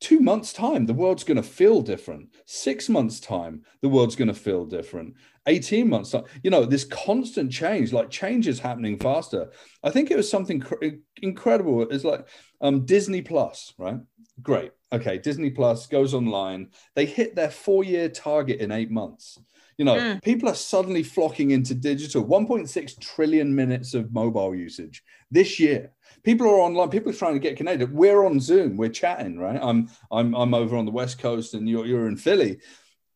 two 0.00 0.20
months 0.20 0.52
time 0.52 0.86
the 0.86 0.94
world's 0.94 1.24
going 1.24 1.36
to 1.36 1.42
feel 1.42 1.82
different. 1.82 2.28
Six 2.46 2.88
months 2.88 3.20
time 3.20 3.62
the 3.82 3.88
world's 3.88 4.16
going 4.16 4.28
to 4.28 4.34
feel 4.34 4.64
different. 4.64 5.14
18 5.46 5.88
months 5.88 6.10
time 6.10 6.24
you 6.42 6.50
know 6.50 6.64
this 6.64 6.84
constant 6.84 7.50
change 7.50 7.92
like 7.92 8.10
change 8.10 8.46
is 8.48 8.60
happening 8.60 8.98
faster. 8.98 9.50
I 9.82 9.90
think 9.90 10.10
it 10.10 10.16
was 10.16 10.30
something 10.30 10.60
cr- 10.60 10.84
incredible. 11.22 11.82
It's 11.82 12.04
like 12.04 12.26
um 12.60 12.84
disney 12.84 13.22
plus 13.22 13.74
right? 13.78 13.98
Great. 14.42 14.72
Okay 14.92 15.18
disney 15.18 15.50
plus 15.50 15.86
goes 15.86 16.14
online. 16.14 16.68
They 16.94 17.06
hit 17.06 17.34
their 17.34 17.50
four 17.50 17.82
year 17.84 18.08
target 18.08 18.60
in 18.60 18.70
eight 18.70 18.90
months. 18.90 19.38
You 19.78 19.84
know 19.84 19.96
Mm. 19.96 20.22
people 20.22 20.48
are 20.48 20.54
suddenly 20.54 21.02
flocking 21.02 21.50
into 21.52 21.74
digital. 21.74 22.24
1.6 22.24 23.00
trillion 23.00 23.54
minutes 23.54 23.94
of 23.94 24.12
mobile 24.12 24.54
usage 24.54 25.02
this 25.30 25.58
year 25.60 25.92
people 26.22 26.46
are 26.46 26.60
online 26.60 26.90
people 26.90 27.10
are 27.10 27.16
trying 27.16 27.34
to 27.34 27.40
get 27.40 27.56
connected. 27.56 27.92
We're 27.92 28.24
on 28.24 28.40
zoom 28.40 28.76
we're 28.76 28.88
chatting 28.88 29.38
right? 29.38 29.58
I'm 29.60 29.88
i'm 30.10 30.34
i'm 30.34 30.54
over 30.54 30.76
on 30.76 30.84
the 30.84 30.92
west 30.92 31.18
coast 31.18 31.54
and 31.54 31.68
you're, 31.68 31.86
you're 31.86 32.08
in 32.08 32.16
philly. 32.16 32.58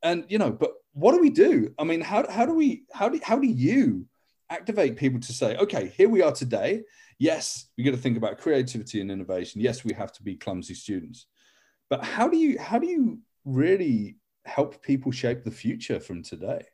And 0.03 0.25
you 0.29 0.39
know 0.39 0.51
but 0.51 0.73
what 0.93 1.13
do 1.13 1.21
we 1.21 1.31
do? 1.31 1.75
I 1.79 1.85
mean 1.85 2.01
how, 2.01 2.31
how 2.31 2.47
do 2.47 2.55
we 2.55 2.85
how 2.93 3.09
do 3.09 3.21
how 3.23 3.39
do 3.39 3.47
you 3.47 4.07
activate 4.51 4.97
people 4.97 5.21
to 5.21 5.33
say 5.33 5.57
okay 5.57 5.93
here 5.97 6.09
we 6.09 6.23
are 6.23 6.33
today. 6.33 6.83
Yes 7.19 7.67
we 7.77 7.85
got 7.85 7.93
to 7.93 7.97
think 7.97 8.17
about 8.17 8.39
creativity 8.39 9.01
and 9.01 9.11
innovation. 9.11 9.61
Yes 9.61 9.85
we 9.85 9.95
have 9.95 10.13
to 10.13 10.23
be 10.23 10.37
clumsy 10.37 10.75
students. 10.75 11.27
But 11.89 12.05
how 12.05 12.29
do 12.29 12.37
you 12.37 12.59
how 12.59 12.79
do 12.79 12.87
you 12.87 13.19
really 13.45 14.17
help 14.45 14.83
people 14.83 15.13
shape 15.13 15.45
the 15.45 15.51
future 15.51 16.01
from 16.01 16.23
today? 16.23 16.65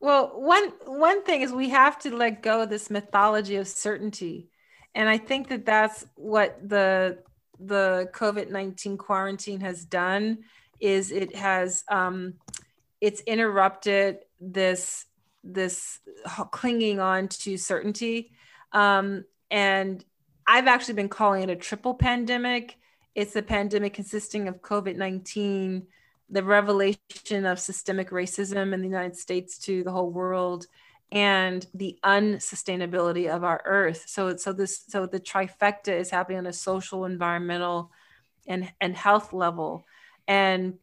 Well, 0.00 0.32
one 0.40 0.72
one 0.86 1.22
thing 1.24 1.42
is 1.42 1.52
we 1.52 1.68
have 1.68 1.98
to 2.00 2.16
let 2.16 2.42
go 2.42 2.62
of 2.62 2.70
this 2.70 2.90
mythology 2.90 3.56
of 3.56 3.68
certainty, 3.68 4.48
and 4.94 5.08
I 5.08 5.18
think 5.18 5.48
that 5.48 5.64
that's 5.64 6.04
what 6.16 6.58
the 6.66 7.18
the 7.58 8.10
COVID 8.12 8.50
nineteen 8.50 8.96
quarantine 8.96 9.60
has 9.60 9.84
done. 9.84 10.38
Is 10.80 11.10
it 11.10 11.36
has 11.36 11.84
um, 11.88 12.34
it's 13.00 13.20
interrupted 13.22 14.18
this 14.40 15.06
this 15.44 15.98
clinging 16.50 17.00
on 17.00 17.28
to 17.28 17.56
certainty, 17.56 18.32
um, 18.72 19.24
and 19.50 20.04
I've 20.46 20.66
actually 20.66 20.94
been 20.94 21.08
calling 21.08 21.42
it 21.42 21.50
a 21.50 21.56
triple 21.56 21.94
pandemic. 21.94 22.76
It's 23.14 23.36
a 23.36 23.42
pandemic 23.42 23.94
consisting 23.94 24.48
of 24.48 24.62
COVID 24.62 24.96
nineteen 24.96 25.86
the 26.30 26.44
revelation 26.44 27.44
of 27.44 27.58
systemic 27.58 28.10
racism 28.10 28.72
in 28.72 28.80
the 28.80 28.86
United 28.86 29.16
States 29.16 29.58
to 29.58 29.82
the 29.82 29.90
whole 29.90 30.10
world 30.10 30.66
and 31.12 31.66
the 31.74 31.98
unsustainability 32.04 33.28
of 33.28 33.42
our 33.44 33.62
earth. 33.64 34.04
So, 34.06 34.36
so 34.36 34.52
this, 34.52 34.84
so 34.88 35.06
the 35.06 35.20
trifecta 35.20 35.88
is 35.88 36.10
happening 36.10 36.38
on 36.38 36.46
a 36.46 36.52
social, 36.52 37.04
environmental, 37.04 37.90
and 38.46 38.70
and 38.80 38.96
health 38.96 39.32
level. 39.32 39.86
And 40.28 40.78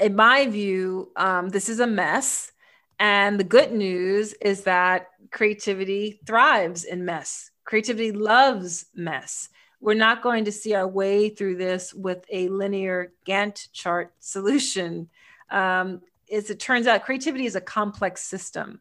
in 0.00 0.14
my 0.14 0.46
view, 0.46 1.10
um, 1.16 1.48
this 1.48 1.68
is 1.68 1.80
a 1.80 1.86
mess. 1.86 2.52
And 2.98 3.38
the 3.38 3.44
good 3.44 3.72
news 3.72 4.32
is 4.34 4.62
that 4.62 5.08
creativity 5.30 6.20
thrives 6.26 6.84
in 6.84 7.04
mess. 7.04 7.50
Creativity 7.64 8.12
loves 8.12 8.86
mess. 8.94 9.48
We're 9.80 9.94
not 9.94 10.22
going 10.22 10.46
to 10.46 10.52
see 10.52 10.74
our 10.74 10.88
way 10.88 11.28
through 11.28 11.56
this 11.56 11.94
with 11.94 12.24
a 12.32 12.48
linear 12.48 13.12
Gantt 13.26 13.68
chart 13.72 14.12
solution. 14.18 15.08
Um, 15.50 16.00
as 16.32 16.50
it 16.50 16.58
turns 16.58 16.86
out, 16.86 17.04
creativity 17.04 17.46
is 17.46 17.54
a 17.54 17.60
complex 17.60 18.22
system. 18.22 18.80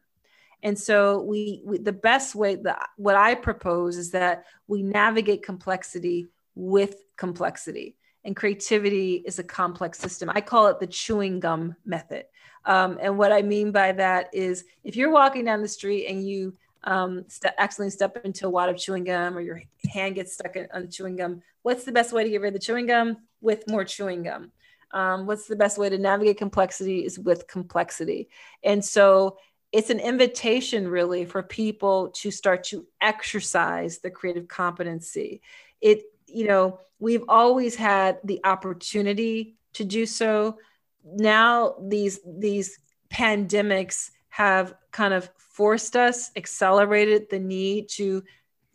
And 0.64 0.78
so 0.78 1.22
we, 1.22 1.62
we 1.66 1.78
the 1.78 1.92
best 1.92 2.36
way 2.36 2.56
that 2.56 2.90
what 2.98 3.16
I 3.16 3.36
propose 3.36 3.98
is 3.98 4.12
that 4.12 4.46
we 4.68 4.82
navigate 4.82 5.44
complexity 5.44 6.28
with 6.56 7.04
complexity. 7.16 7.96
And 8.24 8.36
creativity 8.36 9.24
is 9.26 9.40
a 9.40 9.44
complex 9.44 10.00
system. 10.00 10.30
I 10.34 10.42
call 10.42 10.68
it 10.68 10.80
the 10.80 10.88
chewing 10.88 11.40
gum 11.40 11.76
method. 11.86 12.26
Um, 12.66 12.98
and 13.02 13.18
what 13.18 13.32
I 13.32 13.42
mean 13.42 13.72
by 13.72 13.94
that 13.94 14.30
is 14.34 14.66
if 14.84 14.98
you're 14.98 15.12
walking 15.12 15.46
down 15.46 15.62
the 15.62 15.68
street 15.68 16.08
and 16.08 16.28
you 16.28 16.54
um, 16.84 17.24
st- 17.30 17.54
accidentally 17.58 17.92
step 17.92 18.18
into 18.26 18.48
a 18.48 18.50
wad 18.50 18.70
of 18.70 18.78
chewing 18.78 19.06
gum 19.06 19.38
or 19.38 19.42
your 19.42 19.62
hand 19.90 20.16
gets 20.16 20.34
stuck 20.34 20.58
in, 20.58 20.68
on 20.74 20.82
the 20.82 20.88
chewing 20.88 21.16
gum, 21.16 21.42
what's 21.62 21.86
the 21.86 21.92
best 21.92 22.12
way 22.12 22.24
to 22.24 22.30
get 22.30 22.42
rid 22.42 22.50
of 22.50 22.54
the 22.54 22.66
chewing 22.66 22.88
gum? 22.88 23.18
With 23.40 23.70
more 23.70 23.86
chewing 23.86 24.24
gum. 24.24 24.52
Um, 24.92 25.26
what's 25.26 25.48
the 25.48 25.56
best 25.56 25.78
way 25.78 25.90
to 25.90 25.98
navigate 25.98 26.38
complexity 26.38 27.06
is 27.06 27.20
with 27.20 27.48
complexity. 27.48 28.30
And 28.64 28.84
so 28.84 29.38
it's 29.78 29.92
an 29.92 30.00
invitation 30.00 30.88
really 30.88 31.24
for 31.24 31.44
people 31.44 32.08
to 32.10 32.32
start 32.32 32.64
to 32.64 32.88
exercise 33.00 34.00
the 34.00 34.10
creative 34.10 34.48
competency. 34.48 35.40
It, 35.82 36.02
you 36.26 36.48
know, 36.48 36.80
we've 36.98 37.24
always 37.30 37.76
had 37.76 38.18
the 38.24 38.42
opportunity 38.44 39.56
to 39.74 39.84
do 39.86 40.08
so. 40.08 40.58
Now 41.06 41.76
these 41.80 42.20
these 42.26 42.80
pandemics 43.14 44.10
have 44.30 44.74
kind 44.90 45.14
of 45.14 45.30
forced 45.38 45.96
us, 45.96 46.32
accelerated 46.36 47.30
the 47.30 47.40
need 47.40 47.88
to 47.90 48.24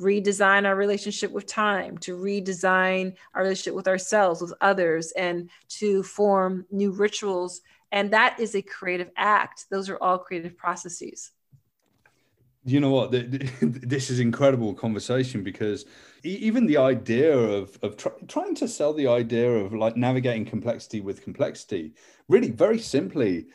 redesign 0.00 0.66
our 0.66 0.76
relationship 0.76 1.32
with 1.32 1.46
time, 1.46 1.98
to 1.98 2.16
redesign 2.16 3.16
our 3.34 3.42
relationship 3.42 3.74
with 3.74 3.88
ourselves, 3.88 4.40
with 4.40 4.54
others, 4.60 5.10
and 5.16 5.50
to 5.80 6.04
form 6.04 6.64
new 6.70 6.92
rituals. 6.92 7.60
And 7.92 8.10
that 8.12 8.40
is 8.40 8.54
a 8.54 8.62
creative 8.62 9.10
act. 9.16 9.66
Those 9.70 9.90
are 9.90 9.98
all 9.98 10.18
creative 10.18 10.56
processes. 10.56 11.30
You 12.64 12.80
know 12.80 12.90
what? 12.90 13.12
This 13.60 14.08
is 14.08 14.18
incredible 14.18 14.72
conversation 14.72 15.44
because 15.44 15.84
even 16.24 16.66
the 16.66 16.78
idea 16.78 17.36
of, 17.36 17.78
of 17.82 17.96
try, 17.96 18.12
trying 18.28 18.54
to 18.56 18.68
sell 18.68 18.94
the 18.94 19.08
idea 19.08 19.50
of 19.50 19.74
like 19.74 19.96
navigating 19.96 20.46
complexity 20.46 21.00
with 21.00 21.22
complexity 21.22 21.94
really 22.28 22.50
very 22.50 22.78
simply 22.78 23.46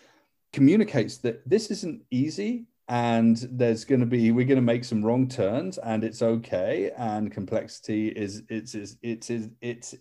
communicates 0.54 1.18
that 1.18 1.48
this 1.50 1.72
isn't 1.72 2.04
easy 2.12 2.68
and 2.90 3.48
there's 3.52 3.86
going 3.86 4.00
to 4.00 4.06
be 4.06 4.32
we're 4.32 4.46
going 4.46 4.56
to 4.56 4.62
make 4.62 4.86
some 4.86 5.04
wrong 5.04 5.28
turns 5.28 5.78
and 5.78 6.04
it's 6.04 6.22
okay 6.22 6.92
and 6.98 7.32
complexity 7.32 8.10
is 8.10 8.44
it's 8.50 8.76
it's 8.76 8.98
it's 9.02 9.30
it's, 9.30 9.50
it's 9.62 9.96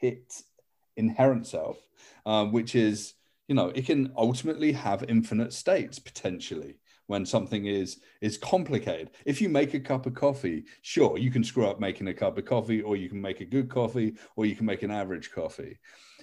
its 0.00 0.44
inherent 0.96 1.46
self 1.46 1.78
um, 2.26 2.52
which 2.52 2.74
is 2.74 3.14
you 3.52 3.56
know 3.56 3.68
it 3.74 3.84
can 3.84 4.10
ultimately 4.16 4.72
have 4.72 5.04
infinite 5.08 5.52
states 5.52 5.98
potentially 5.98 6.78
when 7.06 7.26
something 7.26 7.66
is 7.66 8.00
is 8.22 8.38
complicated. 8.38 9.10
If 9.26 9.42
you 9.42 9.50
make 9.50 9.74
a 9.74 9.80
cup 9.80 10.06
of 10.06 10.14
coffee 10.14 10.64
sure 10.80 11.18
you 11.18 11.30
can 11.30 11.44
screw 11.44 11.66
up 11.66 11.78
making 11.78 12.08
a 12.08 12.14
cup 12.14 12.38
of 12.38 12.46
coffee 12.46 12.80
or 12.80 12.96
you 12.96 13.10
can 13.10 13.20
make 13.20 13.42
a 13.42 13.44
good 13.44 13.68
coffee 13.68 14.14
or 14.36 14.46
you 14.46 14.56
can 14.56 14.64
make 14.64 14.82
an 14.82 14.90
average 14.90 15.32
coffee. 15.32 15.78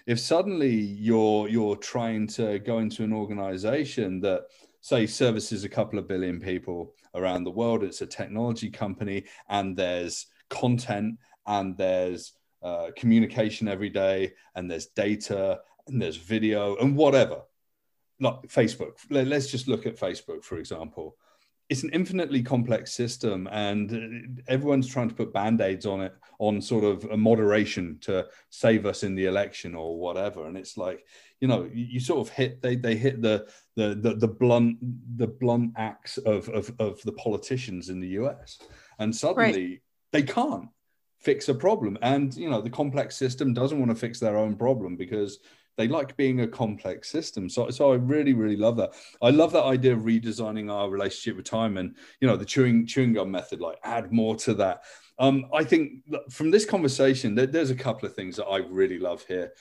If 0.07 0.19
suddenly 0.19 0.73
you're 0.73 1.47
you're 1.47 1.75
trying 1.75 2.25
to 2.37 2.57
go 2.57 2.79
into 2.79 3.03
an 3.03 3.13
organization 3.13 4.21
that 4.21 4.45
say 4.81 5.05
services 5.05 5.63
a 5.63 5.69
couple 5.69 5.99
of 5.99 6.07
billion 6.07 6.39
people 6.39 6.95
around 7.13 7.43
the 7.43 7.57
world 7.59 7.83
it's 7.83 8.01
a 8.01 8.07
technology 8.07 8.71
company 8.71 9.25
and 9.49 9.77
there's 9.77 10.25
content 10.49 11.19
and 11.45 11.77
there's 11.77 12.33
uh, 12.63 12.87
communication 12.97 13.67
every 13.67 13.89
day 13.89 14.33
and 14.55 14.69
there's 14.69 14.87
data 14.87 15.59
and 15.89 16.01
there's 16.01 16.17
video 16.17 16.75
and 16.77 16.95
whatever. 16.95 17.41
Like 18.21 18.41
facebook 18.47 18.97
let's 19.09 19.49
just 19.49 19.67
look 19.67 19.85
at 19.85 19.97
facebook 19.97 20.43
for 20.43 20.57
example. 20.57 21.17
It's 21.69 21.83
an 21.83 21.91
infinitely 21.93 22.41
complex 22.41 22.91
system 22.91 23.47
and 23.51 23.93
uh, 23.93 24.41
everyone's 24.51 24.87
trying 24.87 25.07
to 25.09 25.15
put 25.15 25.31
band-aids 25.31 25.85
on 25.85 26.01
it 26.01 26.13
on 26.39 26.61
sort 26.61 26.83
of 26.83 27.05
a 27.11 27.17
moderation 27.17 27.99
to 28.01 28.25
save 28.49 28.87
us 28.87 29.03
in 29.03 29.13
the 29.13 29.25
election 29.25 29.75
or 29.75 29.99
whatever. 29.99 30.47
And 30.47 30.57
it's 30.57 30.77
like 30.77 31.05
you 31.39 31.47
know 31.47 31.69
you, 31.71 31.85
you 31.85 31.99
sort 31.99 32.27
of 32.27 32.33
hit 32.33 32.61
they 32.61 32.75
they 32.75 32.95
hit 32.95 33.21
the, 33.21 33.47
the 33.75 33.95
the 33.95 34.15
the, 34.15 34.27
blunt 34.27 34.77
the 35.17 35.27
blunt 35.27 35.73
axe 35.77 36.17
of, 36.17 36.49
of 36.49 36.73
of 36.79 37.01
the 37.03 37.13
politicians 37.13 37.89
in 37.89 37.99
the 37.99 38.09
us 38.09 38.59
and 38.97 39.15
suddenly 39.15 39.67
right. 39.67 39.81
they 40.11 40.23
can't 40.23 40.69
fix 41.19 41.49
a 41.49 41.53
problem. 41.53 41.97
And 42.01 42.35
you 42.35 42.49
know 42.49 42.61
the 42.61 42.69
complex 42.69 43.15
system 43.15 43.53
doesn't 43.53 43.79
want 43.79 43.91
to 43.91 43.95
fix 43.95 44.19
their 44.19 44.37
own 44.37 44.55
problem 44.55 44.95
because 44.95 45.39
they 45.79 45.87
like 45.87 46.17
being 46.17 46.41
a 46.41 46.47
complex 46.47 47.09
system. 47.09 47.47
So, 47.49 47.69
so 47.69 47.93
I 47.93 47.95
really, 47.95 48.33
really 48.33 48.57
love 48.57 48.75
that. 48.75 48.91
I 49.21 49.29
love 49.29 49.53
that 49.53 49.63
idea 49.63 49.93
of 49.93 50.01
redesigning 50.01 50.69
our 50.69 50.89
relationship 50.89 51.37
with 51.37 51.45
time 51.45 51.77
and, 51.77 51.95
you 52.19 52.27
know, 52.27 52.35
the 52.35 52.43
chewing, 52.43 52.85
chewing 52.85 53.13
gum 53.13 53.31
method, 53.31 53.61
like 53.61 53.77
add 53.85 54.11
more 54.11 54.35
to 54.35 54.53
that. 54.55 54.83
Um, 55.19 55.45
I 55.53 55.63
think 55.63 56.03
from 56.29 56.51
this 56.51 56.65
conversation, 56.65 57.33
there, 57.33 57.45
there's 57.45 57.71
a 57.71 57.75
couple 57.75 58.05
of 58.09 58.13
things 58.13 58.35
that 58.35 58.47
I 58.47 58.57
really 58.57 58.99
love 58.99 59.23
here. 59.25 59.53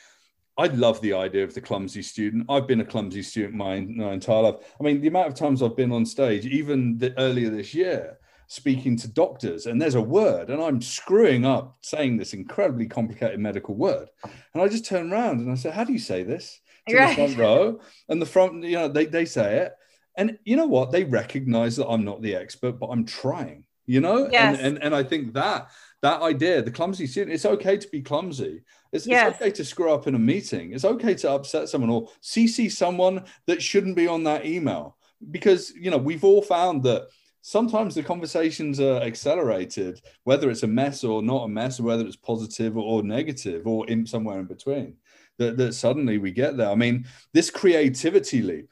I 0.56 0.66
love 0.66 1.00
the 1.02 1.12
idea 1.12 1.44
of 1.44 1.54
the 1.54 1.60
clumsy 1.60 2.02
student. 2.02 2.46
I've 2.48 2.66
been 2.66 2.80
a 2.80 2.84
clumsy 2.84 3.22
student 3.22 3.54
my, 3.54 3.78
my 3.78 4.12
entire 4.14 4.42
life. 4.42 4.56
I 4.80 4.82
mean, 4.82 5.00
the 5.00 5.06
amount 5.06 5.28
of 5.28 5.34
times 5.34 5.62
I've 5.62 5.76
been 5.76 5.92
on 5.92 6.04
stage, 6.04 6.46
even 6.46 6.98
the, 6.98 7.16
earlier 7.16 7.48
this 7.48 7.74
year, 7.74 8.18
speaking 8.48 8.96
to 8.96 9.08
doctors 9.08 9.66
and 9.66 9.80
there's 9.80 9.94
a 9.94 10.00
word 10.00 10.48
and 10.48 10.60
I'm 10.60 10.80
screwing 10.80 11.44
up 11.44 11.76
saying 11.82 12.16
this 12.16 12.32
incredibly 12.32 12.86
complicated 12.86 13.38
medical 13.38 13.74
word. 13.74 14.08
And 14.54 14.62
I 14.62 14.68
just 14.68 14.86
turn 14.86 15.12
around 15.12 15.40
and 15.40 15.52
I 15.52 15.54
say, 15.54 15.70
How 15.70 15.84
do 15.84 15.92
you 15.92 15.98
say 15.98 16.22
this? 16.22 16.60
To 16.88 16.96
right. 16.96 17.10
the 17.10 17.14
front 17.14 17.38
row. 17.38 17.80
And 18.08 18.20
the 18.20 18.26
front, 18.26 18.64
you 18.64 18.76
know, 18.76 18.88
they, 18.88 19.04
they 19.04 19.26
say 19.26 19.58
it. 19.58 19.72
And 20.16 20.38
you 20.44 20.56
know 20.56 20.66
what? 20.66 20.90
They 20.90 21.04
recognize 21.04 21.76
that 21.76 21.86
I'm 21.86 22.04
not 22.04 22.22
the 22.22 22.34
expert, 22.34 22.80
but 22.80 22.88
I'm 22.88 23.04
trying, 23.04 23.64
you 23.86 24.00
know? 24.00 24.28
Yes. 24.32 24.58
And, 24.58 24.66
and, 24.66 24.84
and 24.84 24.94
I 24.94 25.04
think 25.04 25.34
that 25.34 25.68
that 26.02 26.22
idea, 26.22 26.62
the 26.62 26.70
clumsy 26.70 27.06
student, 27.06 27.34
it's 27.34 27.44
okay 27.44 27.76
to 27.76 27.88
be 27.88 28.00
clumsy. 28.00 28.62
It's, 28.92 29.06
yes. 29.06 29.32
it's, 29.32 29.40
okay 29.40 29.50
to 29.50 29.64
screw 29.64 29.92
up 29.92 30.06
in 30.06 30.14
a 30.14 30.18
meeting. 30.18 30.72
It's 30.72 30.84
okay 30.84 31.14
to 31.14 31.32
upset 31.32 31.68
someone 31.68 31.90
or 31.90 32.08
CC 32.22 32.72
someone 32.72 33.24
that 33.46 33.62
shouldn't 33.62 33.96
be 33.96 34.08
on 34.08 34.24
that 34.24 34.46
email. 34.46 34.96
Because 35.30 35.72
you 35.78 35.90
know, 35.90 35.98
we've 35.98 36.24
all 36.24 36.42
found 36.42 36.84
that 36.84 37.08
sometimes 37.48 37.94
the 37.94 38.02
conversations 38.02 38.78
are 38.78 39.00
accelerated, 39.00 40.02
whether 40.24 40.50
it's 40.50 40.64
a 40.64 40.66
mess 40.66 41.02
or 41.02 41.22
not 41.22 41.44
a 41.44 41.48
mess, 41.48 41.80
or 41.80 41.84
whether 41.84 42.04
it's 42.04 42.14
positive 42.14 42.76
or 42.76 43.02
negative 43.02 43.66
or 43.66 43.88
in 43.88 44.06
somewhere 44.06 44.38
in 44.38 44.44
between. 44.44 44.96
That, 45.38 45.56
that 45.56 45.72
suddenly 45.72 46.18
we 46.18 46.30
get 46.30 46.58
there. 46.58 46.68
I 46.68 46.74
mean, 46.74 47.06
this 47.32 47.48
creativity 47.48 48.42
leap, 48.42 48.68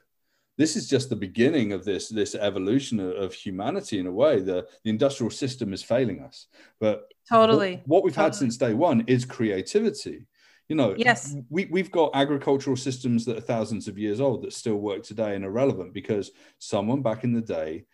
this 0.59 0.77
is 0.77 0.91
just 0.91 1.09
the 1.09 1.16
beginning 1.16 1.72
of 1.72 1.85
this 1.85 2.09
this 2.09 2.35
evolution 2.35 3.01
of, 3.01 3.16
of 3.16 3.33
humanity 3.33 3.99
in 3.99 4.07
a 4.07 4.12
way. 4.12 4.41
The, 4.41 4.66
the 4.85 4.91
industrial 4.91 5.31
system 5.31 5.72
is 5.72 5.83
failing 5.83 6.20
us, 6.20 6.47
but 6.79 7.11
totally 7.31 7.77
what, 7.77 7.89
what 7.89 8.05
we've 8.05 8.14
totally. 8.14 8.27
had 8.27 8.35
since 8.35 8.57
day 8.59 8.74
one 8.74 9.05
is 9.07 9.24
creativity 9.24 10.27
you 10.68 10.74
know 10.74 10.95
yes 10.97 11.37
we, 11.49 11.66
we've 11.66 11.93
got 11.93 12.11
agricultural 12.14 12.77
systems 12.77 13.24
that 13.24 13.37
are 13.37 13.41
thousands 13.53 13.87
of 13.87 13.99
years 13.99 14.20
old 14.20 14.43
that 14.43 14.53
still 14.53 14.77
work 14.77 15.03
today 15.05 15.37
and 15.37 15.45
are 15.45 15.51
relevant 15.51 15.93
because 15.93 16.33
someone 16.59 17.03
back 17.03 17.22
in 17.22 17.33
the 17.33 17.41
day 17.41 17.85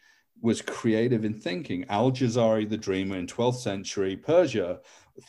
was 0.42 0.60
creative 0.60 1.24
in 1.24 1.32
thinking. 1.32 1.86
Al 1.88 2.10
Jazari, 2.10 2.68
the 2.68 2.76
dreamer 2.76 3.16
in 3.16 3.26
12th 3.26 3.56
century 3.56 4.16
Persia, 4.16 4.80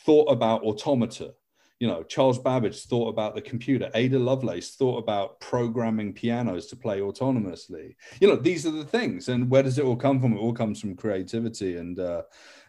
thought 0.04 0.30
about 0.30 0.62
automata. 0.62 1.34
You 1.80 1.88
know, 1.88 2.02
Charles 2.02 2.38
Babbage 2.38 2.84
thought 2.86 3.08
about 3.08 3.34
the 3.34 3.42
computer. 3.42 3.90
Ada 3.94 4.18
Lovelace 4.18 4.74
thought 4.76 4.98
about 4.98 5.40
programming 5.40 6.12
pianos 6.12 6.66
to 6.68 6.76
play 6.76 7.00
autonomously. 7.00 7.94
You 8.20 8.28
know, 8.28 8.36
these 8.36 8.64
are 8.66 8.70
the 8.70 8.84
things. 8.84 9.28
And 9.28 9.50
where 9.50 9.62
does 9.62 9.78
it 9.78 9.84
all 9.84 9.96
come 9.96 10.20
from? 10.20 10.34
It 10.34 10.38
all 10.38 10.52
comes 10.52 10.80
from 10.80 10.96
creativity. 10.96 11.76
And 11.76 11.98
uh, 11.98 12.22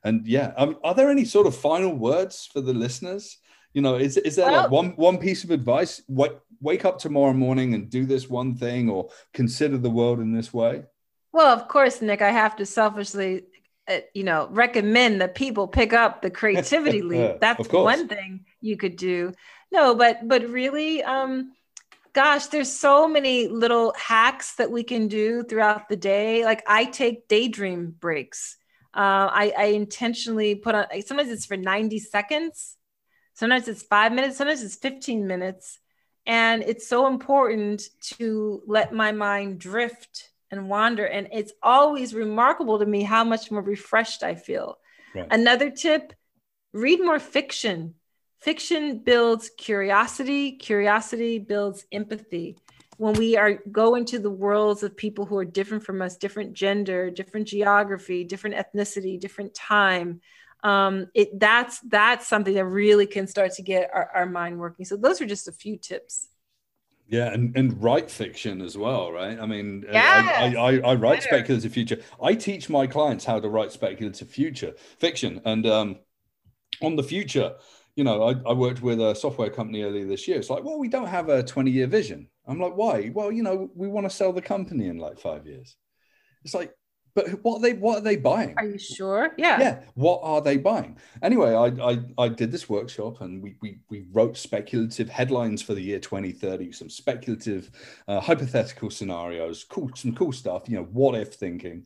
and 0.03 0.25
yeah, 0.27 0.53
um, 0.57 0.77
are 0.83 0.93
there 0.93 1.09
any 1.09 1.25
sort 1.25 1.47
of 1.47 1.55
final 1.55 1.93
words 1.93 2.49
for 2.51 2.61
the 2.61 2.73
listeners? 2.73 3.37
You 3.73 3.81
know, 3.81 3.95
is 3.95 4.17
is 4.17 4.35
there 4.35 4.51
well, 4.51 4.61
like 4.63 4.71
one 4.71 4.89
one 4.91 5.17
piece 5.17 5.43
of 5.43 5.51
advice? 5.51 6.01
What 6.07 6.41
wake 6.59 6.85
up 6.85 6.97
tomorrow 6.99 7.33
morning 7.33 7.73
and 7.73 7.89
do 7.89 8.05
this 8.05 8.29
one 8.29 8.55
thing, 8.55 8.89
or 8.89 9.09
consider 9.33 9.77
the 9.77 9.89
world 9.89 10.19
in 10.19 10.33
this 10.33 10.53
way? 10.53 10.83
Well, 11.35 11.53
of 11.53 11.67
course, 11.67 12.01
Nick, 12.01 12.21
I 12.21 12.31
have 12.31 12.55
to 12.55 12.65
selfishly, 12.65 13.43
uh, 13.89 13.97
you 14.13 14.23
know, 14.23 14.47
recommend 14.51 15.19
that 15.19 15.35
people 15.35 15.67
pick 15.67 15.91
up 15.91 16.21
the 16.21 16.29
creativity 16.29 17.01
leap. 17.11 17.41
That's 17.41 17.69
one 17.69 18.07
thing 18.07 18.45
you 18.61 18.77
could 18.77 18.95
do. 18.95 19.33
No, 19.69 19.95
but 19.95 20.25
but 20.25 20.49
really, 20.49 21.03
um, 21.03 21.51
gosh, 22.13 22.45
there's 22.45 22.71
so 22.71 23.09
many 23.09 23.49
little 23.49 23.93
hacks 23.97 24.55
that 24.55 24.71
we 24.71 24.81
can 24.83 25.09
do 25.09 25.43
throughout 25.43 25.89
the 25.89 25.97
day. 25.97 26.45
Like 26.45 26.63
I 26.67 26.85
take 26.85 27.27
daydream 27.27 27.93
breaks. 27.99 28.55
Uh, 28.93 29.27
I, 29.29 29.53
I 29.57 29.65
intentionally 29.65 30.55
put 30.55 30.73
on, 30.73 30.85
sometimes 31.05 31.29
it's 31.29 31.45
for 31.45 31.57
90 31.57 31.99
seconds, 31.99 32.77
sometimes 33.33 33.67
it's 33.67 33.83
five 33.83 34.13
minutes, 34.13 34.37
sometimes 34.37 34.63
it's 34.63 34.77
15 34.77 35.27
minutes. 35.27 35.79
And 36.25 36.63
it's 36.63 36.87
so 36.87 37.07
important 37.07 37.83
to 38.17 38.61
let 38.65 38.93
my 38.93 39.11
mind 39.11 39.59
drift 39.59 40.29
and 40.51 40.69
wander. 40.69 41.05
And 41.05 41.27
it's 41.31 41.53
always 41.61 42.13
remarkable 42.13 42.79
to 42.79 42.85
me 42.85 43.03
how 43.03 43.23
much 43.23 43.51
more 43.51 43.61
refreshed 43.61 44.23
I 44.23 44.35
feel. 44.35 44.77
Right. 45.13 45.27
Another 45.31 45.69
tip 45.69 46.13
read 46.73 46.99
more 47.03 47.19
fiction 47.19 47.95
Fiction 48.45 48.99
builds 48.99 49.49
curiosity, 49.57 50.51
curiosity 50.51 51.39
builds 51.39 51.83
empathy. 51.91 52.55
When 52.97 53.15
we 53.15 53.35
are 53.35 53.55
go 53.71 53.95
into 53.95 54.19
the 54.19 54.29
worlds 54.29 54.83
of 54.83 54.95
people 54.95 55.25
who 55.25 55.35
are 55.37 55.45
different 55.45 55.83
from 55.83 55.99
us, 56.03 56.15
different 56.15 56.53
gender, 56.53 57.09
different 57.09 57.47
geography, 57.47 58.23
different 58.23 58.55
ethnicity, 58.55 59.19
different 59.19 59.55
time, 59.55 60.21
um, 60.63 61.07
it 61.15 61.39
that's 61.39 61.79
that's 61.79 62.27
something 62.27 62.53
that 62.53 62.65
really 62.65 63.07
can 63.07 63.25
start 63.25 63.53
to 63.53 63.63
get 63.63 63.89
our, 63.91 64.11
our 64.13 64.25
mind 64.27 64.59
working. 64.59 64.85
So 64.85 64.95
those 64.95 65.21
are 65.21 65.25
just 65.25 65.47
a 65.47 65.51
few 65.51 65.75
tips. 65.75 66.29
Yeah, 67.07 67.31
and, 67.31 67.55
and 67.55 67.81
write 67.83 68.09
fiction 68.09 68.61
as 68.61 68.75
well, 68.77 69.11
right? 69.11 69.39
I 69.39 69.45
mean, 69.45 69.85
yes. 69.91 70.55
I, 70.55 70.55
I, 70.55 70.77
I, 70.79 70.95
write 70.95 71.21
speculative 71.21 71.71
future. 71.71 71.99
I 72.21 72.33
teach 72.33 72.67
my 72.67 72.87
clients 72.87 73.23
how 73.23 73.39
to 73.39 73.47
write 73.47 73.71
speculative 73.71 74.27
future 74.27 74.73
fiction, 74.97 75.39
and 75.45 75.67
um, 75.67 75.97
on 76.81 76.95
the 76.95 77.03
future, 77.03 77.53
you 77.95 78.03
know, 78.03 78.23
I, 78.23 78.49
I, 78.49 78.53
worked 78.53 78.81
with 78.81 78.99
a 78.99 79.13
software 79.13 79.49
company 79.49 79.83
earlier 79.83 80.05
this 80.05 80.27
year. 80.27 80.37
It's 80.37 80.49
like, 80.49 80.63
well, 80.63 80.79
we 80.79 80.89
don't 80.89 81.07
have 81.07 81.29
a 81.29 81.43
20 81.43 81.69
year 81.71 81.87
vision. 81.87 82.27
I'm 82.47 82.59
like, 82.59 82.75
why? 82.75 83.11
Well, 83.13 83.31
you 83.31 83.43
know, 83.43 83.69
we 83.75 83.87
want 83.87 84.09
to 84.09 84.15
sell 84.15 84.33
the 84.33 84.41
company 84.41 84.87
in 84.87 84.97
like 84.97 85.19
five 85.19 85.45
years. 85.45 85.75
It's 86.43 86.53
like, 86.53 86.73
but 87.15 87.29
what 87.43 87.57
are 87.57 87.61
they 87.61 87.73
what 87.73 87.97
are 87.99 88.01
they 88.01 88.17
buying? 88.17 88.53
Are 88.57 88.65
you 88.65 88.77
sure? 88.77 89.31
Yeah. 89.37 89.59
Yeah. 89.59 89.79
What 89.93 90.19
are 90.21 90.41
they 90.41 90.57
buying? 90.57 90.97
Anyway, 91.23 91.53
I 91.53 91.67
I, 91.91 91.99
I 92.17 92.27
did 92.27 92.51
this 92.51 92.69
workshop 92.69 93.21
and 93.21 93.41
we, 93.41 93.55
we 93.61 93.79
we 93.89 94.05
wrote 94.11 94.35
speculative 94.37 95.09
headlines 95.09 95.61
for 95.61 95.73
the 95.73 95.81
year 95.81 95.99
2030, 95.99 96.73
some 96.73 96.89
speculative 96.89 97.71
uh, 98.09 98.19
hypothetical 98.19 98.89
scenarios, 98.89 99.63
cool, 99.63 99.89
some 99.95 100.13
cool 100.13 100.33
stuff, 100.33 100.63
you 100.67 100.75
know, 100.75 100.87
what 100.91 101.15
if 101.15 101.33
thinking. 101.33 101.85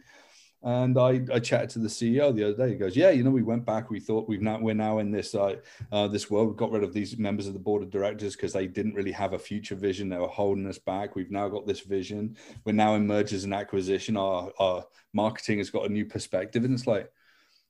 And 0.62 0.98
I, 0.98 1.22
I 1.34 1.40
chatted 1.40 1.70
to 1.72 1.80
the 1.80 1.88
CEO 1.88 2.36
the 2.36 2.44
other 2.44 2.54
day. 2.54 2.70
He 2.72 2.76
goes, 2.76 2.96
"Yeah, 2.96 3.12
you 3.12 3.24
know, 3.24 3.30
we 3.30 3.44
went 3.44 3.66
back. 3.66 3.90
We 3.90 4.02
thought 4.02 4.28
we've 4.28 4.42
now 4.42 4.60
we're 4.60 4.74
now 4.74 5.00
in 5.00 5.10
this 5.10 5.34
uh, 5.34 5.56
uh, 5.92 6.10
this 6.10 6.30
world. 6.30 6.50
We 6.50 6.56
got 6.56 6.72
rid 6.72 6.84
of 6.84 6.94
these 6.94 7.18
members 7.18 7.48
of 7.48 7.54
the 7.54 7.60
board 7.60 7.82
of 7.82 7.90
directors 7.90 8.36
because 8.36 8.52
they 8.52 8.68
didn't 8.68 8.94
really 8.94 9.14
have 9.14 9.32
a 9.32 9.40
future 9.40 9.76
vision. 9.76 10.10
They 10.10 10.18
were 10.18 10.28
holding 10.28 10.68
us 10.68 10.78
back. 10.78 11.16
We've 11.16 11.32
now 11.32 11.48
got 11.48 11.66
this 11.66 11.80
vision. 11.80 12.36
We're 12.66 12.74
now 12.74 12.96
in 12.96 13.08
mergers 13.08 13.46
and 13.46 13.54
acquisition. 13.54 14.18
Our 14.18 14.52
our 14.60 14.86
marketing 15.14 15.60
has 15.60 15.70
got 15.70 15.86
a 15.86 15.94
new 15.94 16.06
perspective, 16.06 16.66
and 16.66 16.74
it's 16.74 16.88
like." 16.88 17.10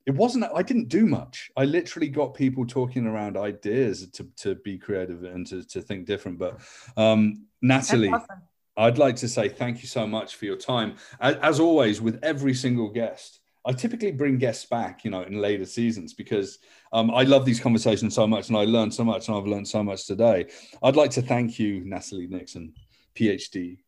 It 0.06 0.16
wasn't. 0.16 0.46
I 0.56 0.64
didn't 0.64 0.88
do 0.88 1.06
much. 1.06 1.52
I 1.56 1.66
literally 1.66 2.08
got 2.08 2.34
people 2.34 2.66
talking 2.66 3.06
around 3.06 3.38
ideas 3.38 4.08
to, 4.08 4.28
to 4.38 4.56
be 4.56 4.76
creative 4.76 5.24
and 5.24 5.46
to, 5.48 5.64
to 5.68 5.82
think 5.82 6.08
different. 6.08 6.40
But 6.40 6.62
um, 6.98 7.46
Natalie, 7.62 8.08
awesome 8.08 8.42
I'd 8.80 8.98
like 8.98 9.18
to 9.18 9.28
say 9.28 9.50
thank 9.50 9.82
you 9.82 9.90
so 9.90 10.08
much 10.08 10.38
for 10.38 10.46
your 10.46 10.56
time. 10.56 10.96
As, 11.20 11.60
always, 11.60 12.02
with 12.02 12.18
every 12.24 12.54
single 12.54 12.88
guest, 12.90 13.42
I 13.66 13.74
typically 13.74 14.14
bring 14.14 14.38
guests 14.38 14.64
back, 14.64 15.04
you 15.04 15.12
know, 15.12 15.24
in 15.24 15.42
later 15.42 15.66
seasons 15.66 16.14
because 16.14 16.60
um, 16.94 17.12
I 17.12 17.24
love 17.24 17.44
these 17.44 17.60
conversations 17.60 18.16
so 18.16 18.26
much 18.26 18.48
and 18.48 18.58
I 18.58 18.64
learn 18.64 18.90
so 18.90 19.04
much 19.04 19.28
and 19.28 19.36
I've 19.36 19.46
learned 19.46 19.68
so 19.68 19.84
much 19.84 20.08
today. 20.08 20.48
I'd 20.82 20.96
like 20.96 21.12
to 21.12 21.22
thank 21.22 21.60
you, 21.60 21.84
Natalie 21.84 22.28
Nixon, 22.28 22.74
PhD, 23.16 23.80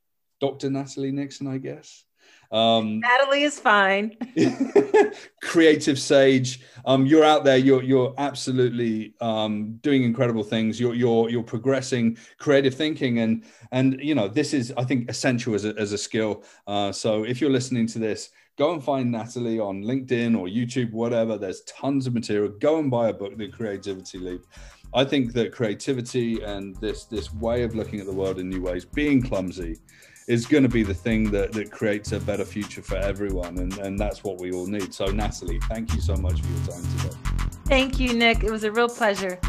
Dr. 0.42 0.70
Natalie 0.70 1.14
Nixon, 1.14 1.48
I 1.48 1.58
guess. 1.58 2.04
Um, 2.52 3.00
Natalie 3.00 3.44
is 3.44 3.60
fine. 3.60 4.18
creative 5.42 5.98
sage. 5.98 6.62
Um, 6.86 7.06
you're 7.06 7.24
out 7.24 7.44
there. 7.44 7.58
You're 7.58 7.82
you're 7.84 8.14
absolutely 8.18 9.14
um, 9.22 9.80
doing 9.82 10.04
incredible 10.04 10.44
things. 10.44 10.80
You're 10.80 10.94
you're 10.94 11.30
you're 11.30 11.44
progressing 11.44 12.18
creative 12.40 12.76
thinking, 12.76 13.20
and 13.20 13.46
and 13.72 14.00
you 14.02 14.16
know 14.16 14.28
this 14.28 14.54
is 14.54 14.74
I 14.78 14.84
think 14.84 15.10
essential 15.10 15.56
as 15.56 15.66
a, 15.66 15.74
as 15.78 15.94
a 15.94 15.98
skill. 15.98 16.44
Uh, 16.68 16.92
so 16.92 17.24
if 17.24 17.40
you're 17.40 17.50
listening 17.50 17.88
to 17.88 18.00
this, 18.00 18.30
go 18.58 18.74
and 18.74 18.84
find 18.84 19.12
Natalie 19.12 19.60
on 19.60 19.84
LinkedIn 19.84 20.38
or 20.38 20.48
YouTube, 20.48 20.92
whatever. 20.92 21.38
There's 21.38 21.62
tons 21.62 22.06
of 22.06 22.14
material. 22.14 22.50
Go 22.60 22.80
and 22.80 22.92
buy 22.92 23.10
a 23.10 23.14
book, 23.14 23.38
The 23.38 23.48
Creativity 23.48 24.18
Leap. 24.18 24.42
I 24.94 25.06
think 25.06 25.32
that 25.34 25.54
creativity 25.54 26.44
and 26.44 26.76
this 26.78 27.06
this 27.06 27.34
way 27.34 27.64
of 27.64 27.76
looking 27.76 28.02
at 28.02 28.06
the 28.06 28.14
world 28.14 28.40
in 28.40 28.50
new 28.50 28.62
ways, 28.62 28.84
being 28.84 29.22
clumsy, 29.22 29.78
is 30.28 30.46
going 30.46 30.64
to 30.64 30.70
be 30.70 30.84
the 30.84 30.94
thing 30.94 31.32
that, 31.32 31.52
that 31.54 31.72
creates 31.72 32.12
a 32.12 32.20
better 32.20 32.46
future 32.46 32.82
for 32.82 32.98
everyone. 32.98 33.58
And, 33.58 33.78
and 33.80 34.00
that's 34.00 34.24
what 34.24 34.40
we 34.40 34.52
all 34.52 34.68
need. 34.68 34.94
So, 34.94 35.06
Natalie, 35.06 35.60
thank 35.70 35.94
you 35.94 36.02
so 36.02 36.16
much 36.16 36.42
for 36.42 36.48
your 36.48 36.68
time 36.68 36.98
today. 36.98 37.16
Thank 37.66 38.00
you, 38.00 38.14
Nick. 38.14 38.44
It 38.44 38.52
was 38.52 38.64
a 38.64 38.72
real 38.72 38.90
pleasure. 38.90 39.40